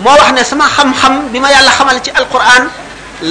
moo 0.00 0.14
wax 0.16 0.30
ne 0.34 0.42
sama 0.46 0.64
xam-xam 0.70 1.28
bi 1.34 1.38
ma 1.42 1.50
yàlla 1.50 1.70
xamal 1.70 1.98
ci 2.02 2.10
alquran 2.14 2.70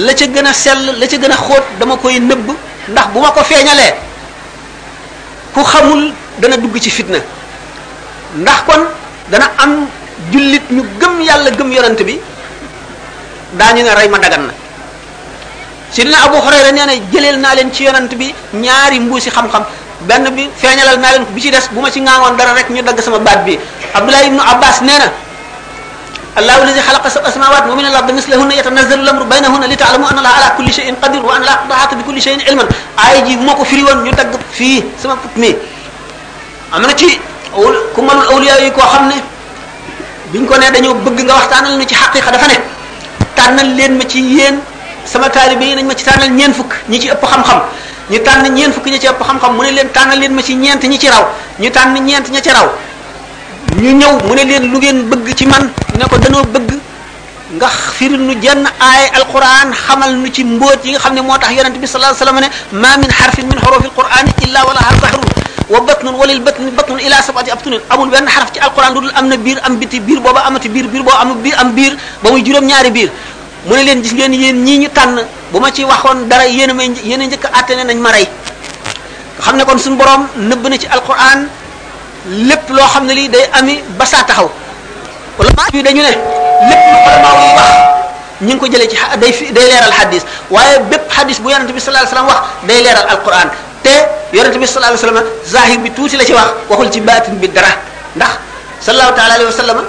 la 0.06 0.12
ca 0.14 0.26
gën 0.26 0.46
a 0.46 0.52
sell 0.52 0.80
la 1.00 1.06
ca 1.08 1.16
gën 1.18 1.32
a 1.32 1.36
xóot 1.36 1.64
dama 1.80 1.96
koy 1.96 2.20
nëbb 2.20 2.48
ndax 2.92 3.06
bu 3.12 3.20
ma 3.20 3.32
ko 3.32 3.40
feeñalee 3.44 3.92
ku 5.54 5.60
xamul 5.64 6.12
dana 6.38 6.56
dugg 6.56 6.78
ci 6.80 6.90
fitna 6.90 7.18
ndax 8.36 8.58
kon 8.68 8.84
dana 9.32 9.50
am 9.58 9.88
jullit 10.32 10.62
ñu 10.70 10.84
gëm 11.00 11.20
yàlla 11.20 11.50
gëm 11.50 11.72
yonent 11.72 12.00
bi 12.06 12.20
daañu 13.58 13.82
ne 13.82 13.90
rey 13.96 14.08
ma 14.08 14.18
dagan 14.18 14.46
na 14.46 14.54
سيدنا 15.96 16.18
ابو 16.30 16.36
هريره 16.44 16.70
نانا 16.76 16.94
جليل 17.14 17.36
نالين 17.44 17.68
سي 17.74 17.84
يونت 17.90 18.12
بي 18.20 18.28
نياري 18.62 18.98
مبوسي 19.06 19.30
خام 19.34 19.46
خام 19.52 19.64
بن 20.08 20.24
بي 20.36 20.44
فينالال 20.60 20.98
نالين 21.04 21.22
بي 21.34 21.40
سي 21.44 21.50
ديس 21.54 21.66
بوما 21.74 21.90
سي 21.94 22.00
غانون 22.06 22.36
دارا 22.38 22.52
رك 22.58 22.68
ني 22.74 22.80
دغ 22.88 22.98
سما 23.06 23.18
بات 23.26 23.40
بي 23.46 23.54
عبد 23.98 24.08
الله 24.08 24.20
بن 24.32 24.38
عباس 24.50 24.76
نانا 24.88 25.08
الله 26.38 26.54
الذي 26.64 26.80
خلق 26.88 27.04
سبع 27.16 27.28
سماوات 27.36 27.64
ومن 27.74 27.86
الارض 27.90 28.08
مثلهن 28.18 28.50
يتنزل 28.60 28.98
الامر 29.04 29.22
بينهن 29.32 29.62
لتعلموا 29.72 30.06
ان 30.14 30.18
الله 30.22 30.32
على 30.38 30.48
كل 30.62 30.68
شيء 30.78 30.88
قدير 31.02 31.22
وان 31.28 31.40
الله 31.44 31.54
قد 31.66 31.70
احاط 31.76 31.90
بكل 32.00 32.18
شيء 32.26 32.34
علما 32.46 32.64
اي 33.04 33.16
جي 33.26 33.34
موكو 33.48 33.64
فري 33.70 33.82
وون 33.86 33.98
ني 34.06 34.10
دغ 34.20 34.32
في 34.58 34.68
سما 35.02 35.14
مي 35.42 35.50
امنا 36.74 36.92
تي 37.00 37.08
اول 37.58 37.74
كمال 37.98 38.16
الاولياء 38.30 38.60
كو 38.76 38.82
خامني 38.92 39.18
بين 40.32 40.44
كو 40.48 40.54
ني 40.60 40.66
دانيو 40.74 40.92
بغ 41.04 41.16
nga 41.26 41.34
waxtanal 41.38 41.74
ni 41.80 41.84
ci 41.90 41.94
haqiqa 42.00 42.30
dafa 42.34 42.46
ne 42.50 42.56
tanal 43.36 43.70
len 43.78 43.92
ma 43.98 44.04
ci 44.10 44.20
yene 44.38 44.60
sama 45.10 45.26
taalibe 45.28 45.66
yi 45.66 45.74
nañ 45.74 45.86
ma 45.90 45.94
ci 45.98 46.04
tànnal 46.06 46.30
ñeen 46.30 46.54
fukk 46.54 46.70
ñi 46.88 47.00
ci 47.00 47.08
ëpp 47.10 47.22
xam-xam 47.26 47.60
ñu 48.10 48.18
tànn 48.26 48.46
ñeen 48.54 48.70
fukk 48.72 48.86
ñi 48.86 48.98
ci 49.00 49.06
ëpp 49.10 49.20
xam-xam 49.26 49.56
mu 49.56 49.62
ne 49.64 49.70
leen 49.72 49.88
tànnal 49.90 50.18
leen 50.20 50.32
ma 50.32 50.40
ci 50.42 50.54
ñeent 50.54 50.82
ñi 50.86 50.96
ci 50.98 51.08
raw 51.08 51.26
ñu 51.58 51.68
tànn 51.70 51.98
ñeent 51.98 52.30
ña 52.30 52.40
ci 52.40 52.50
raw 52.50 52.68
ñu 53.82 53.90
ñëw 53.90 54.12
mu 54.28 54.34
ne 54.36 54.44
leen 54.44 54.64
lu 54.70 54.78
ngeen 54.78 55.02
bëgg 55.10 55.34
ci 55.34 55.46
man 55.46 55.66
ne 55.98 56.04
ko 56.06 56.16
danoo 56.16 56.44
bëgg 56.44 56.78
nga 57.58 57.68
firil 57.68 58.20
nu 58.22 58.38
jenn 58.40 58.64
aay 58.78 59.10
alquran 59.18 59.74
xamal 59.74 60.14
nu 60.14 60.30
ci 60.30 60.44
mbóot 60.44 60.78
yi 60.84 60.92
nga 60.92 61.00
xam 61.00 61.14
ne 61.14 61.22
moo 61.22 61.36
tax 61.38 61.50
yonente 61.58 61.78
bi 61.82 61.86
sallallahu 61.88 62.14
alayhi 62.14 62.46
wasallam 62.46 62.50
ne 62.70 62.78
ma 62.80 62.96
min 63.02 63.10
xarfin 63.10 63.46
min 63.50 63.58
xorofi 63.58 63.86
alqurani 63.90 64.30
illa 64.44 64.60
wala 64.64 64.78
ha 64.78 64.94
zahru 65.02 65.20
wa 65.68 65.80
batnun 65.80 66.14
walil 66.14 66.40
batn 66.40 66.70
batnun 66.78 67.00
ila 67.00 67.16
sabati 67.22 67.50
abtunin 67.50 67.80
amul 67.90 68.08
benn 68.08 68.28
xaraf 68.30 68.52
ci 68.54 68.60
alquran 68.60 68.94
lu 68.94 69.00
dul 69.00 69.10
am 69.16 69.26
na 69.26 69.36
biir 69.36 69.58
am 69.66 69.74
biti 69.78 69.98
biir 70.00 70.20
booba 70.20 70.40
amati 70.46 70.68
am 70.68 70.74
biir 71.42 71.56
am 71.58 71.72
biir 71.74 71.96
ba 72.22 72.30
muy 72.30 72.42
juróom 72.44 72.66
biir 72.92 73.10
mu 73.66 73.76
ne 73.76 73.82
leen 73.84 74.00
gis 74.02 74.12
ngeen 74.12 74.32
yéen 74.32 74.64
ñii 74.64 74.78
ñu 74.78 74.88
tànn 74.88 75.20
bu 75.52 75.58
ma 75.58 75.70
ci 75.72 75.84
waxoon 75.84 76.26
dara 76.28 76.46
yéen 76.46 76.70
a 76.70 76.74
may 76.74 76.88
yéen 77.04 77.20
a 77.20 77.24
njëkk 77.26 77.44
a 77.44 77.62
ne 77.76 77.84
nañ 77.84 77.98
ma 77.98 78.10
rey 78.10 78.26
xam 79.40 79.56
ne 79.56 79.64
kon 79.64 79.78
suñu 79.78 79.96
boroom 79.96 80.26
nëbb 80.36 80.66
na 80.68 80.78
ci 80.78 80.86
alquran 80.86 81.44
lépp 82.48 82.70
loo 82.70 82.86
xam 82.86 83.06
ne 83.06 83.12
lii 83.14 83.28
day 83.28 83.48
ami 83.52 83.82
ba 83.98 84.04
saa 84.04 84.22
taxaw 84.24 84.50
ulama 85.38 85.62
yi 85.72 85.82
dañu 85.82 86.00
ne 86.02 86.08
lépp 86.08 86.16
lu 86.18 86.96
ulama 87.02 87.28
yi 87.36 87.54
wax 87.54 87.70
ñu 88.40 88.48
ngi 88.48 88.58
ko 88.58 88.66
jële 88.66 88.88
ci 88.88 88.96
day 89.20 89.32
fi 89.32 89.52
day 89.52 89.64
leeral 89.68 89.92
xadis 89.92 90.22
waaye 90.50 90.78
bépp 90.90 91.08
xadis 91.12 91.40
bu 91.40 91.50
yonente 91.50 91.72
bi 91.72 91.80
sallallahu 91.80 92.06
alayhi 92.06 92.24
wasallam 92.24 92.42
wax 92.42 92.68
day 92.68 92.80
leeral 92.82 93.06
alquran 93.10 93.50
te 93.82 93.90
yonente 94.32 94.58
bi 94.58 94.66
sallallahu 94.66 94.94
alayhi 94.96 95.04
wasallam 95.14 95.24
zahir 95.44 95.78
bi 95.80 95.90
tuuti 95.92 96.16
la 96.16 96.24
ci 96.24 96.32
wax 96.32 96.48
waxul 96.68 96.90
ci 96.90 97.00
baatin 97.00 97.32
bi 97.34 97.48
dara 97.48 97.68
ndax 98.16 98.30
sallallahu 98.80 99.14
taala 99.14 99.34
alayhi 99.34 99.50
wasallam 99.52 99.84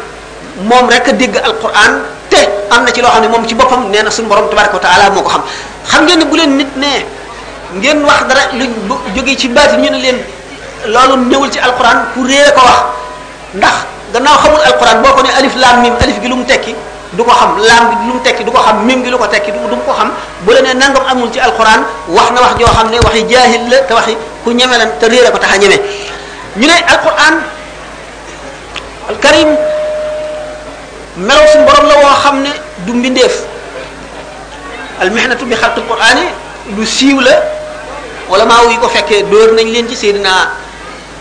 moom 0.64 0.90
rek 0.90 1.08
a 1.08 1.12
dégg 1.14 1.38
alquran 1.44 2.02
te 2.32 2.40
am 2.72 2.86
na 2.88 2.92
ci 2.96 3.02
loo 3.04 3.12
xam 3.12 3.22
ne 3.22 3.28
moom 3.28 3.44
ci 3.46 3.54
boppam 3.54 3.92
nee 3.92 4.02
na 4.04 4.10
suñu 4.10 4.28
borom 4.30 4.48
tabaraka 4.50 4.74
wa 4.74 4.80
taala 4.88 5.10
moo 5.12 5.22
ko 5.22 5.30
xam 5.30 5.42
xam 5.86 6.02
ngeen 6.08 6.20
ne 6.20 6.26
bu 6.26 6.36
leen 6.38 6.58
nit 6.58 6.72
ne 6.78 6.88
ngeen 7.76 8.02
wax 8.08 8.22
dara 8.30 8.42
lu 8.54 8.66
jógee 9.16 9.36
ci 9.38 9.48
baati 9.50 9.76
ñu 9.76 9.90
ne 9.92 10.00
leen 10.00 10.18
loolu 10.88 11.16
newul 11.30 11.52
ci 11.52 11.60
alquran 11.60 12.08
ku 12.16 12.24
réere 12.26 12.52
ko 12.56 12.62
wax 12.64 12.80
ndax 13.56 13.76
gannaaw 14.14 14.38
xamul 14.44 14.62
alquran 14.70 15.02
boo 15.04 15.14
ko 15.16 15.22
ne 15.24 15.30
alif 15.38 15.56
lam 15.56 15.82
mim 15.82 15.94
alif 16.02 16.20
gi 16.22 16.28
lu 16.28 16.36
mu 16.36 16.46
tekki 16.46 16.76
du 17.14 17.24
ko 17.24 17.32
xam 17.32 17.52
lam 17.60 17.84
gi 18.00 18.06
lu 18.08 18.14
mu 18.16 18.22
tekki 18.24 18.44
du 18.44 18.52
ko 18.52 18.60
xam 18.60 18.86
mim 18.86 19.04
gi 19.04 19.10
lu 19.10 19.18
ko 19.18 19.28
tekki 19.28 19.52
du 19.52 19.60
ko 19.86 19.94
xam 19.94 20.10
bu 20.46 20.52
la 20.54 20.62
ne 20.62 20.74
nangam 20.74 21.04
amul 21.12 21.30
ci 21.34 21.40
alquran 21.40 21.84
wax 22.08 22.30
na 22.32 22.42
wax 22.42 22.52
joo 22.58 22.72
xam 22.72 22.90
ne 22.90 22.98
waxi 23.06 23.26
jaahil 23.30 23.64
la 23.70 23.78
te 23.84 23.94
waxi 23.94 24.16
ku 24.44 24.52
ñeme 24.52 24.76
lan 24.78 24.90
te 25.00 25.06
réere 25.08 25.32
ko 25.32 25.38
tax 25.38 25.52
a 25.54 25.58
ñeme 25.58 25.78
ñu 26.58 26.68
ne 26.68 26.76
alquran 26.94 27.36
alkarim 29.10 29.50
melaw 31.20 31.44
suñu 31.52 31.66
borom 31.66 31.88
la 31.90 31.96
woo 31.96 32.22
xam 32.24 32.42
ne 32.44 32.50
du 32.88 32.94
mbindeef 32.94 33.42
almihnatu 35.02 35.44
bi 35.46 35.56
xalqil 35.56 35.84
qur'ani 35.84 36.24
lu 36.78 36.86
siiw 36.86 37.20
la 37.20 37.32
wala 38.30 38.46
maa 38.46 38.64
yi 38.70 38.78
ko 38.78 38.88
fekkee 38.88 39.24
dóor 39.30 39.52
nañ 39.54 39.68
leen 39.72 39.90
ci 39.90 39.96
seydina 39.96 40.48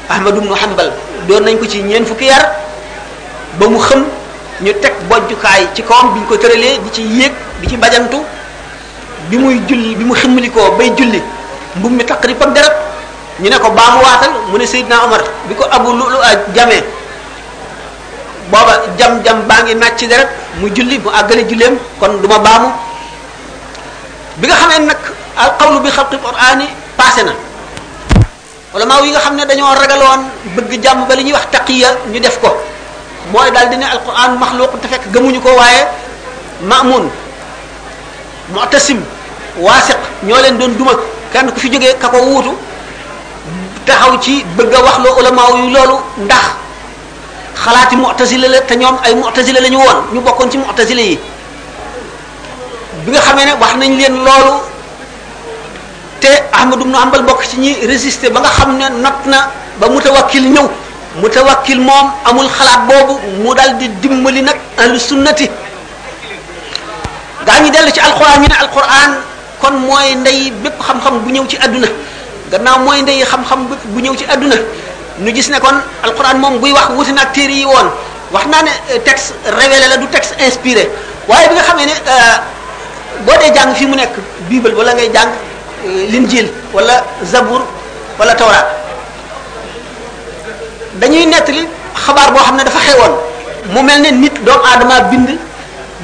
ahmad 0.08 0.36
ibnu 0.36 0.54
hanbal 0.54 0.92
dóor 1.26 1.40
nañ 1.42 1.58
ko 1.58 1.66
ci 1.66 1.82
ñeen 1.82 2.06
fukki 2.06 2.26
yar 2.26 2.46
ba 3.58 3.66
mu 3.68 3.78
xëm 3.80 4.04
ñu 4.60 4.72
teg 4.82 4.92
bojjukaay 5.08 5.68
ci 5.74 5.82
kawam 5.82 6.14
bi 6.14 6.20
ñu 6.20 6.26
ko 6.26 6.36
tëralee 6.36 6.78
di 6.82 6.92
ci 6.92 7.02
yéeg 7.02 7.32
di 7.60 7.66
ci 7.68 7.76
bajantu 7.76 8.22
bi 9.28 9.38
muy 9.38 9.58
julli 9.66 9.94
bi 9.96 10.04
mu 10.04 10.14
ximmalikoo 10.14 10.70
bay 10.78 10.92
julli 10.96 11.20
mbub 11.76 11.92
mi 11.92 12.04
taqrib 12.04 12.40
ak 12.42 12.52
deret 12.52 12.76
ñu 13.40 13.48
ne 13.50 13.58
ko 13.58 13.70
baamu 13.70 14.02
waatal 14.04 14.30
mu 14.52 14.56
ne 14.58 14.66
seydina 14.66 15.04
omar 15.04 15.22
bi 15.48 15.54
ko 15.56 15.64
abu 15.70 15.90
lu 15.92 16.04
lu 16.08 16.18
a 16.22 16.70
boba 18.52 18.74
jam 18.98 19.22
jam 19.22 19.38
bangi 19.46 19.74
nacci 19.78 20.06
nàcc 20.10 20.28
mu 20.60 20.66
julli 20.74 20.98
bu 20.98 21.08
agale 21.10 21.42
kon 22.00 22.12
duma 22.22 22.38
bamu. 22.38 22.68
bi 24.42 24.46
nga 24.48 24.56
xamee 24.60 24.78
nak 24.90 24.98
al 25.38 25.50
qawlu 25.58 25.78
bi 25.80 25.90
xalqi 25.90 26.16
qur'ani 26.24 26.66
passé 26.96 27.22
na 27.22 27.34
ma 28.84 28.94
wi 29.02 29.10
nga 29.10 29.20
xam 29.20 29.36
ne 29.36 29.44
ragal 29.80 30.02
won 30.02 30.20
bëgg 30.56 30.82
jam 30.82 31.06
ba 31.08 31.14
li 31.14 31.22
ñuy 31.24 31.32
wax 31.32 31.46
taqiya 31.52 31.88
ñu 32.12 32.18
def 32.20 32.40
ko 32.42 32.48
moy 33.32 33.50
dal 33.52 33.68
dina 33.70 33.86
al 33.86 33.92
alquran 33.98 34.38
makhluq 34.38 34.70
ta 34.82 34.88
fek 34.92 35.02
gëmuñu 35.12 35.40
ko 35.40 35.50
waaye 35.58 35.84
ma'mun 36.62 37.04
mu'tasim 38.54 39.00
wasiq 39.56 39.98
ñoo 40.22 40.40
leen 40.42 40.58
doon 40.58 40.72
duma 40.78 40.92
kenn 41.32 41.50
ku 41.52 41.60
fi 41.60 41.68
jógee 41.72 41.94
kako 42.00 42.18
ko 42.42 42.54
taxaw 43.86 44.18
ci 44.20 44.44
bëgg 44.56 44.72
wax 44.86 44.98
lo 45.04 45.08
ulama 45.20 45.42
yu 45.58 45.70
lolu 45.74 45.96
ndax 46.26 46.44
xalaati 47.64 47.94
mu'tazila 47.96 48.48
la 48.48 48.60
te 48.64 48.74
ñoom 48.76 48.96
ay 49.04 49.14
mu'tazila 49.14 49.60
la 49.60 49.68
ñu 49.68 49.76
woon 49.78 49.98
ñu 50.14 50.20
bokkoon 50.20 50.48
ci 50.50 50.58
mu'tazila 50.58 51.02
yi 51.02 51.18
bi 53.04 53.08
nga 53.12 53.20
xamee 53.20 53.44
ne 53.44 53.52
wax 53.60 53.72
nañ 53.76 53.92
leen 54.00 54.16
loolu 54.24 54.52
te 56.20 56.30
Ahmad 56.52 56.80
ibn 56.80 56.94
Hanbal 56.94 57.22
bokk 57.22 57.44
ci 57.48 57.56
ñi 57.60 57.72
résisté 57.86 58.30
ba 58.30 58.40
nga 58.40 58.48
xam 58.48 58.76
ne 58.78 58.86
not 59.02 59.18
na 59.26 59.50
ba 59.78 59.88
mutawakkil 59.88 60.44
ñëw 60.52 60.66
mutawakkil 61.22 61.80
moom 61.80 62.06
amul 62.24 62.48
xalaat 62.48 62.80
boobu 62.88 63.20
mu 63.42 63.54
dal 63.54 63.76
di 63.76 63.88
dimbali 64.00 64.42
nag 64.42 64.56
ahlu 64.78 64.98
sunnati 64.98 65.50
gaa 67.44 67.60
ñi 67.60 67.70
dellu 67.70 67.92
ci 67.92 68.00
alquran 68.00 68.40
ñu 68.40 68.48
ne 68.48 68.56
alquran 68.56 69.10
kon 69.60 69.74
mooy 69.84 70.14
ndey 70.16 70.50
bépp 70.62 70.80
xam-xam 70.80 71.20
bu 71.24 71.28
ñëw 71.32 71.44
ci 71.48 71.56
àdduna 71.60 71.88
gannaaw 72.50 72.78
mooy 72.84 73.02
ndey 73.02 73.20
xam-xam 73.24 73.68
bépp 73.68 73.82
bu 73.92 73.98
ñëw 74.00 74.14
ci 74.16 74.24
àdduna 74.24 74.56
nu 75.20 75.28
gis 75.36 75.52
ne 75.52 75.60
kon 75.60 75.76
alquran 76.02 76.40
moom 76.40 76.58
buy 76.58 76.72
wax 76.72 76.88
wuti 76.96 77.12
nag 77.12 77.30
téere 77.36 77.52
yi 77.52 77.64
woon 77.68 77.88
wax 78.32 78.44
naa 78.48 78.64
ne 78.64 78.72
euh, 78.96 78.98
texte 79.04 79.34
révélé 79.52 79.86
la 79.88 79.96
du 80.00 80.06
texte 80.08 80.34
inspiré 80.40 80.88
waaye 81.28 81.48
bi 81.48 81.54
nga 81.54 81.62
xamee 81.62 81.86
ne 81.86 81.92
euh, 81.92 82.36
boo 83.24 83.36
dee 83.40 83.52
jàng 83.54 83.74
fii 83.76 83.86
mu 83.86 83.94
nekk 83.96 84.12
bible 84.48 84.72
wala 84.74 84.94
ngay 84.94 85.10
jàng 85.12 85.28
euh, 85.86 86.04
linjil 86.10 86.48
wala 86.72 87.04
zabur 87.24 87.62
wala 88.18 88.34
tawraat 88.34 88.66
dañuy 91.00 91.26
nettali 91.26 91.68
xabaar 91.94 92.32
boo 92.32 92.40
xam 92.40 92.56
ne 92.56 92.64
dafa 92.64 92.80
xewoon 92.80 93.12
mu 93.74 93.82
mel 93.82 94.00
ne 94.00 94.10
nit 94.10 94.32
doomu 94.44 94.64
aadama 94.64 95.00
bind 95.12 95.36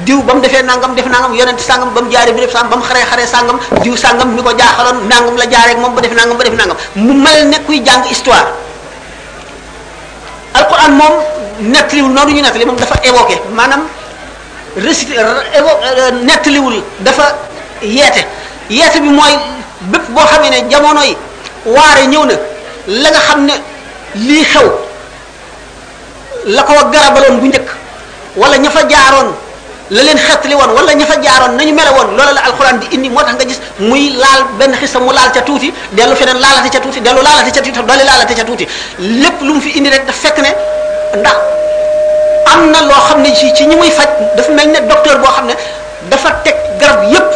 diw 0.05 0.21
ba 0.21 0.33
mu 0.33 0.41
defee 0.41 0.61
nangam 0.61 0.93
def 0.93 1.07
nangam 1.09 1.33
yonent 1.33 1.57
sangam 1.59 1.89
ba 1.89 2.01
mu 2.01 2.09
jaaree 2.11 2.33
bi 2.33 2.41
def 2.41 2.53
sangam 2.53 2.69
ba 2.69 2.75
mu 2.77 2.83
xaree 2.85 3.01
xaree 3.09 3.25
sangam 3.25 3.57
diw 3.81 3.97
sangam 3.97 4.29
ni 4.37 4.43
ko 4.43 4.53
jaaxaloon 4.53 5.09
nangam 5.09 5.35
la 5.41 5.45
jaaree 5.49 5.73
ak 5.73 5.79
moom 5.81 5.95
ba 5.95 6.01
def 6.05 6.13
nangam 6.13 6.37
ba 6.37 6.43
def 6.43 6.53
nangam 6.53 6.77
mu 6.95 7.13
mel 7.17 7.47
ne 7.49 7.57
kuy 7.65 7.81
jàng 7.81 8.03
histoire 8.05 8.45
alquran 10.53 10.91
moom 10.95 11.15
nettaliwul 11.73 12.11
noonu 12.13 12.31
ñu 12.31 12.41
nettali 12.41 12.65
moom 12.65 12.75
dafa 12.77 12.95
évoqué 13.03 13.35
maanaam 13.53 13.81
récité 14.77 15.17
euh, 15.19 15.57
évo 15.57 15.67
euh, 15.83 16.11
nettaliwul 16.23 16.81
dafa 16.99 17.35
yeete 17.81 18.25
yeete 18.69 18.99
bi 19.01 19.09
mooy 19.09 19.31
bépp 19.81 20.05
boo 20.09 20.25
xam 20.25 20.43
ne 20.49 20.69
jamono 20.69 21.01
yi 21.03 21.17
waare 21.65 22.07
ñëw 22.07 22.25
na 22.25 22.35
la 22.87 23.09
nga 23.09 23.19
xam 23.19 23.45
ne 23.45 23.53
lii 24.15 24.43
xew 24.43 24.67
la 26.45 26.63
ko 26.63 26.73
garabaloon 26.91 27.39
bu 27.39 27.47
njëkk 27.47 27.67
wala 28.35 28.57
ña 28.57 28.69
fa 28.69 28.83
jaaroon 28.87 29.33
la 29.89 30.03
leen 30.03 30.17
xettali 30.17 30.53
woon 30.53 30.71
wala 30.75 30.91
ña 30.95 31.05
fa 31.05 31.15
jaaroon 31.23 31.55
nañu 31.55 31.71
mele 31.73 31.91
woon 31.95 32.17
loola 32.17 32.31
la 32.33 32.41
alquran 32.41 32.79
di 32.79 32.87
indi 32.91 33.09
moo 33.09 33.21
tax 33.23 33.35
nga 33.39 33.45
gis 33.47 33.59
muy 33.79 34.11
laal 34.19 34.41
benn 34.59 34.75
xisa 34.81 34.99
mu 34.99 35.11
laal 35.13 35.31
ca 35.31 35.41
tuuti 35.41 35.73
dellu 35.93 36.13
feneen 36.15 36.39
laalate 36.43 36.69
ca 36.73 36.79
tuuti 36.79 36.99
dellu 36.99 37.21
laalate 37.23 37.51
ca 37.55 37.61
tuuti 37.61 37.81
dolli 37.87 38.03
laalate 38.03 38.33
ca 38.35 38.43
tuuti 38.43 38.67
lépp 38.99 39.41
lu 39.41 39.53
mu 39.53 39.61
fi 39.61 39.69
indi 39.79 39.89
rek 39.89 40.05
daf 40.05 40.15
fekk 40.21 40.37
ne 40.43 40.51
ndax 41.19 41.37
am 42.51 42.69
na 42.71 42.81
loo 42.81 42.99
xam 43.07 43.21
ne 43.21 43.29
ci 43.33 43.47
ci 43.55 43.65
ñi 43.65 43.75
muy 43.77 43.89
faj 43.89 44.09
dafa 44.35 44.51
mel 44.51 44.67
ne 44.67 44.79
docteur 44.89 45.17
boo 45.19 45.31
xam 45.35 45.45
ne 45.45 45.53
dafa 46.09 46.31
teg 46.43 46.55
garab 46.79 47.03
yépp 47.11 47.31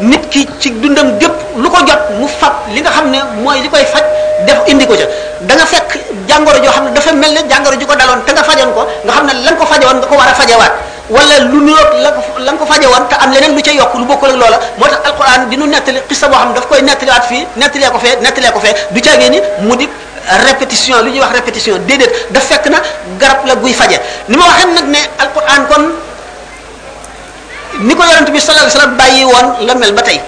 nit 0.00 0.28
ki 0.28 0.48
ci 0.58 0.70
dundam 0.80 1.18
gépp 1.20 1.34
lu 1.54 1.70
ko 1.70 1.84
jot 1.86 2.00
mu 2.18 2.26
fab 2.26 2.54
li 2.74 2.80
nga 2.80 2.90
xam 2.90 3.10
ne 3.10 3.18
mooy 3.44 3.60
li 3.62 3.68
koy 3.70 3.84
faj 3.94 4.02
def 4.46 4.58
indi 4.66 4.86
ko 4.88 4.94
ca 4.94 5.06
da 5.42 5.54
nga 5.54 5.66
fekk 5.66 5.90
jàngoro 6.28 6.58
joo 6.64 6.72
xam 6.72 6.84
ne 6.90 6.94
dafa 6.94 7.12
mel 7.12 7.30
ne 7.32 7.40
jàngoro 7.48 7.76
ju 7.78 7.86
ko 7.86 7.94
daloon 7.94 8.22
te 8.26 8.32
nga 8.32 8.42
fajoon 8.42 8.72
ko 8.74 8.88
nga 9.04 9.12
xam 9.12 9.26
ne 9.26 9.32
lan 9.44 9.54
ko 9.56 9.64
fajoon 9.66 9.96
nga 10.00 10.06
ko 10.06 10.14
war 10.16 10.28
a 10.32 10.34
fajewaat 10.34 10.74
wala 11.12 11.36
lu 11.52 11.68
niroog 11.68 11.92
la 12.00 12.10
la 12.40 12.50
nga 12.56 12.58
ko 12.58 12.64
faje 12.64 12.88
woon 12.88 13.04
te 13.04 13.14
am 13.20 13.28
leneen 13.36 13.52
lu 13.52 13.60
ca 13.60 13.68
yokk 13.70 13.92
lu 14.00 14.08
bokkul 14.08 14.32
ak 14.32 14.38
loola 14.40 14.56
moo 14.80 14.88
tax 14.88 15.04
alquran 15.04 15.44
di 15.52 15.56
nu 15.60 15.68
nettali 15.68 16.00
xissa 16.08 16.26
boo 16.32 16.40
xam 16.40 16.56
daf 16.56 16.64
koy 16.66 16.80
nettaliwaat 16.80 17.24
fii 17.28 17.44
nettalee 17.60 17.90
ko 17.92 17.98
fee 18.00 18.16
nettalee 18.24 18.50
ko 18.52 18.58
fee 18.64 18.72
du 18.96 19.00
caagee 19.04 19.28
ni 19.28 19.38
mu 19.60 19.76
di 19.76 19.84
répétition 20.48 21.04
lu 21.04 21.10
ñuy 21.12 21.20
wax 21.20 21.32
répétition 21.36 21.76
déedéet 21.88 22.32
daf 22.32 22.44
fekk 22.48 22.66
na 22.72 22.78
garab 23.20 23.44
la 23.44 23.54
guy 23.60 23.72
faje 23.74 24.00
ni 24.28 24.36
ma 24.40 24.44
waxee 24.48 24.72
nag 24.72 24.86
ne 24.88 25.00
alquran 25.22 25.62
kon 25.68 25.84
ni 27.86 27.92
ko 27.96 28.02
yonent 28.08 28.28
bi 28.32 28.40
sallallahu 28.40 28.64
alayhi 28.64 28.74
wasallam 28.74 28.94
bàyyi 28.96 29.22
woon 29.28 29.46
la 29.68 29.72
mel 29.74 29.92
ba 29.92 30.00
tey 30.02 30.18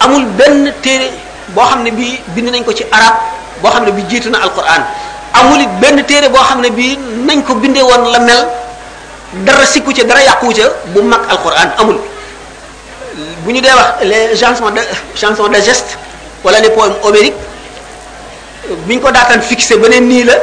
amul 0.00 0.24
benn 0.38 0.72
téere 0.80 1.12
boo 1.52 1.64
xam 1.68 1.82
ne 1.84 1.90
bii 1.92 2.14
bind 2.32 2.48
nañ 2.48 2.64
ko 2.64 2.72
ci 2.72 2.84
arab 2.96 3.14
boo 3.60 3.68
xam 3.70 3.84
ne 3.84 3.92
bi 3.92 4.00
jiitu 4.08 4.30
na 4.32 4.40
alquran 4.40 4.82
amul 5.36 5.60
it 5.60 5.68
benn 5.84 6.00
téere 6.08 6.30
boo 6.32 6.40
xam 6.48 6.60
ne 6.64 6.70
bii 6.72 6.96
nañ 7.28 7.44
ko 7.44 7.54
bindee 7.60 7.82
woon 7.84 8.08
la 8.08 8.18
mel 8.24 8.59
dara 9.42 9.62
sikku 9.62 9.94
ca 9.94 10.02
dara 10.02 10.22
yàquwu 10.26 10.50
ca 10.50 10.66
bu 10.90 11.00
mag 11.06 11.22
alquran 11.30 11.70
amul 11.78 11.98
bu 13.46 13.48
ñu 13.52 13.60
dee 13.60 13.70
wax 13.74 13.90
les 14.02 14.34
chansons 14.34 14.70
de 14.74 14.82
chansons 15.14 15.48
de 15.48 15.60
gest 15.62 15.98
wala 16.42 16.58
les 16.60 16.70
poèmes 16.70 16.94
homériques 17.02 17.38
bi 18.86 18.94
ñu 18.96 19.00
ko 19.00 19.10
daataan 19.10 19.42
fixé 19.42 19.76
ba 19.78 19.88
ne 19.88 20.00
nii 20.02 20.24
la 20.26 20.34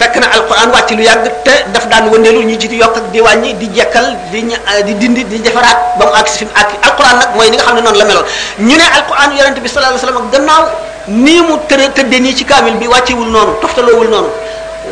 fekk 0.00 0.16
na 0.24 0.26
al 0.26 0.40
alquran 0.40 0.72
wàcc 0.72 0.90
lu 0.96 1.02
yàgg 1.04 1.28
te 1.44 1.64
daf 1.74 1.86
daan 1.88 2.08
wëndeelu 2.08 2.42
ñu 2.48 2.56
ci 2.56 2.68
di 2.68 2.76
yokk 2.76 2.96
ak 2.96 3.10
di 3.12 3.20
wàññi 3.20 3.54
di 3.56 3.66
jekkal 3.74 4.16
di 4.32 4.42
di 4.86 4.94
dindi 4.94 5.24
di 5.26 5.38
jafaraat 5.44 5.98
ba 5.98 6.06
mu 6.06 6.12
àgg 6.16 6.28
si 6.28 6.38
fi 6.38 6.44
mu 6.46 6.50
àgg 6.56 6.74
alquran 6.80 7.18
nag 7.20 7.34
mooy 7.36 7.50
ni 7.50 7.56
nga 7.56 7.64
xam 7.64 7.74
ne 7.76 7.80
noonu 7.82 7.98
la 7.98 8.04
meloon 8.04 8.24
ñu 8.60 8.76
ne 8.76 8.82
alquran 8.96 9.36
yonente 9.36 9.60
bi 9.60 9.68
sallallahu 9.68 9.98
alayhi 10.00 10.04
wasallam 10.08 10.24
ak 10.26 10.32
gannaaw 10.32 10.64
nii 11.08 11.40
mu 11.44 11.58
tëdd 11.68 11.92
tëdde 11.94 12.16
nii 12.24 12.34
ci 12.34 12.44
kaamil 12.44 12.74
bi 12.80 12.86
wàccewul 12.88 13.28
noonu 13.28 13.52
toftaloowul 13.60 14.08
noonu 14.08 14.28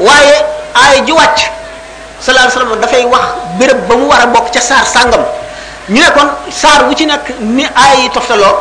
waaye 0.05 0.37
sallallahu 2.21 2.45
alayhi 2.45 2.57
wasallam 2.57 2.81
dafay 2.81 3.03
wax 3.09 3.27
bërëb 3.61 3.81
ba 3.89 3.95
mu 3.97 4.05
war 4.09 4.21
a 4.25 4.27
bokk 4.29 4.51
ca 4.53 4.61
saar 4.61 4.85
sàngam 4.87 5.21
ñu 5.89 6.01
ne 6.01 6.09
kon 6.17 6.29
saar 6.51 6.87
bu 6.89 6.95
ci 6.97 7.05
nekk 7.05 7.41
ni 7.41 7.65
aay 7.65 8.03
yi 8.09 8.09
toftaloo 8.11 8.57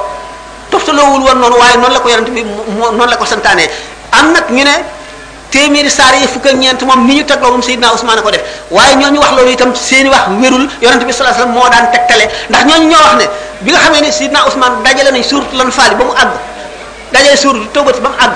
toftaloowul 0.71 1.23
woon 1.23 1.37
noonu 1.39 1.55
waaye 1.57 1.77
noonu 1.79 1.93
la 1.93 1.99
ko 1.99 2.09
yonent 2.09 2.29
bi 2.35 2.43
noonu 2.75 3.05
la 3.05 3.17
ko 3.17 3.25
santaanee 3.25 3.69
am 4.11 4.31
nag 4.33 4.49
ñu 4.51 4.63
ne 4.63 4.75
téeméeri 5.51 5.89
saar 5.89 6.15
yi 6.19 6.27
fukk 6.27 6.51
ñeent 6.53 6.81
moom 6.83 7.07
ni 7.07 7.15
ñu 7.15 7.23
tegloo 7.23 7.51
moom 7.51 7.61
Seydina 7.63 7.91
Ousmane 7.93 8.21
ko 8.21 8.31
def 8.31 8.41
waaye 8.71 8.95
ñooñu 8.95 9.19
wax 9.23 9.31
loolu 9.31 9.51
itam 9.51 9.71
seeni 9.75 10.09
wax 10.09 10.27
wérul 10.41 10.67
yonent 10.81 11.03
bi 11.05 11.13
sallallahu 11.13 11.35
alayhi 11.39 11.55
wasallam 11.55 11.55
moo 11.55 11.69
daan 11.71 11.91
tegtale 11.91 12.25
ndax 12.49 12.63
ñooñu 12.65 12.87
ñoo 12.91 13.03
wax 13.07 13.15
ne 13.15 13.25
bi 13.61 13.71
nga 13.71 13.79
xamee 13.79 14.01
ne 14.01 14.11
Seydina 14.11 14.39
Ousmane 14.45 14.83
dajale 14.83 15.11
nañ 15.11 15.23
suuratu 15.23 15.55
lan 15.55 15.71
faali 15.71 15.95
ba 15.95 16.03
mu 16.03 16.11
àgg 16.11 16.31
dajale 17.11 17.37
suuratu 17.37 17.65
tawbati 17.71 17.99
ba 18.03 18.09
mu 18.09 18.17
àgg 18.19 18.35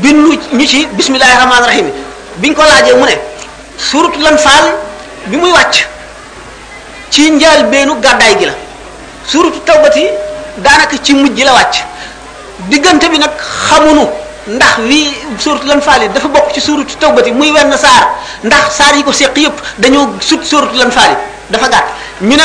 bindu 0.00 0.32
ñu 0.52 0.66
ci 0.66 0.86
bismillahi 0.96 1.36
rahmaani 1.36 1.66
rahim 1.66 1.92
biñ 2.40 2.54
ko 2.56 2.62
laajee 2.64 2.94
mu 2.96 3.04
ne 3.04 3.36
suuratul 3.78 4.26
anfaal 4.26 4.74
bi 5.30 5.36
muy 5.38 5.52
wàcc 5.54 5.76
ci 7.10 7.30
njaal 7.30 7.62
beenu 7.70 7.94
gàddaay 8.04 8.34
gi 8.38 8.44
la 8.50 8.54
suuratu 9.30 9.58
tawbati 9.64 10.02
daanaka 10.64 10.96
ci 11.02 11.12
mujj 11.14 11.38
la 11.44 11.52
wàcc 11.58 11.76
diggante 12.70 13.06
bi 13.12 13.18
nag 13.18 13.30
xamunu 13.70 14.04
ndax 14.46 14.74
wi 14.88 14.98
suuratul 15.38 15.70
anfaal 15.70 16.02
yi 16.02 16.08
dafa 16.14 16.28
bokk 16.28 16.52
ci 16.54 16.60
suuratu 16.60 16.94
tawbati 17.02 17.30
muy 17.30 17.50
wenn 17.52 17.72
saar 17.84 18.02
ndax 18.42 18.64
saar 18.78 18.94
yi 18.96 19.02
ko 19.02 19.12
seq 19.12 19.36
yépp 19.36 19.56
dañoo 19.78 20.10
sut 20.20 20.42
suuratul 20.50 20.80
anfaal 20.82 21.10
yi 21.12 21.16
dafa 21.50 21.68
gàtt 21.68 21.86
ñu 22.20 22.36
ne 22.36 22.44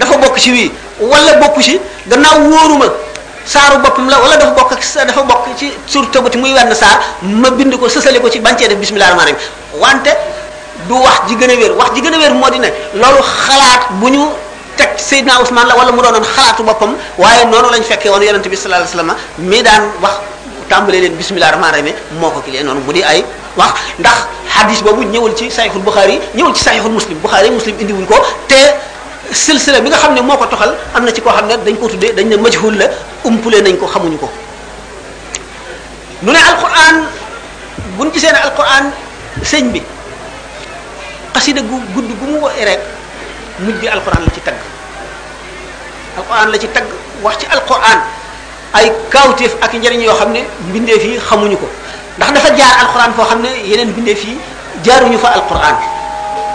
dafa 0.00 0.16
bokk 0.18 0.36
ci 0.38 0.50
wii 0.50 0.70
wala 1.00 1.32
bokku 1.40 1.60
ci 1.62 1.80
gannaaw 2.06 2.38
wóoruma 2.50 2.86
saaru 3.46 3.78
boppam 3.82 4.08
la 4.08 4.18
wala 4.20 4.36
dafa 4.36 4.52
bokk 4.58 4.72
ak 4.72 4.82
dafa 5.06 5.22
bokk 5.22 5.44
ci 5.58 5.72
suuratu 5.86 6.12
tawbati 6.12 6.38
muy 6.38 6.52
wenn 6.52 6.74
saar 6.74 7.00
ma 7.22 7.50
bind 7.50 7.74
ko 7.80 7.86
sësale 7.88 8.20
ko 8.20 8.28
ci 8.30 8.40
bancee 8.40 8.68
def 8.68 8.78
bismillah 8.78 9.08
rahmaan 9.08 9.26
rahim 9.26 9.42
wante 9.82 10.12
du 10.88 10.94
wax 10.94 11.28
ji 11.28 11.36
gëna 11.36 11.54
wér 11.56 11.72
wax 11.78 11.90
ji 11.94 12.00
gëna 12.02 12.18
wér 12.18 12.34
modi 12.34 12.58
ne 12.58 12.68
lolu 12.94 13.22
xalaat 13.22 13.90
buñu 14.00 14.28
tek 14.76 14.96
teg 14.96 15.28
usman 15.42 15.66
la 15.66 15.76
wala 15.76 15.92
mu 15.92 16.02
doon 16.02 16.20
xalaatu 16.22 16.62
bopam 16.64 16.96
waye 17.18 17.44
nonu 17.44 17.68
lañ 17.70 17.82
fekke 17.82 18.06
won 18.10 18.20
yaronte 18.22 18.48
bi 18.48 18.56
sallallahu 18.56 18.84
alayhi 18.84 19.08
wasallam 19.08 19.16
mi 19.38 19.62
daan 19.62 19.82
wax 20.02 20.12
tambale 20.68 21.00
len 21.00 21.14
bismillah 21.16 21.50
rahman 21.52 21.70
rahim 21.70 21.92
moko 22.20 22.36
ko 22.36 22.40
kilee 22.44 22.62
noonu 22.62 22.80
mu 22.80 22.92
ay 23.02 23.24
wax 23.56 23.72
ndax 23.98 24.14
hadith 24.54 24.82
bobu 24.82 25.02
ñëwul 25.04 25.34
ci 25.36 25.50
sahihul 25.50 25.82
bukhari 25.82 26.20
ñëwul 26.34 26.54
ci 26.54 26.64
sahihul 26.64 26.92
muslim 26.92 27.18
bukhari 27.22 27.50
muslim 27.50 27.76
indi 27.80 27.92
wuñ 27.92 28.04
ko 28.06 28.16
te 28.48 28.56
silsila 29.32 29.80
bi 29.80 29.88
nga 29.88 29.96
xamne 29.96 30.20
moko 30.20 30.36
moo 30.36 30.36
ko 30.36 30.46
toxal 30.46 30.76
am 30.94 31.08
ci 31.14 31.20
ko 31.20 31.30
xamne 31.30 31.56
dañ 31.64 31.76
ko 31.80 31.88
tuddé 31.88 32.12
dañ 32.12 32.26
ne 32.28 32.36
majhul 32.36 32.76
la 32.78 32.88
umpule 33.24 33.62
nañ 33.62 33.76
ko 33.80 33.86
xamuñu 33.86 34.18
ko 34.18 34.28
nu 36.22 36.32
ne 36.32 36.38
alquran 36.38 37.06
buñ 37.96 38.12
ci 38.12 38.20
seen 38.20 38.34
alquran 38.34 38.92
sëñ 39.42 39.70
bi 39.72 39.80
xasida 41.34 41.60
gu 41.66 41.76
gudd 41.94 42.08
gu 42.20 42.24
mu 42.30 42.38
woy 42.46 42.54
rek 42.64 42.78
mujj 43.58 43.78
gi 43.82 43.86
alquran 43.90 44.22
la 44.26 44.30
ci 44.34 44.40
tagg 44.46 44.54
alquran 46.16 46.48
la 46.52 46.58
ci 46.58 46.68
tagg 46.72 46.86
wax 47.22 47.34
ci 47.42 47.46
alquran 47.54 48.00
ay 48.74 48.92
kaawteef 49.12 49.52
ak 49.62 49.72
njariñ 49.74 50.00
yoo 50.02 50.14
xam 50.14 50.30
ne 50.32 50.40
mbindeef 50.70 51.02
yi 51.04 51.18
xamuñu 51.26 51.56
ko 51.58 51.66
ndax 52.16 52.32
dafa 52.34 52.54
jaar 52.56 52.74
alquran 52.82 53.12
foo 53.16 53.24
xam 53.24 53.40
ne 53.42 53.50
yeneen 53.68 53.88
mbindeef 53.90 54.24
yi 54.24 54.38
jaaruñu 54.84 55.18
fa 55.18 55.28
alquran 55.38 55.76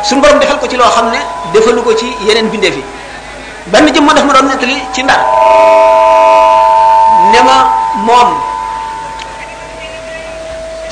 su 0.07 0.15
borom 0.21 0.39
defal 0.39 0.57
ko 0.59 0.67
ci 0.69 0.75
loo 0.77 0.89
xam 0.95 1.07
ne 1.11 1.19
defalu 1.53 1.81
ko 1.83 1.93
ci 1.95 2.07
yeneen 2.27 2.45
mbindeef 2.47 2.75
yi 2.75 2.83
benn 3.67 3.91
jëm 3.93 4.03
moo 4.03 4.13
def 4.13 4.23
ma 4.23 4.33
doon 4.33 4.47
nettali 4.47 4.77
ci 4.95 5.03
ndar 5.03 5.19
ne 7.31 7.39
ma 7.41 7.55
moom 8.07 8.29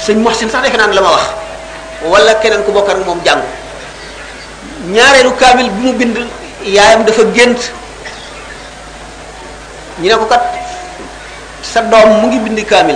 sëñ 0.04 0.18
Muhsin 0.24 0.50
sax 0.50 0.62
defe 0.64 0.78
naan 0.78 0.92
la 0.94 1.02
ma 1.02 1.10
wax 1.16 1.24
wala 2.12 2.34
keneen 2.36 2.64
ku 2.66 2.72
bokkar 2.72 2.98
moom 3.06 3.20
jàngu 3.26 3.48
ñaareelu 4.88 5.32
kaamil 5.36 5.70
bi 5.76 5.88
mu 5.88 5.94
bind 6.00 6.16
yaayam 6.66 7.04
dafa 7.04 7.24
gént 7.36 7.60
ñu 10.00 10.08
ne 10.10 10.16
ko 10.16 10.26
kat 10.26 10.42
sa 11.62 11.82
doom 11.92 12.22
mu 12.24 12.28
ngi 12.28 12.40
bind 12.40 12.60
kaamil 12.66 12.96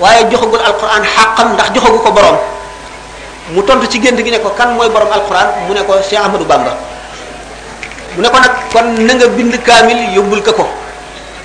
waaye 0.00 0.28
joxagul 0.30 0.60
alquran 0.60 1.02
xàqam 1.04 1.54
ndax 1.54 1.68
joxagu 1.74 1.98
ko 1.98 2.10
borom 2.12 2.36
mu 3.54 3.62
tontu 3.62 3.88
ci 3.88 4.00
gént 4.00 4.16
gi 4.20 4.30
ne 4.30 4.38
ko 4.38 4.50
kan 4.50 4.74
mooy 4.76 4.88
borom 4.90 5.08
alquran 5.10 5.48
mu 5.66 5.72
ne 5.74 5.82
ko 5.84 5.94
Cheikh 6.04 6.18
Ahmadou 6.20 6.44
Bamba 6.44 6.76
mu 8.16 8.22
ne 8.22 8.28
ko 8.28 8.36
nag 8.40 8.52
kon 8.72 8.84
na 9.04 9.26
bind 9.28 9.56
kaamil 9.64 9.98
yóbbul 10.14 10.42
ko 10.44 10.52
ko 10.52 10.68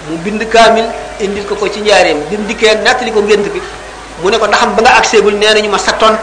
mu 0.10 0.18
bind 0.24 0.44
kaamil 0.52 0.86
indil 1.22 1.46
ko 1.48 1.56
ko 1.56 1.70
ci 1.72 1.80
njaareem 1.80 2.20
bind 2.30 2.40
mu 2.42 2.48
dikkee 2.48 2.76
nattali 2.84 3.12
ko 3.12 3.24
gént 3.24 3.48
bi 3.48 3.62
mu 4.22 4.30
ne 4.30 4.38
ko 4.38 4.48
ndaxam 4.48 4.76
ba 4.76 4.82
nga 4.82 4.98
accès 5.00 5.22
bul 5.22 5.36
nee 5.36 5.54
nañu 5.54 5.70
ma 5.70 5.78
sa 5.80 5.94
tont 5.94 6.20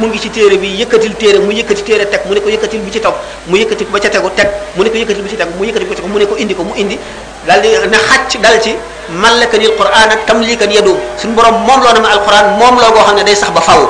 mu 0.00 0.08
ngi 0.08 0.18
ci 0.18 0.28
téere 0.32 0.56
bi 0.56 0.68
yëkkatil 0.80 1.12
téere 1.20 1.38
mu 1.38 1.52
yëkkati 1.52 1.82
téere 1.84 2.04
teg 2.08 2.26
mu 2.26 2.32
ne 2.34 2.40
ko 2.40 2.48
yëkkatil 2.48 2.80
bi 2.80 2.90
ci 2.90 3.00
taw 3.00 3.12
mu 3.46 3.54
yëkkati 3.56 3.84
ba 3.92 3.98
ca 4.00 4.08
tegu 4.08 4.30
teg 4.36 4.48
mu 4.76 4.82
ne 4.82 4.88
ko 4.90 4.96
yëkkatil 4.96 5.22
bi 5.24 5.28
ci 5.30 5.36
teg 5.36 5.48
mu 5.56 5.64
yëkkati 5.64 5.84
ne 5.84 6.26
ko 6.26 6.34
indi 6.36 6.54
ko 6.54 6.62
mu 6.64 6.74
indi 6.74 6.98
daal 7.46 7.60
di 7.60 7.68
ne 7.68 7.98
xàcc 8.08 8.40
dal 8.40 8.60
ci 8.60 8.72
mallakanil 9.20 9.76
quran 9.76 10.08
ak 10.14 10.26
tamlikan 10.26 10.70
yadu 10.72 10.96
suñu 11.20 11.34
borom 11.34 11.54
moom 11.66 11.80
loo 11.82 11.92
na 11.92 12.00
ma 12.00 12.08
alquran 12.12 12.56
moom 12.58 12.78
loo 12.80 12.92
goo 12.92 13.04
xam 13.04 13.16
ne 13.16 13.22
day 13.24 13.34
sax 13.34 13.50
ba 13.50 13.60
faaw 13.60 13.84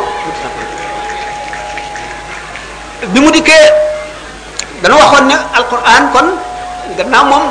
bi 3.13 3.21
mu 3.21 3.31
dikkee 3.31 3.71
dana 4.83 4.95
waxoon 4.97 5.27
ne 5.27 5.37
alquran 5.55 6.03
kon 6.13 6.29
gannaaw 6.97 7.25
moom 7.25 7.45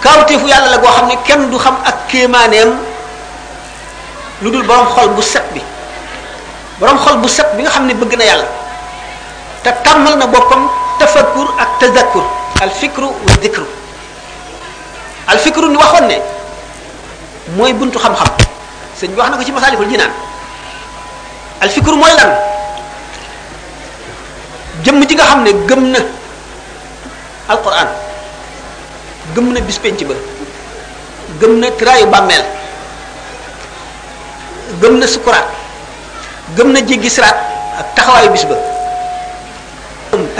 kaawteefu 0.00 0.46
yàlla 0.46 0.70
la 0.70 0.78
goo 0.78 0.90
xam 0.90 1.06
ne 1.06 1.16
kenn 1.24 1.50
du 1.50 1.58
xam 1.58 1.76
ak 1.84 2.06
kéemaaneem 2.08 2.76
lu 4.40 4.50
dul 4.50 4.62
borom 4.66 4.86
xol 4.94 5.08
bu 5.10 5.22
set 5.22 5.46
bi 5.54 5.62
borom 6.80 6.98
xol 6.98 7.18
bu 7.18 7.28
set 7.28 7.46
bi 7.58 7.62
nga 7.62 7.70
xamni 7.70 7.94
bëgg 7.94 8.14
na 8.18 8.24
yàlla 8.24 8.46
ta 9.62 9.72
tamal 9.82 10.16
na 10.18 10.26
bopam 10.26 10.70
tafakkur 10.98 11.54
ak 11.58 11.68
tazakkur 11.80 12.24
al 12.62 12.70
fikru 12.70 13.06
wa 13.10 13.34
dhikru 13.42 13.66
al 15.26 15.38
fikru 15.38 15.68
ni 15.70 15.76
waxone 15.76 16.22
moy 17.58 17.72
buntu 17.74 17.98
xam-xam 17.98 18.30
sëñ 18.98 19.10
bi 19.12 19.18
wax 19.20 19.30
na 19.30 19.36
ko 19.36 19.44
ci 19.44 19.52
masalikul 19.52 19.90
jinan 19.90 20.10
al 21.60 21.68
fikru 21.68 21.96
moy 21.96 22.14
lan 22.16 22.30
jëm 24.84 25.02
ji 25.06 25.14
nga 25.14 25.24
xamne 25.24 25.50
gëm 25.66 25.82
na 25.90 25.98
al 27.48 27.58
qur'an 27.62 27.88
gëm 29.34 29.52
na 29.52 29.60
bis 29.60 29.78
penc 29.78 30.02
ba 30.06 30.14
gëm 31.40 31.58
na 31.58 31.70
tiraayu 31.70 32.06
bàmmeel 32.06 32.44
gëm 34.80 34.98
na 34.98 35.06
sukuraat 35.06 35.66
gëm 36.56 36.72
na 36.72 36.80
jéggi 36.80 37.10
siraat 37.10 37.36
ak 37.78 37.86
taxawaayu 37.94 38.30
bis 38.32 38.44
ba 38.48 38.56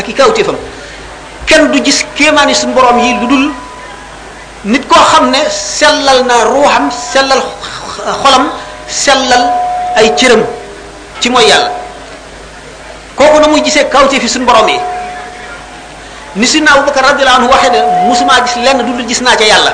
ak 0.00 0.08
i 0.08 0.14
kawtéefam 0.14 0.56
kenn 1.46 1.68
du 1.72 1.80
gis 1.82 2.04
kéemaani 2.16 2.54
suñ 2.54 2.72
boroom 2.72 2.98
yi 2.98 3.12
lu 3.20 3.26
dul 3.28 3.44
nit 4.64 4.86
koo 4.88 5.00
xam 5.04 5.30
ne 5.30 5.38
sellal 5.50 6.24
na 6.24 6.44
ruuxam 6.44 6.90
sellal 7.12 7.42
xolam 8.22 8.44
sellal 8.88 9.44
ay 9.96 10.14
cëram 10.16 10.42
ci 11.20 11.28
mooy 11.30 11.44
yàlla 11.46 11.70
kooku 13.16 13.40
na 13.40 13.48
muy 13.48 13.60
gisee 13.64 13.88
kawtéef 13.88 14.22
yi 14.22 14.28
suñu 14.28 14.46
borom 14.46 14.68
yi 14.68 14.78
ni 16.36 16.46
sidna 16.46 16.70
Abubakar 16.72 17.04
radiyallahu 17.04 17.36
anhu 17.40 17.50
waxee 17.52 17.70
ne 17.72 17.80
musuma 18.08 18.40
gis 18.46 18.56
lenn 18.56 18.78
du 18.84 18.92
dul 18.96 19.06
gis 19.08 19.20
naa 19.20 19.36
ca 19.36 19.44
yàlla 19.44 19.72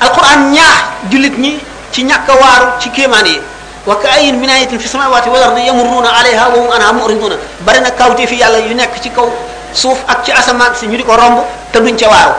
alquran 0.00 0.52
ñaax 0.52 0.82
jullit 1.10 1.36
ñi 1.38 1.58
ci 1.92 2.02
ñàkk 2.04 2.28
waaru 2.28 2.66
ci 2.80 2.90
kéemaan 2.90 3.26
yi 3.26 3.40
وكاين 3.86 4.34
من 4.42 4.50
آية 4.50 4.68
في 4.68 4.84
السماوات 4.84 5.28
والأرض 5.30 5.58
يمرون 5.58 6.06
عليها 6.06 6.44
وهم 6.50 6.68
أنا 6.74 6.92
مؤرضون 6.92 7.32
برنا 7.66 7.88
كاوتي 7.94 8.26
في 8.26 8.42
الله 8.46 8.58
ينك 8.66 8.98
تيكو 9.02 9.28
سوف 9.74 9.98
أكتي 10.10 10.34
أسمان 10.38 10.74
سنجد 10.80 11.00
كرمبو 11.06 11.42
تدون 11.72 11.94
تواو 11.96 12.30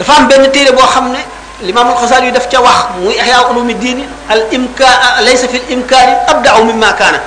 دفعن 0.00 0.22
بين 0.30 0.52
تيري 0.54 0.70
بو 0.70 0.80
خمنا 0.86 1.18
الإمام 1.66 1.86
الخزالي 1.98 2.30
دفت 2.30 2.54
واخ 2.54 2.78
موي 3.02 3.18
أحياء 3.20 3.44
علوم 3.50 3.70
الدين 3.70 4.06
الإمكا... 4.30 4.86
ليس 5.26 5.42
في 5.50 5.56
الإمكان 5.58 6.08
أبدعوا 6.38 6.64
مما 6.70 6.90
كان 6.94 7.18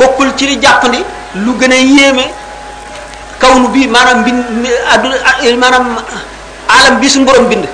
بكل 0.00 0.28
تيري 0.40 0.54
جاقني 0.54 1.00
لغنى 1.36 1.76
ييمي 1.76 2.26
كون 3.40 3.66
بي 3.68 3.84
مانام 3.86 4.24
بين 4.24 4.36
أدل... 4.96 5.56
مانام 5.60 5.84
عالم 6.70 6.94
بيسن 7.04 7.24
بروم 7.28 7.48
بين 7.52 7.66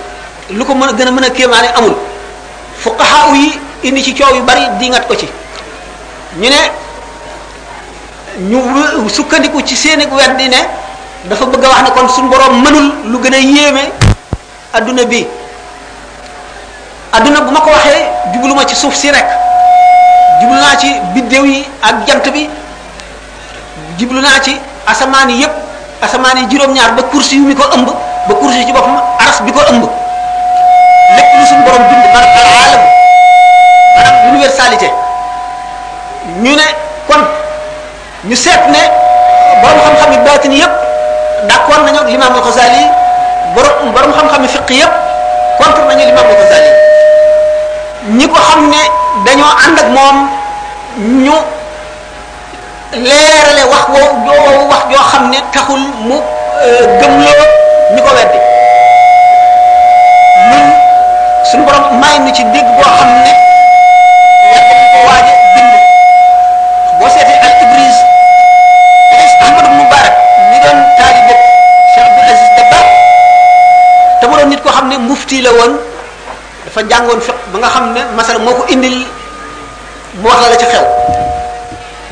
لكم 0.51 0.81
من... 0.81 1.09
مانا 1.15 1.29
كيماني 1.29 1.79
أمون 1.79 1.95
فقهاء 2.85 3.49
indi 3.85 4.03
ci 4.03 4.15
ciow 4.15 4.35
yu 4.35 4.43
bari 4.43 4.63
dingat 4.83 5.07
ko 5.07 5.15
ci 5.15 5.29
ñu 6.39 6.49
ne 6.51 6.59
ñu 8.51 9.07
sukkandiku 9.09 9.63
ci 9.63 9.75
ak 9.95 10.11
wedd 10.11 10.35
ne 10.37 10.51
dafa 11.29 11.45
bëgg 11.47 11.63
wax 11.63 11.83
ne 11.83 11.91
kon 11.95 12.09
sun 12.09 12.29
borom 12.29 12.63
mënul 12.63 13.07
lu 13.13 13.19
gën 13.23 13.35
a 13.35 13.39
yéeme 13.39 13.81
aduna 14.75 15.05
bi 15.05 15.27
aduna 17.13 17.41
bu 17.41 17.51
ma 17.53 17.61
ko 17.61 17.71
waxee 17.71 18.07
jubluma 18.35 18.65
ci 18.67 18.75
suuf 18.75 18.95
si 18.95 19.11
rek 19.11 19.27
jublu 20.41 20.57
naa 20.59 20.77
ci 20.77 20.93
biddew 21.15 21.47
yi 21.47 21.65
ak 21.83 22.07
jant 22.07 22.33
bi 22.33 22.49
jublu 23.99 24.21
naa 24.21 24.41
ci 24.41 24.57
asamaan 24.87 25.31
yépp 25.31 25.55
asamaan 26.03 26.39
yi 26.39 26.47
juróom 26.51 26.73
ñaar 26.75 26.95
ba 26.97 27.03
kursi 27.05 27.37
yu 27.37 27.47
mi 27.47 27.55
ko 27.55 27.63
ëmb 27.75 27.87
ba 28.29 28.35
kursi 28.35 28.65
ci 28.67 28.73
boppam 28.73 28.99
aras 29.21 29.41
bi 29.43 29.53
ko 29.53 29.61
ëmb 29.71 29.85
lépp 31.17 31.31
lu 31.39 31.47
sun 31.47 31.63
borom 31.65 31.83
bind 31.91 32.13
barka 32.13 32.41
alam 32.67 32.98
réalité 34.69 34.91
ñu 36.43 36.51
ne 36.55 36.63
kon 37.09 37.21
ñu 38.29 38.37
seet 38.37 38.61
ne 38.69 39.63
borom 39.63 39.79
xam-xam 39.97 40.13
yu 40.13 40.19
baatin 40.25 40.53
yëpp 40.53 40.71
d'accord 41.49 41.85
nañu 41.85 41.99
ak 41.99 42.09
limaam 42.09 42.35
al-Ghazali 42.35 42.85
borom 43.55 43.91
borom 43.93 44.13
xam-xam 44.13 44.43
yu 44.43 44.49
fiq 44.49 44.71
yëpp 44.81 44.93
contre 45.59 45.83
nañu 45.89 46.05
limaam 46.07 46.27
ghazali 46.29 46.71
ñi 48.17 48.29
ko 48.29 48.35
xam 48.37 48.71
ne 48.71 48.83
dañoo 49.25 49.53
ànd 49.67 49.79
ak 49.79 49.89
moom 49.97 50.17
ñu 51.25 51.33
leerale 52.93 53.65
wax 53.73 53.89
woo 53.95 54.69
wax 54.71 54.83
joo 54.91 55.05
xam 55.13 55.31
ne 55.31 55.37
taxul 55.53 55.81
mu 56.09 56.15
euh, 56.15 57.01
gëmloo 57.01 57.45
ñi 57.95 58.03
ko 58.03 58.09
weddi 58.19 58.39
ñun 60.51 60.67
suñu 61.51 61.65
borom 61.65 62.01
may 62.01 62.19
nu 62.19 62.31
ci 62.33 62.45
dégg 62.45 62.65
boo 62.77 62.93
xam 62.99 63.09
ne. 63.25 63.49
boo 67.01 67.09
seetee 67.09 67.39
al 67.39 67.55
ibris 67.63 67.99
Aziz 69.15 69.33
Ahmad 69.43 69.63
ibn 69.67 69.73
Mubarak 69.83 70.15
mi 70.51 70.57
doon 70.63 70.77
kan 70.77 70.79
taalibe 70.99 71.35
Cheikh 71.95 72.07
Abdul 72.11 72.27
Aziz 72.27 72.43
Dabba 72.59 72.81
te 74.21 74.25
mu 74.27 74.35
doon 74.35 74.49
nit 74.51 74.61
koo 74.63 74.73
xam 74.75 74.87
mufti 75.07 75.39
la 75.47 75.51
woon 75.55 75.73
dafa 76.67 76.81
jàngoon 76.91 77.21
fiq 77.23 77.39
ba 77.55 77.57
nga 77.63 77.69
xam 77.75 77.85
ne 77.95 78.01
masal 78.19 78.39
moo 78.43 78.55
ko 78.59 78.63
indil 78.69 79.07
mu 80.19 80.27
wax 80.29 80.39
la 80.51 80.57
ci 80.61 80.67
xew 80.67 80.85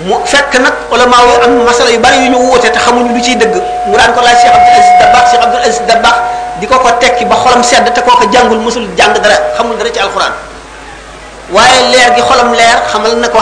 mu 0.07 0.17
fekk 0.25 0.55
nag 0.63 0.75
ulama 0.95 1.19
yi 1.27 1.35
am 1.47 1.53
masala 1.67 1.91
yu 1.91 1.99
bari 1.99 2.19
yu 2.27 2.31
ñu 2.33 2.39
woote 2.47 2.69
te 2.71 2.79
xamuñu 2.79 3.11
lu 3.15 3.21
ciy 3.23 3.35
dëgg 3.37 3.55
mu 3.91 3.97
daan 3.99 4.15
ko 4.15 4.21
laaj 4.23 4.39
Cheikh 4.39 4.55
Abdul 4.55 4.75
Aziz 4.79 4.93
Dabba 5.01 5.19
Cheikh 5.31 5.43
Abdul 5.43 5.63
Aziz 5.67 5.83
Dabba 5.91 6.11
di 6.57 6.65
ko 6.67 6.79
ko 6.81 6.89
tekki 7.03 7.25
ba 7.29 7.35
xolam 7.43 7.63
sedd 7.63 7.89
te 7.95 8.01
koo 8.07 8.15
ko 8.15 8.25
jàngul 8.33 8.61
musul 8.63 8.87
jàng 8.97 9.13
dara 9.19 9.35
xamul 9.59 9.75
dara 9.77 9.91
ci 9.91 9.99
alquran 10.01 10.33
leer 11.93 12.15
gi 12.15 12.23
xolam 12.29 12.55
leer 12.55 12.79
xamal 12.89 13.13
na 13.19 13.29
ko 13.29 13.39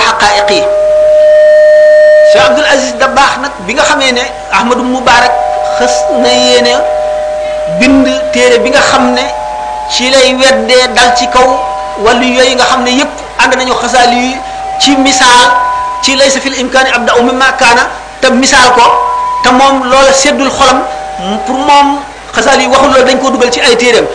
Cheikh 2.32 2.44
Abdul 2.46 2.64
Aziz 2.64 2.92
Dabaax 2.96 3.32
nag 3.44 3.52
bi 3.68 3.74
nga 3.76 3.84
xamee 3.84 4.12
ne 4.14 4.24
Ahmadu 4.54 4.86
Mubarak 4.86 5.32
xës 5.80 5.94
na 6.22 6.30
yéene 6.30 6.74
bind 7.80 8.08
téere 8.32 8.62
bi 8.64 8.70
nga 8.72 8.80
xam 8.80 9.12
ne 9.12 9.26
ci 9.92 10.08
lay 10.08 10.32
weddee 10.38 10.86
dal 10.96 11.12
ci 11.18 11.26
kaw 11.28 11.44
wàllu 12.00 12.24
yooyu 12.24 12.56
nga 12.56 12.64
xam 12.70 12.82
ne 12.86 12.90
yépp 13.02 13.10
ànd 13.44 13.52
nañu 13.56 13.74
xasaal 13.76 14.12
yi 14.14 14.36
ci 14.80 14.96
misaal 14.96 15.46
ci 16.02 16.16
lay 16.16 16.30
sa 16.30 16.40
fil 16.40 16.56
imkaani 16.56 16.88
abda 16.94 17.18
u 17.20 17.22
mimma 17.28 17.52
kaana 17.60 17.84
te 18.20 18.30
misaal 18.32 18.72
ko 18.72 18.86
te 19.42 19.50
moom 19.50 19.84
loola 19.90 20.12
seddul 20.12 20.48
xolam 20.50 20.78
pour 21.44 21.56
moom 21.58 22.00
xasaal 22.32 22.56
yi 22.60 22.66
waxul 22.72 22.88
loolu 22.94 23.04
dañ 23.04 23.18
koo 23.20 23.30
dugal 23.30 23.50
ci 23.52 23.60
ay 23.60 23.76
téereem 23.76 24.06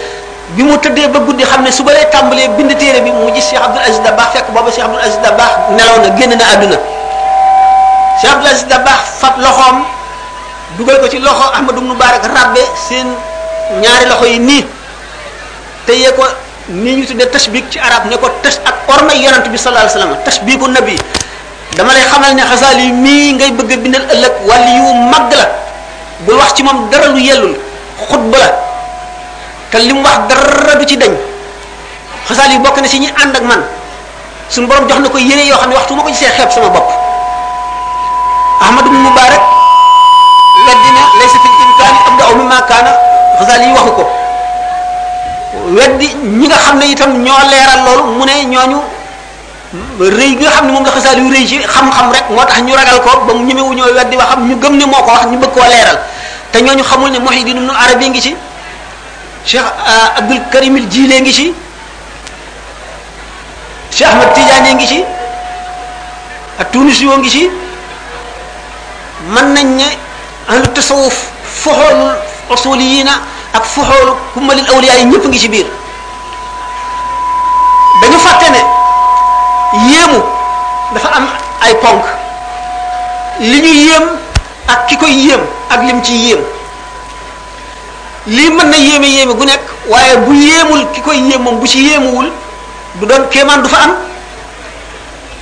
bi 0.58 0.64
mu 0.64 0.74
tëddee 0.82 1.08
ba 1.14 1.20
guddi 1.20 1.44
xam 1.44 1.62
ne 1.64 1.72
su 1.72 1.84
ba 1.84 1.94
lay 1.94 2.06
tàmbalee 2.12 2.48
bind 2.58 2.74
téere 2.80 3.02
bi 3.02 3.12
mu 3.12 3.30
gis 3.36 3.46
Cheikh 3.50 3.62
Abdul 3.62 3.84
Aziz 3.86 4.00
Dabaax 4.02 4.30
fekk 4.34 4.50
booba 4.56 4.72
Cheikh 4.74 4.86
Abdul 4.90 5.02
Aziz 5.06 5.20
Dabaax 5.22 5.76
nelaw 5.78 5.98
na 6.02 6.10
génn 6.18 6.34
na 6.38 6.46
àdduna 6.58 6.80
cheikh 8.22 8.32
abdou 8.36 8.52
aziz 8.52 8.68
dabax 8.68 9.00
fat 9.24 9.36
loxom 9.40 9.88
dugal 10.78 11.00
ko 11.00 11.08
ci 11.08 11.20
loxo 11.24 11.50
ahmadou 11.56 11.82
mubarak 11.84 12.24
rabbe 12.28 12.62
sen 12.76 13.08
ñaari 13.82 14.06
loxo 14.12 14.26
yi 14.28 14.40
ni 14.44 14.60
ye 15.90 16.10
ko 16.14 16.22
ni 16.70 17.02
ñu 17.02 17.06
tudde 17.08 17.26
tashbik 17.32 17.66
ci 17.74 17.80
arab 17.82 18.06
ne 18.12 18.16
ko 18.22 18.30
tas 18.46 18.62
ak 18.64 18.86
orma 18.88 19.10
yaronte 19.18 19.50
bi 19.50 19.58
sallallahu 19.58 19.90
alayhi 19.90 19.96
wasallam 19.98 20.22
tashbiku 20.24 20.66
nabi 20.70 20.94
dama 21.74 21.98
lay 21.98 22.06
xamal 22.06 22.30
ne 22.38 22.44
xasali 22.46 22.92
mi 22.94 23.34
ngay 23.34 23.52
bëgg 23.58 23.74
bindal 23.82 24.06
ëlëk 24.14 24.36
wali 24.46 24.74
yu 24.78 24.88
mag 25.10 25.34
la 25.34 25.50
bu 26.30 26.38
wax 26.38 26.54
ci 26.54 26.62
mom 26.62 26.92
dara 26.94 27.10
lu 27.10 27.18
yellul 27.22 27.58
khutba 28.06 28.38
la 28.38 28.50
te 29.72 29.78
lim 29.82 30.04
wax 30.06 30.20
dara 30.30 30.76
du 30.78 30.86
ci 30.86 30.94
dañ 30.98 31.10
xasali 32.30 32.60
bokk 32.60 32.78
na 32.82 32.88
ci 32.88 33.00
ñi 33.00 33.10
and 33.18 33.34
ak 33.36 33.42
man 33.42 33.66
sun 34.50 34.68
borom 34.70 34.86
jox 34.88 35.00
na 35.02 35.10
ko 35.10 35.18
yene 35.18 35.42
yo 35.50 35.58
xamni 35.58 35.74
waxtu 35.74 35.94
mako 35.98 36.14
ci 36.14 36.26
xeb 36.30 36.54
sama 36.54 36.70
bop 36.70 36.99
أحمد 38.62 38.84
بن 38.92 38.98
مبارك 39.10 39.44
ودنا 40.68 41.04
ليس 41.24 41.34
في 41.44 41.48
الإمكان 41.52 41.94
أبدأ 42.08 42.28
مما 42.40 42.60
كان 42.70 42.86
غزالي 43.42 43.70
وخكو 43.80 44.06
weddi 45.70 46.08
ñi 46.40 46.46
nga 46.50 46.58
xam 46.66 46.78
ne 46.82 46.86
itam 46.94 47.12
ñoo 47.26 47.42
leeral 47.52 47.82
loolu 47.86 48.04
mu 48.18 48.24
ne 48.26 48.34
ñooñu 48.54 48.80
rëy 50.18 50.32
nga 50.40 50.50
xam 50.56 50.66
ne 50.66 50.72
moom 50.74 50.86
la 50.86 50.92
xasaal 50.98 51.20
yu 51.22 51.30
rëy 51.36 51.46
ci 51.46 51.58
xam-xam 51.74 52.06
rek 52.14 52.26
moo 52.30 52.42
tax 52.50 52.62
ñu 52.66 52.74
ragal 52.74 53.02
ko 53.02 53.26
ba 53.26 53.34
mu 53.34 53.46
ñemewu 53.46 53.74
ñoo 53.74 53.92
weddi 53.98 54.16
waxam 54.18 54.50
ñu 54.50 54.56
gëm 54.62 54.74
ne 54.78 54.86
moo 54.86 55.02
ko 55.06 55.12
wax 55.12 55.26
ñu 55.32 55.38
bëgg 55.42 55.52
koo 55.54 55.68
leeral 55.74 55.98
te 56.52 56.58
ñooñu 56.66 56.84
xamul 56.90 57.10
ne 57.12 57.20
muhiddin 57.20 57.58
ibnu 57.62 57.72
arabi 57.86 58.10
ngi 58.10 58.22
ci 58.22 58.36
cheikh 59.46 59.68
abdul 60.18 60.42
karim 60.52 60.78
il 60.78 60.88
jilé 60.90 61.22
ngi 61.22 61.34
ci 61.34 61.46
cheikh 63.94 64.08
ahmad 64.10 64.34
tidiane 64.34 64.74
ngi 64.74 64.88
ci 64.88 65.00
ak 66.62 66.72
tunisi 66.72 67.06
ngi 67.06 67.30
ci 67.30 67.44
mën 69.28 69.54
nañ 69.54 69.64
ne 69.76 69.86
ahlu 70.48 70.68
tasawuf 70.70 71.16
foxoolul 71.62 72.16
usuliyina 72.54 73.12
ak 73.54 73.66
foxoolu 73.66 74.14
ku 74.34 74.40
malil 74.40 74.66
awliya 74.72 74.96
yi 75.00 75.06
ñëpp 75.06 75.26
ngi 75.28 75.40
ci 75.40 75.50
biir 75.50 75.68
dañu 78.02 78.18
fàtte 78.18 78.50
ne 78.50 78.62
yéemu 79.90 80.20
dafa 80.94 81.08
am 81.16 81.28
ay 81.62 81.74
ponk 81.82 82.06
li 83.42 83.60
ñu 83.62 83.68
yéem 83.74 84.04
ak 84.70 84.88
ki 84.88 84.98
koy 84.98 85.12
yéem 85.12 85.42
ak 85.70 85.82
lim 85.84 86.02
ci 86.04 86.14
yéem 86.16 86.40
lii 88.28 88.50
mën 88.52 88.70
na 88.70 88.78
yéeme 88.78 89.06
yéeme 89.08 89.34
gu 89.34 89.44
nekk 89.46 89.62
waaye 89.90 90.16
bu 90.18 90.34
yéemul 90.34 90.86
ki 90.94 91.02
koy 91.02 91.18
yéem 91.18 91.42
moom 91.42 91.60
bu 91.60 91.68
ci 91.68 91.84
yéemuwul 91.84 92.32
du 92.96 93.06
doon 93.06 93.28
kéemaan 93.30 93.62
du 93.64 93.70
fa 93.70 93.84
am 93.84 93.96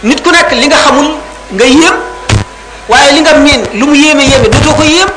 nit 0.03 0.19
ku 0.23 0.31
nekk 0.31 0.51
li 0.51 0.67
nga 0.67 0.77
xamul 0.77 1.09
nga 1.53 1.65
yéem 1.65 2.06
waaye 2.87 3.11
li 3.15 3.19
nga 3.21 3.33
miin 3.37 3.61
lu 3.79 3.85
mu 3.91 3.95
yéeme 3.95 4.23
yéeme 4.23 4.47
dootoo 4.47 4.73
ko 4.79 4.83
yéem 4.87 5.09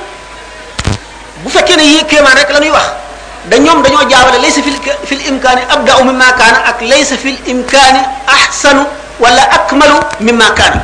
bu 1.42 1.48
fekkee 1.48 1.76
ne 1.78 1.82
yéeg 1.86 2.06
kéemaan 2.06 2.34
rek 2.34 2.50
la 2.50 2.58
ñuy 2.60 2.70
wax 2.70 2.86
da 3.46 3.56
ñoom 3.58 3.82
dañoo 3.82 4.04
jaawale 4.10 4.38
laysa 4.42 4.60
fil 4.62 4.74
fil 5.06 5.22
imkaani 5.28 5.62
abda'u 5.70 6.04
mimma 6.04 6.24
kaana 6.38 6.58
ak 6.66 6.82
laysa 6.82 7.16
fil 7.16 7.38
imkaani 7.46 8.00
ahsanu 8.26 8.86
wala 9.20 9.42
akmalu 9.54 9.98
mimma 10.20 10.50
kaana 10.54 10.82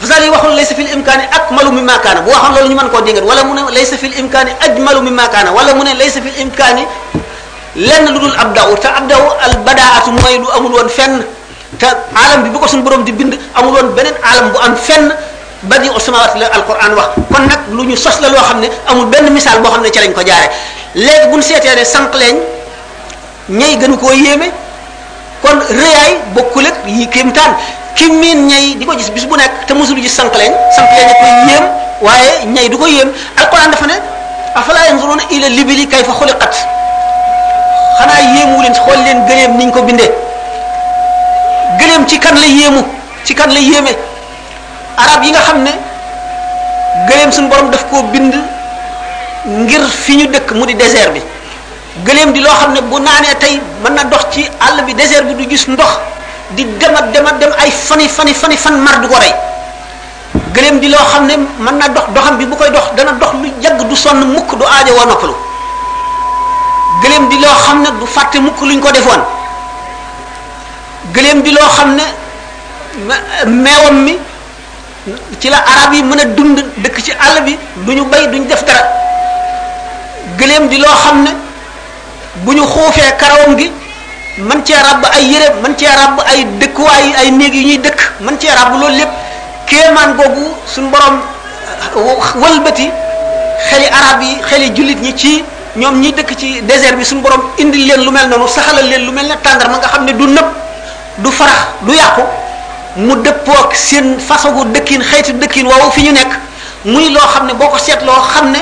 fasal 0.00 0.22
yi 0.24 0.30
waxul 0.30 0.54
laysa 0.56 0.74
fil 0.74 0.90
imkaani 0.90 1.22
akmalu 1.38 1.70
mimma 1.72 1.98
kaana 2.02 2.20
bu 2.22 2.30
waxoon 2.30 2.52
loolu 2.54 2.68
ñu 2.74 2.74
mën 2.74 2.90
koo 2.90 3.00
dingat 3.02 3.22
wala 3.24 3.44
mu 3.44 3.54
ne 3.54 3.62
laysa 3.70 3.96
fil 3.96 4.18
imkaani 4.18 4.50
ajmalu 4.60 5.02
mimma 5.02 5.28
kaana 5.28 5.52
wala 5.52 5.74
mu 5.74 5.84
ne 5.84 5.94
laysa 5.94 6.20
fil 6.20 6.34
imkaani 6.38 6.82
lenn 7.76 8.10
lu 8.10 8.18
dul 8.18 8.34
abda'u 8.38 8.74
te 8.76 8.88
abda'u 8.90 9.26
al 9.46 9.54
badaatu 9.64 10.10
mooy 10.12 10.38
lu 10.38 10.50
amul 10.56 10.72
woon 10.72 10.88
fenn 10.88 11.22
te 11.78 11.86
alam 11.86 12.42
bi 12.42 12.50
bu 12.50 12.58
ko 12.58 12.66
suñ 12.66 12.82
borom 12.82 13.04
di 13.04 13.12
bind 13.12 13.38
amul 13.54 13.72
woon 13.72 13.94
beneen 13.94 14.14
alam 14.26 14.50
bu 14.50 14.58
am 14.58 14.74
fenn 14.76 15.14
badiu 15.62 16.00
samawati 16.00 16.38
la 16.38 16.46
alquran 16.52 16.96
wax 16.96 17.10
kon 17.32 17.44
nak 17.46 17.68
lu 17.72 17.84
ñu 17.84 17.96
sos 17.96 18.20
la 18.20 18.28
loo 18.28 18.40
xam 18.40 18.60
ne 18.60 18.68
amul 18.88 19.06
benn 19.06 19.28
misaal 19.30 19.60
boo 19.60 19.70
xam 19.70 19.82
ne 19.82 19.90
ci 19.90 19.98
lañ 20.00 20.12
ko 20.12 20.22
jaare 20.24 20.48
léegi 20.94 21.28
buñ 21.28 21.42
seetee 21.42 21.74
ne 21.76 21.84
sànq 21.84 22.14
leeñ 22.14 22.36
ñay 23.48 23.76
gënu 23.80 23.96
koo 23.98 24.10
yéeme 24.12 24.50
kon 25.42 25.60
rëyaay 25.60 26.16
bokkul 26.34 26.66
ak 26.66 26.74
yi 26.86 27.06
kéemtaan 27.08 27.52
ki 27.94 28.08
miin 28.08 28.46
ñay 28.48 28.76
di 28.78 28.86
ko 28.86 28.96
gis 28.96 29.10
bis 29.12 29.26
bu 29.26 29.36
nekk 29.36 29.66
te 29.66 29.74
musul 29.74 30.00
gis 30.00 30.08
sànq 30.16 30.34
leeñ 30.34 30.52
sànq 30.76 30.88
leeñ 30.96 31.08
koy 31.08 31.52
yéem 31.52 31.64
waaye 32.00 32.30
ñay 32.46 32.68
du 32.70 32.78
ko 32.78 32.86
yéem 32.86 33.12
alquran 33.36 33.70
dafa 33.70 33.86
ne 33.86 34.00
afala 34.54 34.86
yanzuruna 34.88 35.22
ila 35.30 35.48
libili 35.48 35.86
kayfa 35.86 36.12
xuliqat 36.12 36.54
xanaa 37.98 38.20
yéemu 38.34 38.62
leen 38.62 38.72
xool 38.74 38.98
leen 39.04 39.26
gëleem 39.26 39.56
niñ 39.58 39.70
ko 39.70 39.82
bindee 39.82 40.10
gëleem 41.78 42.06
ci 42.08 42.18
kan 42.18 42.34
la 42.34 42.46
yéemu 42.46 42.82
ci 43.24 43.34
kan 43.34 43.52
la 43.52 43.60
yéeme 43.60 43.92
arab 45.00 45.20
yi 45.24 45.30
nga 45.32 45.40
xam 45.42 45.62
ne 45.64 45.70
gëléem 47.08 47.32
suñu 47.32 47.48
borom 47.48 47.70
daf 47.70 47.84
koo 47.88 48.02
bind 48.12 48.34
ngir 49.46 49.84
fi 49.88 50.16
ñu 50.16 50.26
dëkk 50.26 50.52
mu 50.52 50.64
di 50.66 50.74
désert 50.74 51.12
bi 51.12 51.22
gëléem 52.04 52.32
di 52.32 52.40
loo 52.40 52.52
xam 52.60 52.72
ne 52.72 52.80
bu 52.82 52.98
naanee 53.00 53.34
tey 53.38 53.60
mën 53.82 53.90
na 53.94 54.04
dox 54.04 54.26
ci 54.32 54.44
àll 54.60 54.82
bi 54.84 54.94
désert 54.94 55.24
bi 55.26 55.34
du 55.34 55.48
gis 55.48 55.66
ndox 55.68 55.98
di 56.50 56.64
demat 56.78 57.10
demat 57.12 57.38
dem 57.38 57.52
ay 57.58 57.70
fani 57.70 58.08
fani 58.08 58.34
fani 58.34 58.56
fan 58.56 58.76
mar 58.78 59.00
du 59.00 59.08
ko 59.08 59.14
rey 59.18 59.34
gëléem 60.52 60.78
di 60.78 60.88
loo 60.88 61.04
xam 61.10 61.26
ne 61.26 61.34
mën 61.58 61.76
na 61.78 61.88
dox 61.88 62.04
doxam 62.14 62.36
bi 62.36 62.46
bu 62.46 62.56
koy 62.56 62.70
dox 62.70 62.92
dana 62.96 63.12
dox 63.12 63.32
lu 63.42 63.50
yàgg 63.60 63.80
du 63.88 63.96
sonn 63.96 64.24
mukk 64.32 64.54
du 64.56 64.64
aajo 64.66 64.94
woo 64.98 65.06
noppalu 65.06 65.34
gëléem 67.02 67.28
di 67.28 67.36
loo 67.40 67.54
xam 67.64 67.80
ne 67.82 67.90
du 67.98 68.06
fàtte 68.06 68.36
mukk 68.40 68.60
luñ 68.62 68.80
ko 68.80 68.90
defoon 68.90 69.22
gëléem 71.14 71.42
di 71.42 71.50
loo 71.52 71.68
xam 71.76 71.94
ne 71.96 72.02
meewam 73.46 74.02
mi 74.04 74.18
ci 75.40 75.48
la 75.48 75.58
arab 75.64 75.92
yi 75.94 76.02
mën 76.02 76.20
a 76.20 76.24
dund 76.36 76.58
dëkk 76.84 76.98
ci 77.02 77.12
àll 77.12 77.40
bi 77.44 77.56
du 77.86 77.92
ñu 77.94 78.04
bay 78.04 78.26
duñ 78.28 78.46
def 78.46 78.62
dara 78.64 78.84
gëléem 80.38 80.68
di 80.68 80.76
loo 80.76 80.92
xam 81.02 81.22
ne 81.22 81.30
bu 82.44 82.52
ñu 82.52 82.62
xuufee 82.66 83.16
karawam 83.18 83.56
gi 83.58 83.70
mën 84.38 84.62
cee 84.64 84.74
ràbb 84.82 85.04
ay 85.10 85.24
yére 85.32 85.54
mën 85.62 85.74
cee 85.78 85.86
ràbb 85.96 86.18
ay 86.30 86.44
dëkkuwaay 86.60 87.14
ay 87.20 87.30
néeg 87.30 87.54
yu 87.54 87.62
ñuy 87.68 87.78
dëkk 87.78 88.00
mën 88.20 88.38
cee 88.38 88.48
ràbb 88.54 88.72
loolu 88.78 88.96
lépp 88.96 89.10
kéemaan 89.66 90.16
googu 90.18 90.52
suñ 90.66 90.90
borom 90.90 91.20
uh, 91.96 92.24
wëlbati 92.36 92.90
xeli 93.70 93.86
arab 93.86 94.22
yi 94.22 94.36
xeli 94.48 94.70
jullit 94.76 95.00
ñi 95.00 95.14
ci 95.16 95.42
ñoom 95.76 96.00
ñi 96.00 96.12
dëkk 96.12 96.36
ci 96.38 96.60
désert 96.62 96.96
bi 96.96 97.04
suñu 97.06 97.22
borom 97.22 97.40
indi 97.58 97.86
leen 97.86 98.04
lu 98.04 98.10
mel 98.10 98.28
noonu 98.28 98.46
saxalal 98.48 98.86
leen 98.88 99.06
lu 99.06 99.12
mel 99.12 99.24
ne 99.28 99.34
tàndar 99.42 99.70
ma 99.70 99.78
nga 99.78 99.88
xam 99.88 100.04
ne 100.04 100.12
du 100.12 100.26
nëb 100.26 100.46
du 101.18 101.28
farax 101.30 101.58
du 101.82 101.94
yàqu 101.94 102.20
mu 102.98 103.14
dëppoo 103.22 103.52
ak 103.70 103.74
seen 103.76 104.18
façon 104.18 104.64
dëkkin 104.74 105.00
xeetu 105.02 105.32
dëkkin 105.38 105.64
woowu 105.66 105.90
fi 105.92 106.02
ñu 106.02 106.12
nekk 106.12 106.30
muy 106.84 107.10
loo 107.10 107.20
xam 107.32 107.46
ne 107.46 107.52
boo 107.54 107.68
ko 107.68 107.78
seet 107.78 108.00
loo 108.04 108.20
xam 108.34 108.50
ne 108.50 108.58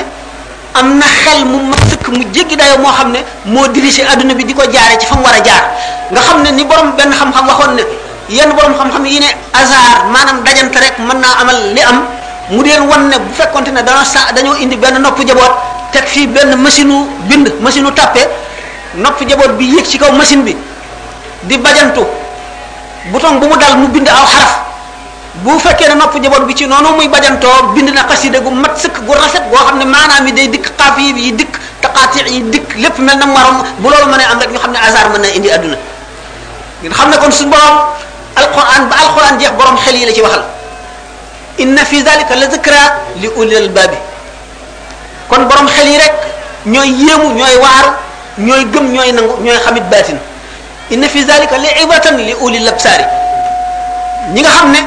am 0.75 0.97
na 0.99 1.05
xel 1.05 1.45
mu 1.45 1.57
ma 1.69 1.75
sëkk 1.89 2.07
mu 2.09 2.23
jéggi 2.33 2.55
dayoo 2.55 2.77
moo 2.79 2.91
xam 2.95 3.11
ne 3.11 3.19
moo 3.45 3.67
dirigé 3.69 4.03
adduna 4.03 4.33
bi 4.35 4.43
di 4.45 4.53
ko 4.53 4.61
jaare 4.67 4.97
ci 4.99 5.07
fa 5.07 5.15
mu 5.15 5.23
war 5.23 5.33
a 5.33 5.41
jaar 5.43 5.71
nga 6.11 6.21
xam 6.21 6.41
ne 6.43 6.51
ni 6.51 6.63
borom 6.65 6.91
benn 6.95 7.11
xam-xam 7.11 7.47
waxoon 7.47 7.75
ne 7.75 7.81
yenn 8.29 8.53
borom 8.53 8.73
xam-xam 8.73 9.05
yi 9.05 9.19
ne 9.19 9.27
hasard 9.51 10.05
maanaam 10.11 10.43
dajante 10.43 10.75
rek 10.79 10.99
mën 10.99 11.17
naa 11.19 11.39
amal 11.41 11.73
li 11.73 11.81
am 11.83 12.03
mu 12.51 12.63
deen 12.63 12.81
wan 12.87 13.07
ne 13.07 13.17
bu 13.19 13.33
fekkonte 13.33 13.69
ne 13.71 13.81
dana 13.83 14.03
sa 14.05 14.29
dañoo 14.35 14.55
indi 14.59 14.75
benn 14.75 15.01
nopp 15.01 15.19
jaboot 15.25 15.53
teg 15.91 16.05
fii 16.05 16.27
benn 16.27 16.55
machine 16.61 16.91
u 16.91 17.07
bind 17.27 17.49
machine 17.61 17.87
u 17.87 17.91
tàppe 17.91 18.19
nopp 18.95 19.25
jaboot 19.27 19.57
bi 19.57 19.65
yéeg 19.73 19.85
ci 19.85 19.97
kaw 19.97 20.11
machine 20.11 20.43
bi 20.43 20.55
di 21.43 21.57
bajantu 21.57 22.01
بوتون 23.11 23.39
بومو 23.39 23.55
دال 23.55 23.73
مو 23.79 23.87
بيند 23.95 24.09
او 24.11 24.25
خرف 24.27 24.53
بو 25.43 25.55
فكي 25.57 25.87
نا 25.87 25.93
نوب 25.95 26.13
جبوت 26.21 26.41
بي 26.49 26.53
سي 26.57 26.65
نونو 26.67 26.91
موي 26.99 27.07
بادانتو 27.07 27.49
بيند 27.73 27.89
نا 27.95 28.01
قصيده 28.09 28.39
غو 28.43 28.49
مات 28.51 28.75
سك 28.77 28.95
غو 29.07 29.13
راسيت 29.15 29.43
غو 29.51 29.55
خامني 29.55 29.85
مانا 29.87 30.19
مي 30.25 30.31
دي 30.35 30.47
ديك 30.51 30.67
من 30.97 31.17
يي 31.17 31.31
ديك 31.39 31.53
تقاطع 31.83 32.25
يي 32.27 32.41
ديك 32.51 32.67
لپ 32.83 32.97
ملنا 32.99 33.25
مارم 33.25 33.57
بو 33.79 33.87
لولو 33.91 34.05
ماني 34.11 34.25
اند 34.31 34.41
ني 34.51 34.59
خامني 34.59 34.79
ازار 34.87 35.07
مانا 35.13 35.29
اندي 35.37 35.49
ادنا 35.55 35.77
ني 36.83 36.93
خامنا 36.97 37.15
كون 37.21 37.31
سون 37.31 37.49
بوم 37.53 37.71
القران 38.37 38.83
با 38.89 38.95
القران 39.03 39.35
جيخ 39.39 39.51
بوروم 39.57 39.77
خلي 39.83 40.05
لا 40.05 40.13
سي 40.13 40.21
وخال 40.21 40.43
ان 41.63 41.77
في 41.89 41.97
ذلك 42.07 42.29
لذكرى 42.41 42.81
لاولي 43.21 43.57
الباب 43.63 43.91
كون 45.29 45.41
بوروم 45.47 45.67
خلي 45.75 45.97
رك 46.03 46.13
ñoy 46.71 46.91
yému 47.05 47.27
ñoy 47.39 47.55
waru 47.63 47.91
ñoy 48.45 48.63
gëm 48.71 48.85
ñoy 48.95 49.09
nangu 49.15 49.33
ñoy 49.45 49.57
xamit 49.65 49.85
inna 50.91 51.07
fi 51.07 51.21
zalika 51.25 51.57
li'ibatan 51.57 52.17
li 52.17 52.33
ulil 52.41 52.67
absari 52.67 53.05
ñi 54.33 54.41
nga 54.41 54.49
xamne 54.49 54.79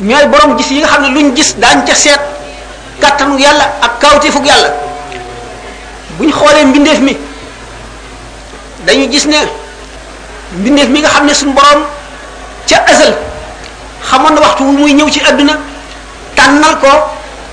ñoy 0.00 0.26
borom 0.26 0.56
gis 0.58 0.70
yi 0.70 0.78
nga 0.78 0.88
xamne 0.88 1.08
luñu 1.14 1.34
gis 1.36 1.54
dañ 1.58 1.84
ca 1.86 1.94
set 1.94 2.20
katanu 3.00 3.38
yalla 3.38 3.64
ak 3.82 3.98
kawtifu 3.98 4.38
yalla 4.44 4.70
buñ 6.18 6.30
xolé 6.32 6.64
mbindef 6.64 6.98
mi 7.00 7.16
dañu 8.86 9.08
gis 9.10 9.26
ne 9.26 9.38
mbindef 10.58 10.88
mi 10.88 10.98
nga 11.00 11.08
xamne 11.08 11.34
suñu 11.34 11.52
borom 11.52 11.82
ca 12.68 12.76
azal 12.88 13.14
xamone 14.10 14.38
waxtu 14.40 14.62
muy 14.64 14.92
ñew 14.94 15.10
ci 15.10 15.20
aduna 15.26 15.58
tanal 16.36 16.78
ko 16.80 16.88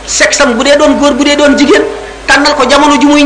sexam 0.06 0.54
budé 0.54 0.76
don 0.78 0.93
doon 0.99 1.16
goor 1.16 1.28
don 1.36 1.36
doon 1.36 1.58
jigen 1.58 1.82
tanal 2.28 2.54
ko 2.56 2.62
jamono 2.70 2.97
ju 3.02 3.08
muy 3.08 3.26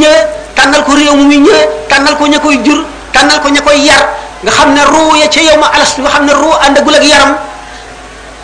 tanal 0.55 0.81
ko 0.83 0.95
rew 0.95 1.13
mu 1.15 1.23
muy 1.25 1.37
ñëwé 1.39 1.59
tanal 1.89 2.15
ko 2.17 2.25
ñakoy 2.27 2.57
jur 2.63 2.85
tànnal 3.15 3.39
ko 3.43 3.47
ña 3.49 3.61
koy 3.63 3.79
yar 3.87 4.03
nga 4.43 4.51
xam 4.57 4.73
ne 4.75 4.81
ruu 4.93 5.15
ya 5.21 5.27
ca 5.31 5.39
yow 5.47 5.55
ma 5.61 5.67
alas 5.73 5.91
nga 5.97 6.09
xam 6.11 6.25
ne 6.27 6.33
ruu 6.35 6.51
àndagul 6.67 6.95
ak 6.99 7.03
yaram 7.07 7.33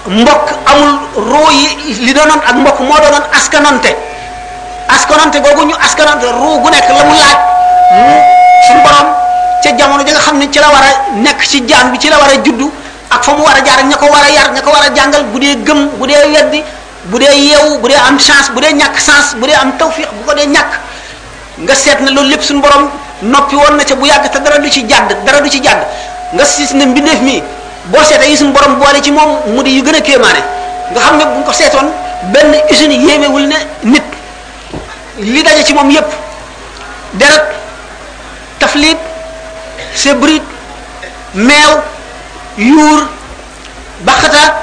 mbokk 0.07 0.47
amul 0.71 0.91
ruu 1.29 1.49
li 2.05 2.11
doonoon 2.15 2.41
ak 2.47 2.55
mbokk 2.55 2.79
moo 2.79 2.99
doonoon 3.03 3.25
askanante 3.37 3.91
askanante 4.95 5.37
googu 5.43 5.65
ñu 5.69 5.75
askanante 5.85 6.25
ruu 6.41 6.59
gu 6.63 6.69
nekk 6.71 6.87
la 6.89 7.03
mu 7.07 7.13
laaj 7.21 7.39
suñu 8.67 8.81
borom 8.83 9.07
ca 9.63 9.69
jamono 9.77 10.03
ja 10.07 10.13
nga 10.13 10.21
xam 10.25 10.37
ne 10.39 10.45
ci 10.51 10.59
la 10.59 10.67
war 10.71 10.83
a 10.89 10.91
nekk 11.19 11.39
ci 11.49 11.61
jaan 11.67 11.91
bi 11.91 11.99
ci 11.99 12.09
la 12.09 12.17
war 12.17 12.29
a 12.31 12.37
juddu 12.43 12.71
ak 13.11 13.23
fa 13.23 13.31
mu 13.35 13.43
war 13.43 13.55
a 13.57 13.61
jaar 13.65 13.79
ak 13.79 13.85
ña 13.85 13.95
ko 13.97 14.05
war 14.07 14.23
a 14.23 14.29
yar 14.31 14.49
ña 14.55 14.61
ko 14.61 14.69
war 14.71 14.83
a 14.87 14.95
jàngal 14.95 15.23
bu 15.31 15.39
dee 15.39 15.55
gëm 15.67 15.87
bu 15.99 16.07
dee 16.07 16.23
weddi 16.33 16.63
bu 17.11 17.17
dee 17.19 17.35
yeewu 17.47 17.77
bu 17.79 17.87
dee 17.89 17.95
am 18.07 18.17
chance 18.19 18.49
bu 18.53 18.61
dee 18.61 18.73
ñàkk 18.73 18.95
chance 19.05 19.35
bu 19.37 19.45
dee 19.45 19.55
am 19.61 19.75
tawfiq 19.77 20.07
bu 20.07 20.25
ko 20.25 20.33
dee 20.33 20.47
ñàkk 20.47 20.71
nga 21.57 21.75
seet 21.75 21.99
na 21.99 22.09
loolu 22.11 22.29
lépp 22.29 22.43
suñu 22.43 22.61
borom 22.61 22.89
noppi 23.23 23.55
woon 23.55 23.77
na 23.77 23.83
ca 23.83 23.95
bu 23.95 24.05
yàgg 24.07 24.27
te 24.31 24.39
dara 24.39 24.57
du 24.59 24.69
ci 24.69 24.83
jàdd 24.87 25.13
dara 25.25 25.41
du 25.41 25.49
ci 25.49 25.59
jàdd 25.63 25.81
nga 26.33 26.45
siis 26.45 26.73
ne 26.73 26.85
mbindeef 26.85 27.21
mi 27.21 27.43
boo 27.91 28.03
seetee 28.03 28.35
suñu 28.37 28.51
borom 28.51 28.75
boole 28.79 29.01
ci 29.01 29.11
moom 29.11 29.37
mu 29.53 29.61
di 29.63 29.75
yu 29.77 29.83
gën 29.83 29.95
a 29.95 30.01
kéemaane 30.01 30.41
nga 30.91 30.99
xam 30.99 31.17
ne 31.17 31.23
bu 31.25 31.37
ñu 31.37 31.43
ko 31.43 31.51
seetoon 31.53 31.87
benn 32.33 32.55
usine 32.71 32.93
yéemewul 32.93 33.47
ne 33.47 33.55
nit 33.83 34.03
li 35.19 35.43
daje 35.43 35.63
ci 35.65 35.73
moom 35.73 35.91
yépp 35.91 36.07
deret 37.13 37.45
taflit 38.59 38.97
sebrit 39.95 40.41
meew 41.35 41.71
yuur 42.57 43.07
baxata 44.05 44.53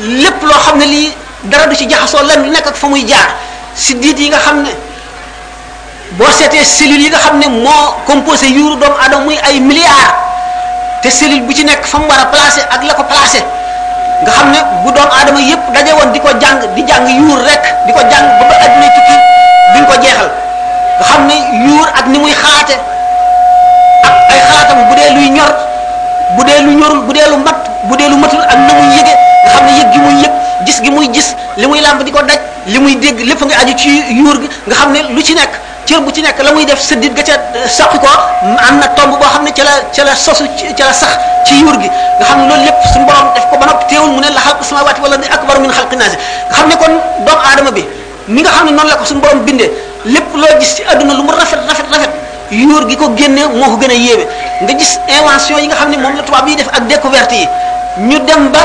lépp 0.00 0.42
loo 0.42 0.60
xam 0.64 0.78
ne 0.78 0.84
lii 0.84 1.12
dara 1.44 1.66
du 1.66 1.74
ci 1.76 1.88
jaxasoo 1.90 2.22
lan 2.24 2.42
lu 2.44 2.50
nekk 2.50 2.68
ak 2.68 2.76
fa 2.76 2.86
muy 2.86 3.04
jaar 3.06 3.34
si 3.74 3.94
diit 3.96 4.18
yi 4.18 4.28
nga 4.30 4.38
xam 4.38 4.62
ne 4.62 4.70
boo 6.18 6.30
seetee 6.38 6.64
cellules 6.64 7.02
yi 7.04 7.10
nga 7.10 7.18
xam 7.18 7.38
ne 7.40 7.46
moo 7.64 7.84
composé 8.06 8.46
yuuru 8.56 8.76
doomu 8.80 8.96
aadama 9.02 9.24
muy 9.24 9.38
ay 9.48 9.58
milliards 9.68 10.14
te 11.02 11.08
cellule 11.10 11.40
bu 11.46 11.52
ci 11.52 11.64
nekk 11.64 11.84
fa 11.90 11.98
mu 11.98 12.06
war 12.06 12.20
a 12.22 12.26
placé 12.26 12.60
ak 12.74 12.80
la 12.86 12.94
ko 12.94 13.02
placé 13.10 13.40
nga 14.22 14.30
xam 14.36 14.48
ne 14.54 14.58
bu 14.84 14.90
doomu 14.94 15.12
aadama 15.20 15.40
yépp 15.40 15.64
daje 15.74 15.90
woon 15.98 16.10
di 16.12 16.20
ko 16.24 16.30
jàng 16.40 16.60
di 16.74 16.82
jàng 16.86 17.06
yuur 17.18 17.40
rek 17.48 17.62
di 17.86 17.92
ko 17.92 18.00
jàng 18.10 18.26
ba 18.40 18.44
ba 18.50 18.54
adduna 18.64 18.88
tukki 18.94 19.16
duñ 19.74 19.84
ko 19.90 19.94
jeexal 20.02 20.30
nga 20.98 21.04
xam 21.10 21.28
yuur 21.66 21.86
ak 21.98 22.06
ni 22.06 22.18
muy 22.18 22.32
xalaate 22.42 22.76
ak 24.54 24.70
bu 24.88 24.94
dee 24.98 25.10
luy 25.16 25.28
ñor 25.30 25.50
bu 26.36 26.44
dee 26.46 26.62
lu 26.66 26.72
ñorul 26.78 27.00
bu 27.06 27.12
dee 27.12 27.28
mat 27.46 27.58
bu 27.90 27.96
dee 27.96 28.08
lu 28.08 28.16
matul 28.22 28.40
ak 28.40 28.50
xam 29.52 29.64
ne 29.66 29.72
yëg 29.78 29.88
gi 29.92 29.98
muy 29.98 30.14
yëg 30.22 30.32
gis 30.66 30.78
gi 30.84 30.90
muy 30.94 31.10
gis 31.12 31.28
li 31.56 31.66
muy 31.66 31.80
làmb 31.80 32.02
di 32.06 32.10
ko 32.12 32.22
daj 32.22 32.38
li 32.72 32.78
muy 32.78 32.94
dégg 33.02 33.18
lépp 33.28 33.40
nga 33.44 33.54
aju 33.62 33.74
ci 33.74 33.88
yuur 34.22 34.36
gi 34.42 34.48
nga 34.66 34.74
xam 34.76 34.92
ne 34.92 35.02
lu 35.10 35.20
ci 35.22 35.34
nekk 35.34 35.52
cër 35.86 36.00
bu 36.04 36.10
ci 36.10 36.22
nekk 36.24 36.40
la 36.42 36.52
muy 36.52 36.64
def 36.64 36.78
eh, 36.78 36.82
sëddit 36.84 37.12
ga 37.14 37.22
ca 37.22 37.34
sàqi 37.68 37.98
ko 38.00 38.06
am 38.68 38.78
na 38.80 38.88
tomb 38.96 39.10
boo 39.16 39.28
xam 39.28 39.44
ne 39.44 39.50
ca 39.52 39.64
la 39.64 39.72
ca 39.94 40.04
la 40.04 40.14
sosu 40.14 40.44
ca 40.76 40.84
la 40.86 40.92
sax 40.92 41.14
ci 41.46 41.56
yuur 41.60 41.78
gi 41.80 41.88
nga 42.18 42.24
xam 42.24 42.40
ne 42.40 42.46
loolu 42.48 42.64
lépp 42.64 42.78
suñu 42.92 43.04
eh, 43.04 43.10
borom 43.12 43.28
def 43.34 43.46
ko 43.50 43.56
ba 43.58 43.66
nopp 43.66 43.86
teewul 43.88 44.10
mu 44.10 44.20
ne 44.20 44.28
la 44.36 44.40
xalq 44.40 44.64
samawaati 44.64 45.00
wala 45.00 45.16
ni 45.18 45.26
akbar 45.28 45.58
min 45.60 45.70
xalqi 45.70 45.96
naasi 45.96 46.16
nga 46.48 46.56
xam 46.56 46.68
kon 46.80 46.92
doom 47.26 47.38
aadama 47.48 47.70
bi 47.70 47.84
mi 48.28 48.40
nga 48.42 48.50
xam 48.50 48.64
ne 48.66 48.72
noonu 48.72 48.88
la 48.90 48.96
ko 48.96 49.04
suñu 49.04 49.20
borom 49.20 49.40
binde 49.44 49.64
lépp 50.04 50.34
loo 50.34 50.58
gis 50.60 50.74
ci 50.76 50.82
aduna 50.88 51.14
lu 51.14 51.22
mu 51.22 51.30
rafet 51.32 51.60
rafet 51.68 51.86
rafet 51.92 52.10
yuur 52.50 52.88
gi 52.88 52.96
ko 52.96 53.12
génne 53.16 53.42
moo 53.52 53.68
ko 53.72 53.76
gën 53.76 53.90
a 53.90 53.94
yéeme 53.94 54.24
nga 54.62 54.72
gis 54.78 54.98
invention 55.08 55.58
yi 55.58 55.66
nga 55.66 55.74
xam 55.76 55.90
ne 55.90 55.96
moom 55.98 56.16
la 56.16 56.22
tubaab 56.22 56.44
bi 56.46 56.54
def 56.56 56.68
ak 56.72 56.86
découverte 56.86 57.32
yi 57.32 57.46
ñu 58.08 58.18
dem 58.20 58.48
ba 58.50 58.60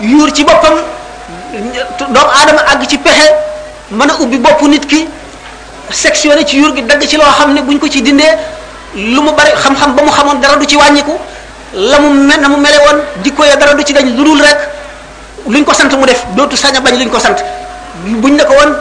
yuur 0.00 0.30
ci 0.32 0.44
boppam 0.44 0.74
doom 2.08 2.28
aadama 2.38 2.62
àgg 2.72 2.86
ci 2.88 2.98
pexe 2.98 3.30
mën 3.90 4.10
a 4.10 4.14
ubbi 4.20 4.40
nit 4.70 4.86
ki 4.86 5.08
sectionné 5.92 6.44
ci 6.44 6.58
yuur 6.58 6.74
gi 6.74 6.82
dagg 6.82 7.04
ci 7.04 7.16
loo 7.16 7.24
xam 7.26 7.52
ne 7.52 7.60
buñ 7.62 7.78
ko 7.78 7.88
ci 7.88 8.00
dindee 8.00 8.24
lu 8.94 9.20
mu 9.20 9.32
bari 9.32 9.50
xam-xam 9.54 9.94
ba 9.94 10.02
mu 10.02 10.10
xamoon 10.10 10.40
dara 10.40 10.56
du 10.56 10.64
ci 10.66 10.76
wàññiku 10.76 11.12
la 11.74 11.98
mu 11.98 12.08
mel 12.10 12.40
na 12.40 12.48
mu 12.48 12.56
mele 12.56 12.76
woon 12.86 13.00
jikko 13.22 13.44
ya 13.44 13.56
dara 13.56 13.74
du 13.74 13.82
ci 13.84 13.92
dañ 13.92 14.06
lu 14.16 14.22
dul 14.24 14.40
rek 14.40 14.58
luñ 15.46 15.64
ko 15.64 15.72
sant 15.74 15.90
mu 15.96 16.04
def 16.06 16.24
dootu 16.36 16.56
sañ 16.56 16.76
a 16.76 16.80
bañ 16.80 16.94
luñ 16.96 17.08
ko 17.08 17.18
sant 17.18 17.36
buñ 18.04 18.32
ne 18.36 18.44
ko 18.44 18.52
woon 18.54 18.76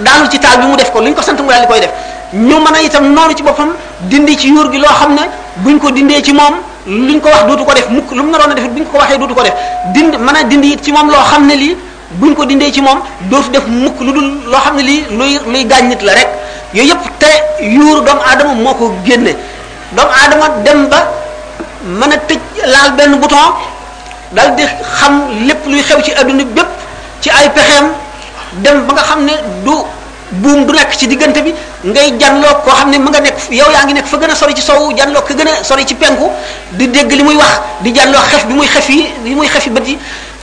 daanu 0.00 0.28
ci 0.30 0.38
taal 0.38 0.58
bi 0.60 0.66
mu 0.66 0.76
def 0.76 0.90
ko 0.92 1.00
luñ 1.00 1.14
ko 1.14 1.22
sant 1.22 1.38
mu 1.40 1.50
koy 1.68 1.80
def 1.80 1.90
ñu 2.32 2.54
mën 2.58 2.74
a 2.74 2.82
itam 2.82 3.12
noonu 3.12 3.34
ci 3.34 3.42
boppam 3.42 3.72
dindi 4.02 4.36
ci 4.36 4.48
yuur 4.48 4.70
gi 4.70 4.78
xam 4.80 5.14
ne 5.14 5.22
buñ 5.56 5.78
ko 5.78 5.90
dindee 5.90 6.22
ci 6.22 6.32
moom 6.32 6.54
luñ 6.86 7.20
ko 7.20 7.28
wax 7.28 7.44
dootu 7.46 7.64
ko 7.64 7.72
def 7.72 7.88
mukk 7.88 8.10
lu 8.12 8.22
mu 8.22 8.30
naroon 8.30 8.50
a 8.50 8.54
def 8.54 8.68
buñ 8.68 8.84
ko 8.84 8.98
waxee 8.98 9.18
dootu 9.18 9.34
ko 9.34 9.42
def 9.42 9.54
dindi 9.92 10.16
mën 10.16 10.34
a 10.36 10.42
dindi 10.44 10.70
it 10.72 10.82
ci 10.84 10.92
moom 10.92 11.08
loo 11.10 11.20
xam 11.30 11.46
ne 11.46 11.54
lii 11.56 11.76
buñ 12.20 12.34
ko 12.36 12.44
dindee 12.44 12.70
ci 12.72 12.80
moom 12.84 12.98
dootu 13.30 13.48
def 13.52 13.64
mukk 13.68 14.00
lu 14.02 14.12
dul 14.12 14.26
loo 14.50 14.60
xam 14.64 14.76
ne 14.76 14.82
lii 14.82 15.00
luy 15.18 15.38
luy 15.52 15.64
gaañ 15.64 15.88
nit 15.88 16.02
la 16.02 16.12
rek 16.14 16.28
yooyu 16.74 16.90
yëpp 16.92 17.08
te 17.18 17.28
yuuru 17.74 18.02
doomu 18.06 18.20
aadama 18.28 18.52
moo 18.54 18.74
ko 18.74 18.92
génne 19.04 19.32
doomu 19.96 20.12
aadama 20.18 20.46
dem 20.64 20.88
ba 20.88 20.98
mën 21.98 22.12
a 22.12 22.16
tëj 22.28 22.40
laal 22.72 22.90
benn 22.98 23.14
bouton 23.20 23.46
dal 24.32 24.54
di 24.56 24.64
xam 24.96 25.20
lépp 25.46 25.60
luy 25.66 25.82
xew 25.82 26.00
ci 26.04 26.12
adduna 26.12 26.44
bépp 26.44 26.68
ci 27.20 27.30
ay 27.30 27.48
pexeem 27.54 27.86
dem 28.64 28.86
ba 28.86 28.94
nga 28.94 29.02
xam 29.02 29.24
ne 29.24 29.32
du 29.64 29.74
buum 30.32 30.66
du 30.66 30.72
nekk 30.72 30.92
ci 30.98 31.06
diggante 31.08 31.40
bi 31.44 31.54
ngay 31.84 32.12
janloo 32.20 32.52
koo 32.64 32.72
xam 32.74 32.90
ne 32.90 32.98
mu 32.98 33.10
nga 33.10 33.20
nekk 33.20 33.36
yow 33.50 33.68
yaa 33.74 33.84
ngi 33.84 33.94
nekk 33.94 34.06
fa 34.06 34.16
gën 34.20 34.30
a 34.30 34.34
sori 34.34 34.54
ci 34.54 34.62
sow 34.62 34.92
janloo 34.96 35.22
ko 35.22 35.34
gën 35.38 35.48
a 35.48 35.62
sori 35.64 35.84
ci 35.86 35.94
penku 35.94 36.30
di 36.72 36.88
dégg 36.88 37.10
li 37.12 37.22
muy 37.22 37.36
wax 37.36 37.54
di 37.80 37.92
janloo 37.94 38.20
xef 38.30 38.46
bi 38.46 38.54
muy 38.54 38.66
xef 38.68 38.88
yi 38.88 39.06
li 39.24 39.34
muy 39.34 39.46
xef 39.48 39.66
yi 39.66 39.70
bët 39.72 39.86
yi 39.86 39.98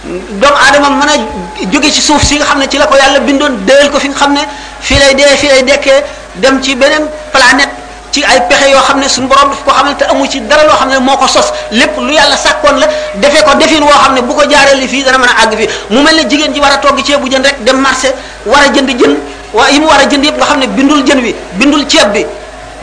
doomu 0.08 0.56
aadama 0.56 0.90
mën 0.90 1.10
a 1.10 1.72
jóge 1.72 1.92
ci 1.92 2.02
suuf 2.02 2.24
si 2.24 2.36
nga 2.38 2.46
xam 2.46 2.60
ne 2.60 2.68
ci 2.68 2.78
la 2.78 2.86
ko 2.86 2.96
yàlla 2.96 3.20
bindoon 3.20 3.66
déel 3.66 3.90
ko 3.90 4.00
fi 4.00 4.08
nga 4.10 4.16
xam 4.18 4.32
ne 4.34 4.40
fii 4.80 4.96
lay 5.00 5.14
dee 5.14 5.36
fii 5.36 5.48
lay 5.50 5.64
dekkee 5.64 6.04
dem 6.36 6.62
ci 6.62 6.74
beneen 6.76 7.04
planète 7.32 7.70
ci 8.12 8.24
ay 8.24 8.40
pexe 8.48 8.70
yoo 8.72 8.80
xam 8.80 9.00
ne 9.00 9.08
suñu 9.10 9.28
borom 9.28 9.50
daf 9.50 9.64
ko 9.64 9.72
xamal 9.72 9.96
amu 10.10 10.28
ci 10.30 10.40
dara 10.42 10.64
loo 10.64 10.74
xam 10.78 10.90
ne 10.90 11.00
moo 11.00 11.18
ko 11.18 11.28
sos 11.28 11.52
lépp 11.72 11.98
lu 12.00 12.12
yàlla 12.14 12.38
sàkkoon 12.38 12.80
la 12.80 12.88
defee 13.16 13.44
ko 13.44 13.54
defin 13.56 13.82
woo 13.84 13.90
xam 13.92 14.14
ne 14.16 14.22
bu 14.22 14.34
ko 14.34 14.46
jaaree 14.50 14.80
li 14.80 14.88
fii 14.88 15.04
dana 15.04 15.18
mën 15.18 15.32
àgg 15.44 15.58
fii 15.58 15.70
mu 15.94 16.02
mel 16.02 16.16
ne 16.16 16.30
jigéen 16.30 16.54
ji 16.54 16.60
war 16.60 16.72
a 16.72 16.78
togg 16.78 17.04
ceebu 17.04 17.28
jën 17.30 17.42
rek 17.44 17.64
dem 17.66 17.78
marché 17.82 18.14
war 18.46 18.62
a 18.64 18.70
jënd 18.74 18.88
jën 18.90 19.18
waa 19.54 19.70
yi 19.70 19.80
mu 19.80 19.86
war 19.88 20.00
a 20.00 20.06
jënd 20.10 20.24
yëpp 20.26 20.38
nga 20.38 20.46
xam 20.46 20.60
ne 20.60 20.68
bindul 20.68 21.04
jën 21.06 21.20
wi 21.22 21.36
bindul 21.56 21.86
ceeb 21.88 22.12
bi 22.14 22.26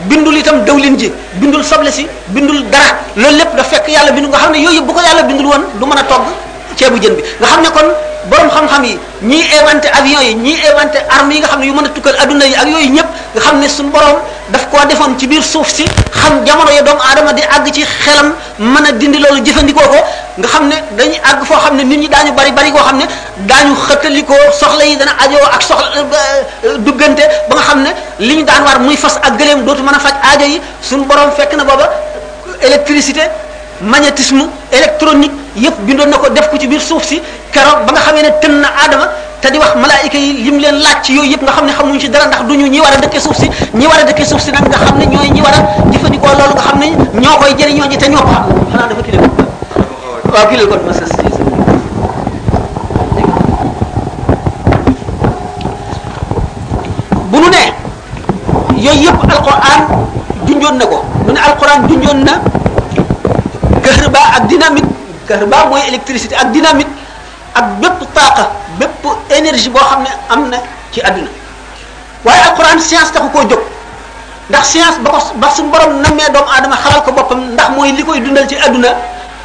bindul 0.08 0.36
itam 0.36 0.64
dawlin 0.64 0.96
ji 0.98 1.10
bindul 1.40 1.64
soble 1.64 1.90
si 1.90 2.06
bindul 2.28 2.62
dara 2.68 2.98
loolu 3.16 3.36
lépp 3.36 3.56
da 3.56 3.64
fekk 3.64 3.88
yàlla 3.88 4.10
bindu 4.12 4.28
nga 4.28 4.36
xam 4.38 4.52
ne 4.52 4.58
yooyu 4.58 4.82
bu 4.82 4.92
ko 4.92 5.00
yàlla 5.00 5.22
bindul 5.22 5.46
woon 5.46 5.64
du 5.80 5.86
mën 5.86 5.98
a 5.98 6.02
togg 6.04 6.26
ceebu 6.76 6.96
jën 7.02 7.12
bi 7.16 7.22
nga 7.40 7.46
xam 7.48 7.60
ne 7.64 7.68
kon 7.72 7.88
borom 8.30 8.48
xam-xam 8.54 8.84
yi 8.84 8.94
ñii 9.22 9.44
inventé 9.58 9.88
avion 9.98 10.20
yi 10.20 10.34
ñii 10.34 10.58
inventé 10.70 10.98
armes 11.18 11.34
yi 11.34 11.38
nga 11.40 11.48
xam 11.48 11.60
ne 11.60 11.66
yu 11.66 11.72
mën 11.72 11.84
a 11.84 11.88
tukkal 11.88 12.14
adduna 12.20 12.44
yi 12.46 12.54
ak 12.54 12.68
yooyu 12.68 12.90
ñëpp 12.92 13.08
nga 13.34 13.40
xam 13.40 13.58
ne 13.60 13.68
suñu 13.68 13.90
borom 13.90 14.18
daf 14.52 14.68
koo 14.70 14.84
defoon 14.86 15.18
ci 15.18 15.26
biir 15.26 15.42
suuf 15.42 15.68
si 15.72 15.84
xam 16.20 16.44
jamono 16.44 16.70
ya 16.70 16.82
doomu 16.82 17.00
aadama 17.00 17.32
di 17.32 17.42
àgg 17.42 17.72
ci 17.72 17.84
xelam 18.04 18.34
mën 18.58 18.86
a 18.86 18.92
dindi 18.92 19.18
loolu 19.18 19.40
jëfandikoo 19.44 19.86
ko 19.88 19.98
nga 20.38 20.46
xam 20.48 20.68
ne 20.68 20.76
dañuy 20.96 21.20
àgg 21.30 21.44
foo 21.44 21.56
xam 21.56 21.76
ne 21.76 21.82
nit 21.84 21.98
ñi 21.98 22.08
daañu 22.08 22.32
bari 22.32 22.52
bari 22.52 22.72
koo 22.72 22.84
xam 22.84 22.98
ne 22.98 23.04
daañu 23.48 23.74
xëttalikoo 23.88 24.42
soxla 24.60 24.84
yi 24.84 24.96
dana 24.96 25.12
ajoo 25.24 25.44
ak 25.52 25.62
soxla 25.62 25.90
euh, 25.96 26.06
euh, 26.64 26.76
duggante 26.78 27.24
ba 27.48 27.56
nga 27.56 27.62
xam 27.62 27.80
ne 27.82 27.90
li 28.18 28.34
ñu 28.36 28.44
daan 28.44 28.64
war 28.64 28.78
muy 28.80 28.96
fas 28.96 29.16
ak 29.22 29.36
gëléem 29.38 29.64
dootu 29.64 29.82
mën 29.82 29.94
a 29.94 29.98
faj 29.98 30.14
aajo 30.22 30.44
yi 30.46 30.60
suñu 30.82 31.04
borom 31.04 31.30
fekk 31.30 31.54
na 31.56 31.64
booba 31.64 31.88
électricité 32.60 33.22
magnétisme 33.82 34.44
électronique 34.72 35.32
yépp 35.56 35.74
bindoon 35.86 36.06
na 36.06 36.16
ko 36.16 36.28
def 36.32 36.48
ko 36.50 36.56
ci 36.58 36.66
biir 36.66 36.80
suuf 36.80 37.02
si 37.04 37.20
kero 37.52 37.78
ba 37.86 37.92
nga 37.92 38.00
xamee 38.08 38.22
ne 38.22 38.28
tën 38.40 38.52
na 38.60 38.68
aadama 38.68 39.08
te 39.40 39.50
di 39.50 39.58
wax 39.58 39.74
malaayika 39.76 40.16
yi 40.18 40.44
lim 40.44 40.58
leen 40.60 40.76
laaj 40.80 41.02
ci 41.04 41.12
yooyu 41.14 41.30
yëpp 41.32 41.42
nga 41.44 41.52
xam 41.52 41.66
ne 41.66 41.72
xamuñ 41.72 42.00
ci 42.00 42.08
dara 42.08 42.26
ndax 42.26 42.44
duñu 42.44 42.68
ñi 42.68 42.80
war 42.80 42.92
a 42.96 43.00
dëkkee 43.00 43.20
suuf 43.20 43.36
si 43.36 43.50
ñi 43.74 43.86
war 43.86 43.98
a 44.02 44.04
dëkkee 44.04 44.24
suuf 44.24 44.40
si 44.40 44.50
nag 44.50 44.66
nga 44.68 44.76
xam 44.78 44.98
ne 44.98 45.04
ñooy 45.06 45.28
ñi 45.30 45.40
war 45.42 45.52
a 45.54 45.92
jëfandikoo 45.92 46.28
loolu 46.36 46.54
nga 46.54 46.62
xam 46.62 46.78
ne 46.78 47.20
ñoo 47.20 47.36
koy 47.38 47.54
jëriñoo 47.58 47.86
ñi 47.86 47.98
te 47.98 48.08
ñoo 48.08 48.18
ko 48.22 48.28
xam 48.28 48.44
xanaa 48.72 48.88
dafa 48.88 49.02
kilé 49.02 49.18
waaw 50.32 50.48
kilé 50.48 50.62
ko 50.64 50.74
kon 50.74 50.86
masas 50.86 51.16
bu 57.30 57.38
nu 57.40 57.48
ne 57.50 58.80
yooyu 58.80 59.00
yëpp 59.00 59.20
alquran 59.30 59.86
junjoon 60.46 60.78
na 60.78 60.86
ko 60.86 61.04
mu 61.26 61.32
ne 61.32 61.38
alquran 61.40 61.88
junjoon 61.88 62.24
na 62.24 62.42
kahrba 63.86 64.20
ak 64.36 64.42
dynamite 64.50 64.90
kahrba 65.30 65.66
mooy 65.70 65.82
électricité 65.86 66.34
ak 66.34 66.50
dynamite 66.50 66.90
ak 67.54 67.78
bépp 67.80 67.98
taaqa 68.12 68.50
bépp 68.82 69.00
énergie 69.38 69.70
boo 69.70 69.78
xam 69.80 70.02
ne 70.02 70.10
am 70.28 70.50
na 70.50 70.58
ci 70.90 71.00
àdduna 71.00 71.30
waaye 72.26 72.42
alquran 72.50 72.78
science 72.82 73.12
taxu 73.14 73.30
koo 73.30 73.46
jóg 73.48 73.62
ndax 74.50 74.62
science 74.74 74.98
ba 75.04 75.10
ko 75.14 75.38
ba 75.38 75.46
suñu 75.54 75.70
borom 75.70 76.02
nammee 76.02 76.30
doomu 76.34 76.50
aadama 76.50 76.76
xalal 76.82 77.00
ko 77.06 77.12
boppam 77.12 77.52
ndax 77.54 77.68
mooy 77.78 77.92
li 77.94 78.02
koy 78.02 78.20
dundal 78.20 78.46
ci 78.48 78.56
àdduna 78.58 78.90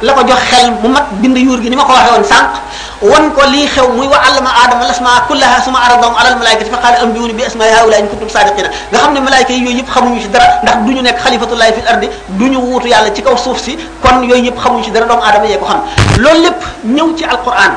la 0.02 0.12
ko 0.18 0.22
jox 0.26 0.40
xel 0.50 0.70
mu 0.82 0.88
mat 0.90 1.06
bind 1.22 1.36
yuur 1.38 1.60
gi 1.62 1.70
ni 1.70 1.76
ma 1.76 1.84
ko 1.84 1.92
waxee 1.92 2.12
woon 2.12 2.24
sànq 2.24 2.54
wan 3.02 3.30
ko 3.34 3.42
lii 3.52 3.68
muy 3.96 4.06
wa 4.08 4.18
allama 4.18 4.50
aadama 4.50 4.86
lasmaa 4.90 5.20
kullaha 5.28 5.62
suma 5.62 5.78
aradahum 5.86 6.16
alal 6.18 6.34
malaikati 6.42 6.70
fa 6.70 6.78
qaala 6.82 6.98
ambiuni 7.06 7.32
bi 7.32 7.44
asmaai 7.44 7.70
haula 7.70 7.98
in 8.00 8.08
kuntum 8.08 8.28
sadiqina 8.28 8.68
nga 8.90 9.46
yooyu 9.48 9.70
yëpp 9.78 9.90
xamuñu 9.94 10.20
ci 10.22 10.28
dara 10.28 10.58
ndax 10.64 10.76
du 10.86 10.92
ñu 10.94 11.02
nekk 11.02 11.18
xalifatullahi 11.22 11.72
fil 11.72 11.86
ardi 11.88 12.08
du 12.30 12.48
ñu 12.50 12.58
wuutu 12.58 12.88
yàlla 12.88 13.12
ci 13.14 13.22
kaw 13.22 13.36
suuf 13.36 13.58
si 13.62 13.78
kon 14.02 14.22
yooyu 14.22 14.50
xamuñu 14.60 14.82
ci 14.84 14.90
dara 14.90 15.06
doomu 15.06 15.22
aadama 15.22 15.46
yee 15.46 15.58
ko 15.58 15.66
xam 15.66 15.80
loolu 16.18 16.42
lépp 16.42 16.66
ñëw 16.84 17.14
ci 17.16 17.24
alquran 17.24 17.72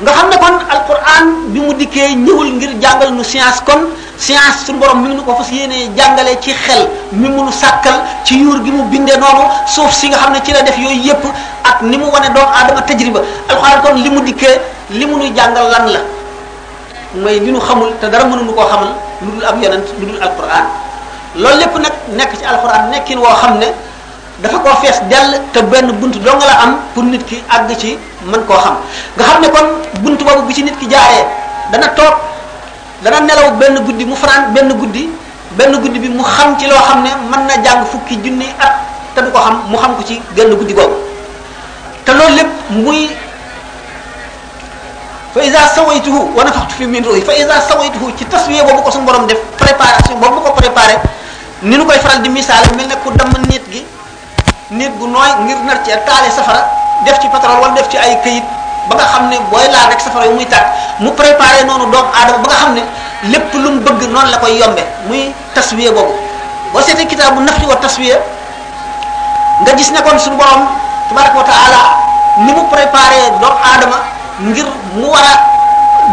nga 0.00 0.12
xam 0.12 0.28
ne 0.30 0.36
kon 0.36 0.56
alquran 0.74 1.26
bi 1.52 1.60
mu 1.60 1.72
dikkee 1.74 2.14
ñëwul 2.14 2.54
ngir 2.56 2.70
jàngal 2.80 3.12
nu 3.12 3.22
science 3.22 3.60
kon 3.66 3.82
science 4.20 4.66
suñu 4.68 4.78
borom 4.78 5.00
mi 5.00 5.08
ngi 5.08 5.16
nu 5.16 5.22
ko 5.24 5.34
fas 5.36 5.50
yéenee 5.50 5.88
jàngale 5.96 6.38
ci 6.42 6.52
xel 6.52 6.88
mi 7.12 7.28
munu 7.28 7.50
sàkkal 7.50 8.00
ci 8.24 8.36
yuur 8.38 8.62
gi 8.62 8.70
mu 8.70 8.82
bindee 8.84 9.16
noonu 9.16 9.48
suuf 9.66 9.90
si 9.92 10.08
nga 10.08 10.18
xam 10.18 10.32
ne 10.32 10.40
ci 10.44 10.52
la 10.52 10.60
def 10.62 10.76
yooyu 10.76 11.00
yépp 11.00 11.24
ak 11.64 11.80
ni 11.82 11.96
mu 11.96 12.04
wane 12.10 12.26
doomu 12.28 12.48
aadama 12.52 12.82
tajriba 12.82 13.20
alxuraan 13.48 13.82
kon 13.82 13.94
li 13.96 14.10
mu 14.10 14.20
dikkee 14.20 14.60
li 14.90 15.06
mu 15.06 15.16
nu 15.16 15.32
jàngal 15.34 15.64
lan 15.70 15.88
la 15.92 15.98
mooy 17.14 17.40
li 17.40 17.50
nu 17.50 17.58
xamul 17.60 17.96
te 17.98 18.08
dara 18.08 18.24
mënuñu 18.24 18.52
koo 18.54 18.62
xamal 18.68 18.94
lu 19.24 19.30
dul 19.32 19.44
ab 19.44 19.62
yonent 19.62 19.86
lu 19.98 20.06
dul 20.06 20.22
alxuraan 20.22 20.64
loolu 21.36 21.58
lépp 21.58 21.74
nag 21.78 21.92
nekk 22.16 22.38
ci 22.38 22.44
alxuraan 22.44 22.90
nekkin 22.90 23.18
woo 23.20 23.34
xam 23.40 23.58
ne 23.58 23.68
dafa 24.42 24.58
ko 24.58 24.68
fees 24.82 25.00
dell 25.08 25.40
te 25.52 25.60
benn 25.62 25.90
bunt 25.98 26.12
doo 26.22 26.36
nga 26.36 26.46
la 26.46 26.60
am 26.64 26.76
pour 26.94 27.04
nit 27.04 27.24
ki 27.24 27.42
àgg 27.48 27.74
ci 27.78 27.96
mën 28.26 28.44
koo 28.44 28.54
xam 28.58 28.76
nga 29.16 29.24
xam 29.24 29.40
ne 29.40 29.48
kon 29.48 29.64
bunt 30.00 30.18
boobu 30.22 30.42
bi 30.46 30.54
ci 30.54 30.62
nit 30.62 30.76
ki 30.78 30.86
jaaree 30.90 31.24
dana 31.72 31.88
toog 31.88 32.14
dana 33.02 33.20
nelaw 33.24 33.56
benn 33.58 33.80
guddi 33.86 34.04
mu 34.04 34.12
fanaan 34.14 34.52
benn 34.54 34.72
guddi 34.78 35.08
benn 35.56 35.72
guddi 35.80 35.96
bi 35.98 36.08
mu 36.12 36.20
xam 36.22 36.54
ci 36.60 36.66
loo 36.68 36.76
xam 36.80 37.00
ne 37.02 37.10
mën 37.30 37.46
na 37.48 37.56
jàng 37.64 37.84
fukki 37.88 38.20
junni 38.22 38.46
at 38.60 38.76
te 39.16 39.22
du 39.24 39.30
ko 39.32 39.38
xam 39.40 39.62
mu 39.68 39.78
xam 39.80 39.96
ko 39.96 40.02
ci 40.04 40.20
genn 40.36 40.52
guddi 40.54 40.74
googu 40.76 40.96
te 42.04 42.12
loolu 42.12 42.34
lépp 42.36 42.48
muy 42.70 43.08
fa 45.32 45.40
isa 45.42 45.64
sawaytuhu 45.74 46.32
wa 46.36 46.44
nafaxtu 46.44 46.74
fi 46.76 46.86
min 46.86 47.02
ruhi 47.02 47.22
fa 47.24 47.32
isa 47.32 47.56
sawaytuhu 47.72 48.12
ci 48.18 48.24
taswiye 48.28 48.62
boobu 48.62 48.82
ko 48.82 48.90
suñu 48.90 49.06
borom 49.08 49.26
def 49.26 49.38
préparation 49.56 50.18
boobu 50.20 50.34
mu 50.34 50.40
ko 50.44 50.50
préparé 50.52 50.98
ni 51.62 51.76
nu 51.76 51.84
koy 51.86 51.98
faral 51.98 52.20
di 52.20 52.28
misaal 52.28 52.64
mel 52.76 52.86
ne 52.86 52.94
ku 53.02 53.10
damm 53.16 53.32
nit 53.48 53.62
gi 53.70 53.82
nit 54.76 54.92
gu 54.98 55.06
nooy 55.08 55.30
ngir 55.48 55.56
nar 55.64 55.80
cee 55.86 55.96
taale 56.04 56.28
safara 56.36 56.68
def 57.06 57.18
ci 57.20 57.28
pétrole 57.28 57.60
wala 57.62 57.72
def 57.74 57.88
ci 57.88 57.96
ay 57.96 58.20
këyit 58.22 58.59
ba 58.90 58.98
nga 58.98 59.06
xam 59.12 59.30
ne 59.30 59.36
booy 59.50 59.62
laal 59.72 59.86
rek 59.90 60.00
safara 60.02 60.26
yu 60.26 60.34
muy 60.34 60.46
tàkk 60.50 60.66
mu 61.00 61.10
préparé 61.14 61.62
noonu 61.66 61.86
doomu 61.94 62.10
aadama 62.16 62.38
ba 62.42 62.48
nga 62.50 62.56
xam 62.66 62.74
ne 62.74 62.82
lépp 63.30 63.52
lu 63.54 63.70
mu 63.70 63.78
bëgg 63.86 64.02
noonu 64.12 64.26
la 64.30 64.36
koy 64.42 64.58
yombe 64.58 64.82
muy 65.08 65.30
taswiya 65.54 65.90
boobu 65.94 66.10
boo 66.74 66.80
seetee 66.82 67.06
kitaab 67.06 67.34
bu 67.34 67.40
nafyi 67.46 67.66
wa 67.70 67.76
taswiya 67.78 68.16
nga 69.62 69.72
gis 69.78 69.90
ne 69.94 70.00
kon 70.02 70.18
suñu 70.18 70.36
borom 70.36 70.62
tabaraka 71.08 71.38
wa 71.38 71.44
taala 71.46 71.80
ni 72.44 72.52
mu 72.52 72.62
préparé 72.70 73.20
doomu 73.40 73.58
aadama 73.68 73.96
ngir 74.42 74.66
mu 74.98 75.06
war 75.10 75.22
a 75.28 75.32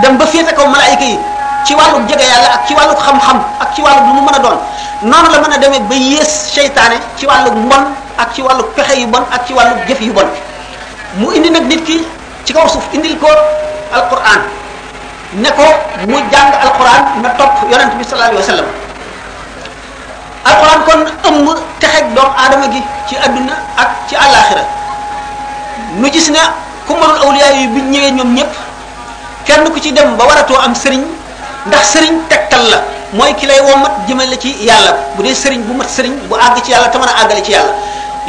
dem 0.02 0.18
ba 0.18 0.26
féete 0.28 0.54
kaw 0.54 0.68
malaayika 0.70 1.04
yi 1.06 1.20
ci 1.66 1.74
wàllu 1.74 2.04
jege 2.08 2.24
yàlla 2.30 2.54
ak 2.56 2.68
ci 2.68 2.74
wàllu 2.76 2.94
xam-xam 2.96 3.40
ak 3.60 3.74
ci 3.76 3.82
wàllu 3.82 4.02
lu 4.08 4.14
mu 4.14 4.22
mën 4.22 4.36
a 4.36 4.40
doon 4.40 4.58
noonu 5.02 5.30
la 5.32 5.38
mën 5.40 5.52
a 5.54 5.58
demee 5.58 5.80
ba 5.90 5.96
yées 5.96 6.30
seytaane 6.54 6.98
ci 7.18 7.26
wàllu 7.26 7.52
mbon 7.52 7.84
ak 8.18 8.34
ci 8.34 8.42
wàllu 8.42 8.64
pexe 8.76 9.00
yu 9.00 9.08
bon 9.08 9.24
ak 9.34 9.48
ci 9.48 9.54
wàllu 9.54 9.74
jëf 9.88 10.02
yu 10.02 10.14
bon 10.14 10.30
mu 11.18 11.32
indi 11.34 11.50
nag 11.50 11.66
nit 11.68 11.84
ki 11.84 12.06
ci 12.48 12.56
kaw 12.56 12.64
suuf 12.64 12.88
indil 12.96 13.20
ko 13.20 13.28
alquran 13.92 14.40
ne 15.44 15.52
ko 15.52 15.68
mu 16.08 16.16
jàng 16.32 16.48
alquran 16.64 17.20
na 17.20 17.36
topp 17.36 17.68
yonent 17.68 17.92
bi 18.00 18.08
sallallahu 18.08 18.40
alayhi 18.40 18.44
wa 18.48 18.52
sallam 18.56 18.70
alquran 20.48 20.80
kon 20.88 21.02
ëmb 21.28 21.48
texeg 21.84 22.08
doomu 22.16 22.32
aadama 22.40 22.72
gi 22.72 22.80
ci 23.12 23.20
àdduna 23.20 23.52
ak 23.76 23.90
ci 24.08 24.16
àllaaxira 24.16 24.64
nu 26.00 26.08
gis 26.08 26.32
ne 26.32 26.40
ku 26.88 26.96
mënul 26.96 27.20
awliyaa 27.28 27.68
bi 27.76 27.80
ñëwee 27.92 28.16
ñoom 28.16 28.32
ñëpp 28.40 28.54
kenn 29.44 29.68
ku 29.68 29.76
ci 29.84 29.92
dem 29.92 30.16
ba 30.16 30.24
waratoo 30.24 30.56
am 30.64 30.72
sëriñ 30.72 31.04
ndax 31.68 31.84
sëriñ 32.00 32.16
teg 32.32 32.48
tal 32.50 32.64
la 32.72 32.80
mooy 33.12 33.36
ki 33.36 33.44
lay 33.46 33.60
womat 33.60 34.08
jëmale 34.08 34.40
ci 34.40 34.56
yàlla 34.64 34.96
bu 35.20 35.24
dee 35.28 35.36
sëriñ 35.36 35.68
bu 35.68 35.74
mat 35.76 35.92
sëriñ 35.92 36.16
bu 36.32 36.40
àgg 36.40 36.64
ci 36.64 36.72
yàlla 36.72 36.88
te 36.96 36.96
mën 36.98 37.12
a 37.12 37.20
àggale 37.28 37.44
ci 37.44 37.52
yàlla 37.52 37.76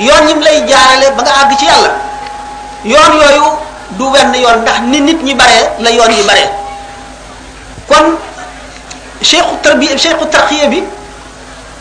yoon 0.02 0.26
yim 0.28 0.40
lay 0.42 0.66
jaarale 0.66 1.06
ba 1.14 1.22
nga 1.22 1.32
àgg 1.46 1.54
ci 1.58 1.64
yàlla 1.70 1.90
yoon 2.84 3.14
yooyu 3.22 3.46
du 3.98 4.04
wenn 4.10 4.34
yoon 4.42 4.60
ndax 4.66 4.80
ni 4.90 5.00
nit 5.00 5.20
ñi 5.24 5.34
baree 5.34 5.68
la 5.78 5.90
yoon 5.90 6.10
yi 6.12 6.22
baree 6.22 6.48
kon 7.88 8.04
cheikhu 9.22 9.56
tarbiya 9.62 9.96
cheikhu 9.98 10.24
tarxiya 10.32 10.68
bi 10.68 10.82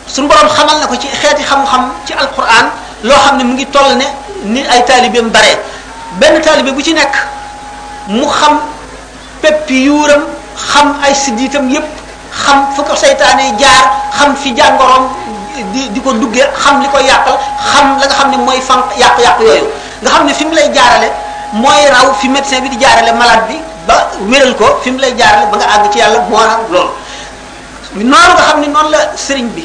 su 0.08 0.22
borom 0.22 0.48
xamal 0.48 0.78
na 0.80 0.86
ko 0.86 0.94
ci 0.96 1.08
xeeti 1.22 1.42
xam-xam 1.42 1.88
ci 2.06 2.14
alquran 2.14 2.68
loo 3.02 3.16
xam 3.24 3.36
ne 3.38 3.44
mu 3.44 3.54
ngi 3.54 3.64
toll 3.66 3.96
ne 3.96 4.04
ni 4.44 4.64
ay 4.66 4.82
taalibeem 4.86 5.28
baree 5.30 5.56
benn 6.20 6.40
taalibe 6.42 6.72
bu 6.74 6.80
ci 6.82 6.92
nekk 6.92 7.12
mu 8.06 8.26
xam 8.40 8.60
pepp 9.42 9.68
yuuram 9.70 10.24
xam 10.56 10.96
ay 11.02 11.14
siddiitam 11.14 11.68
yépp 11.72 11.84
xam 12.32 12.66
fu 12.76 12.82
ko 12.82 12.96
seytaane 12.96 13.52
jaar 13.60 13.84
xam 14.18 14.34
fi 14.44 14.52
jàngoroom 14.56 15.08
di 15.74 15.88
di 15.92 16.00
ko 16.04 16.12
duggee 16.12 16.46
xam 16.56 16.80
li 16.82 16.88
ko 16.92 16.98
yàqal 16.98 17.34
xam 17.72 17.98
la 17.98 18.06
nga 18.06 18.14
xam 18.16 18.30
ne 18.30 18.36
mooy 18.36 18.60
fan 18.68 18.78
yàqu-yàqu 18.96 19.42
yooyu 19.42 19.64
nga 20.00 20.10
xam 20.10 20.26
ne 20.26 20.32
fi 20.32 20.44
mu 20.44 20.54
lay 20.54 20.70
jaarale 20.74 21.10
mooy 21.54 21.82
raw 21.90 22.12
fi 22.20 22.28
médecin 22.28 22.60
bi 22.60 22.68
di 22.68 22.76
jaarale 22.76 23.12
malade 23.16 23.48
bi 23.48 23.60
ba 23.88 24.10
wéral 24.28 24.52
ko 24.58 24.80
fi 24.84 24.90
mu 24.92 24.98
lay 25.00 25.16
jaarale 25.16 25.48
ba 25.50 25.56
nga 25.56 25.66
àgg 25.78 25.92
ci 25.92 25.98
yàlla 25.98 26.20
moo 26.28 26.36
raw 26.44 26.60
loolu 26.70 26.92
noonu 27.96 28.32
nga 28.36 28.44
xam 28.44 28.60
ne 28.60 28.66
noonu 28.68 28.90
la 28.92 28.98
sëriñ 29.16 29.48
bi 29.56 29.64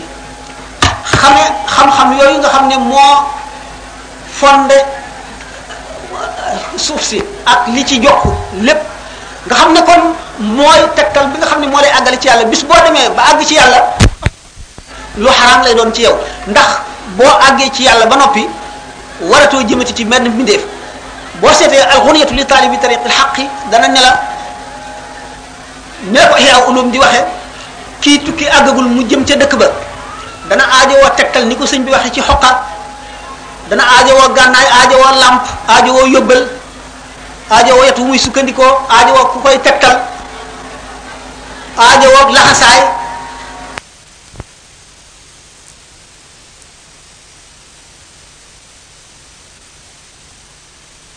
xamee 1.19 1.47
xam-xam 1.67 2.15
yooyu 2.19 2.37
nga 2.39 2.49
xam 2.49 2.67
ne 2.67 2.75
moo 2.77 3.27
fondé 4.31 4.79
suuf 6.77 7.01
si 7.03 7.19
ak 7.45 7.67
li 7.67 7.85
ci 7.85 7.99
jokk 8.01 8.23
lépp 8.63 8.81
nga 9.47 9.55
xam 9.55 9.73
ne 9.73 9.81
kon 9.83 10.03
mooy 10.39 10.79
tegtal 10.95 11.27
bi 11.27 11.37
nga 11.39 11.47
xam 11.47 11.59
ne 11.59 11.67
moo 11.67 11.81
lay 11.81 11.91
àggale 11.91 12.17
ci 12.19 12.27
yàlla 12.27 12.45
bis 12.45 12.63
boo 12.63 12.79
demee 12.85 13.09
ba 13.09 13.21
àgg 13.33 13.43
ci 13.45 13.55
yàlla 13.55 13.91
lu 15.17 15.27
xaraam 15.29 15.63
lay 15.63 15.75
doon 15.75 15.91
ci 15.93 16.01
yow 16.03 16.15
ndax 16.47 16.69
boo 17.17 17.27
àggee 17.49 17.69
ci 17.73 17.83
yàlla 17.83 18.05
ba 18.05 18.15
noppi 18.15 18.47
waratoo 19.21 19.63
jëmati 19.67 19.93
ci 19.93 20.05
menn 20.05 20.27
mbindeef 20.29 20.63
boo 21.43 21.53
seetee 21.59 21.83
alxuniyatu 21.93 22.33
li 22.39 22.45
taalibi 22.51 22.77
tariqi 22.79 23.09
xaqi 23.19 23.43
dana 23.71 23.87
ne 23.87 23.99
la 24.05 24.13
ne 26.15 26.19
ko 26.29 26.71
ulum 26.71 26.87
di 26.91 26.99
waxe 27.03 27.21
kii 28.01 28.17
tukki 28.25 28.47
àggagul 28.49 28.87
mu 28.95 29.03
jëm 29.11 29.25
ca 29.27 29.35
dëkk 29.35 29.53
ba 29.59 29.67
dana 30.49 30.63
aajowoo 30.75 31.09
tegtal 31.19 31.43
ni 31.45 31.55
ko 31.55 31.65
sëñ 31.67 31.83
bi 31.83 31.91
waxe 31.91 32.09
ci 32.15 32.21
xoqaat 32.21 32.55
dana 33.69 33.83
aajowoo 33.83 34.29
gànnaay 34.37 34.67
aajowoo 34.77 35.13
làmp 35.23 35.41
aajowoo 35.67 36.07
yóbbal 36.15 36.41
aajowoo 37.51 37.83
yetu 37.87 38.01
muy 38.07 38.19
sukkandikoo 38.25 38.73
aajowoo 38.95 39.25
ku 39.33 39.39
koy 39.43 39.57
tegtal 39.59 39.99
aajowoo 41.77 43.02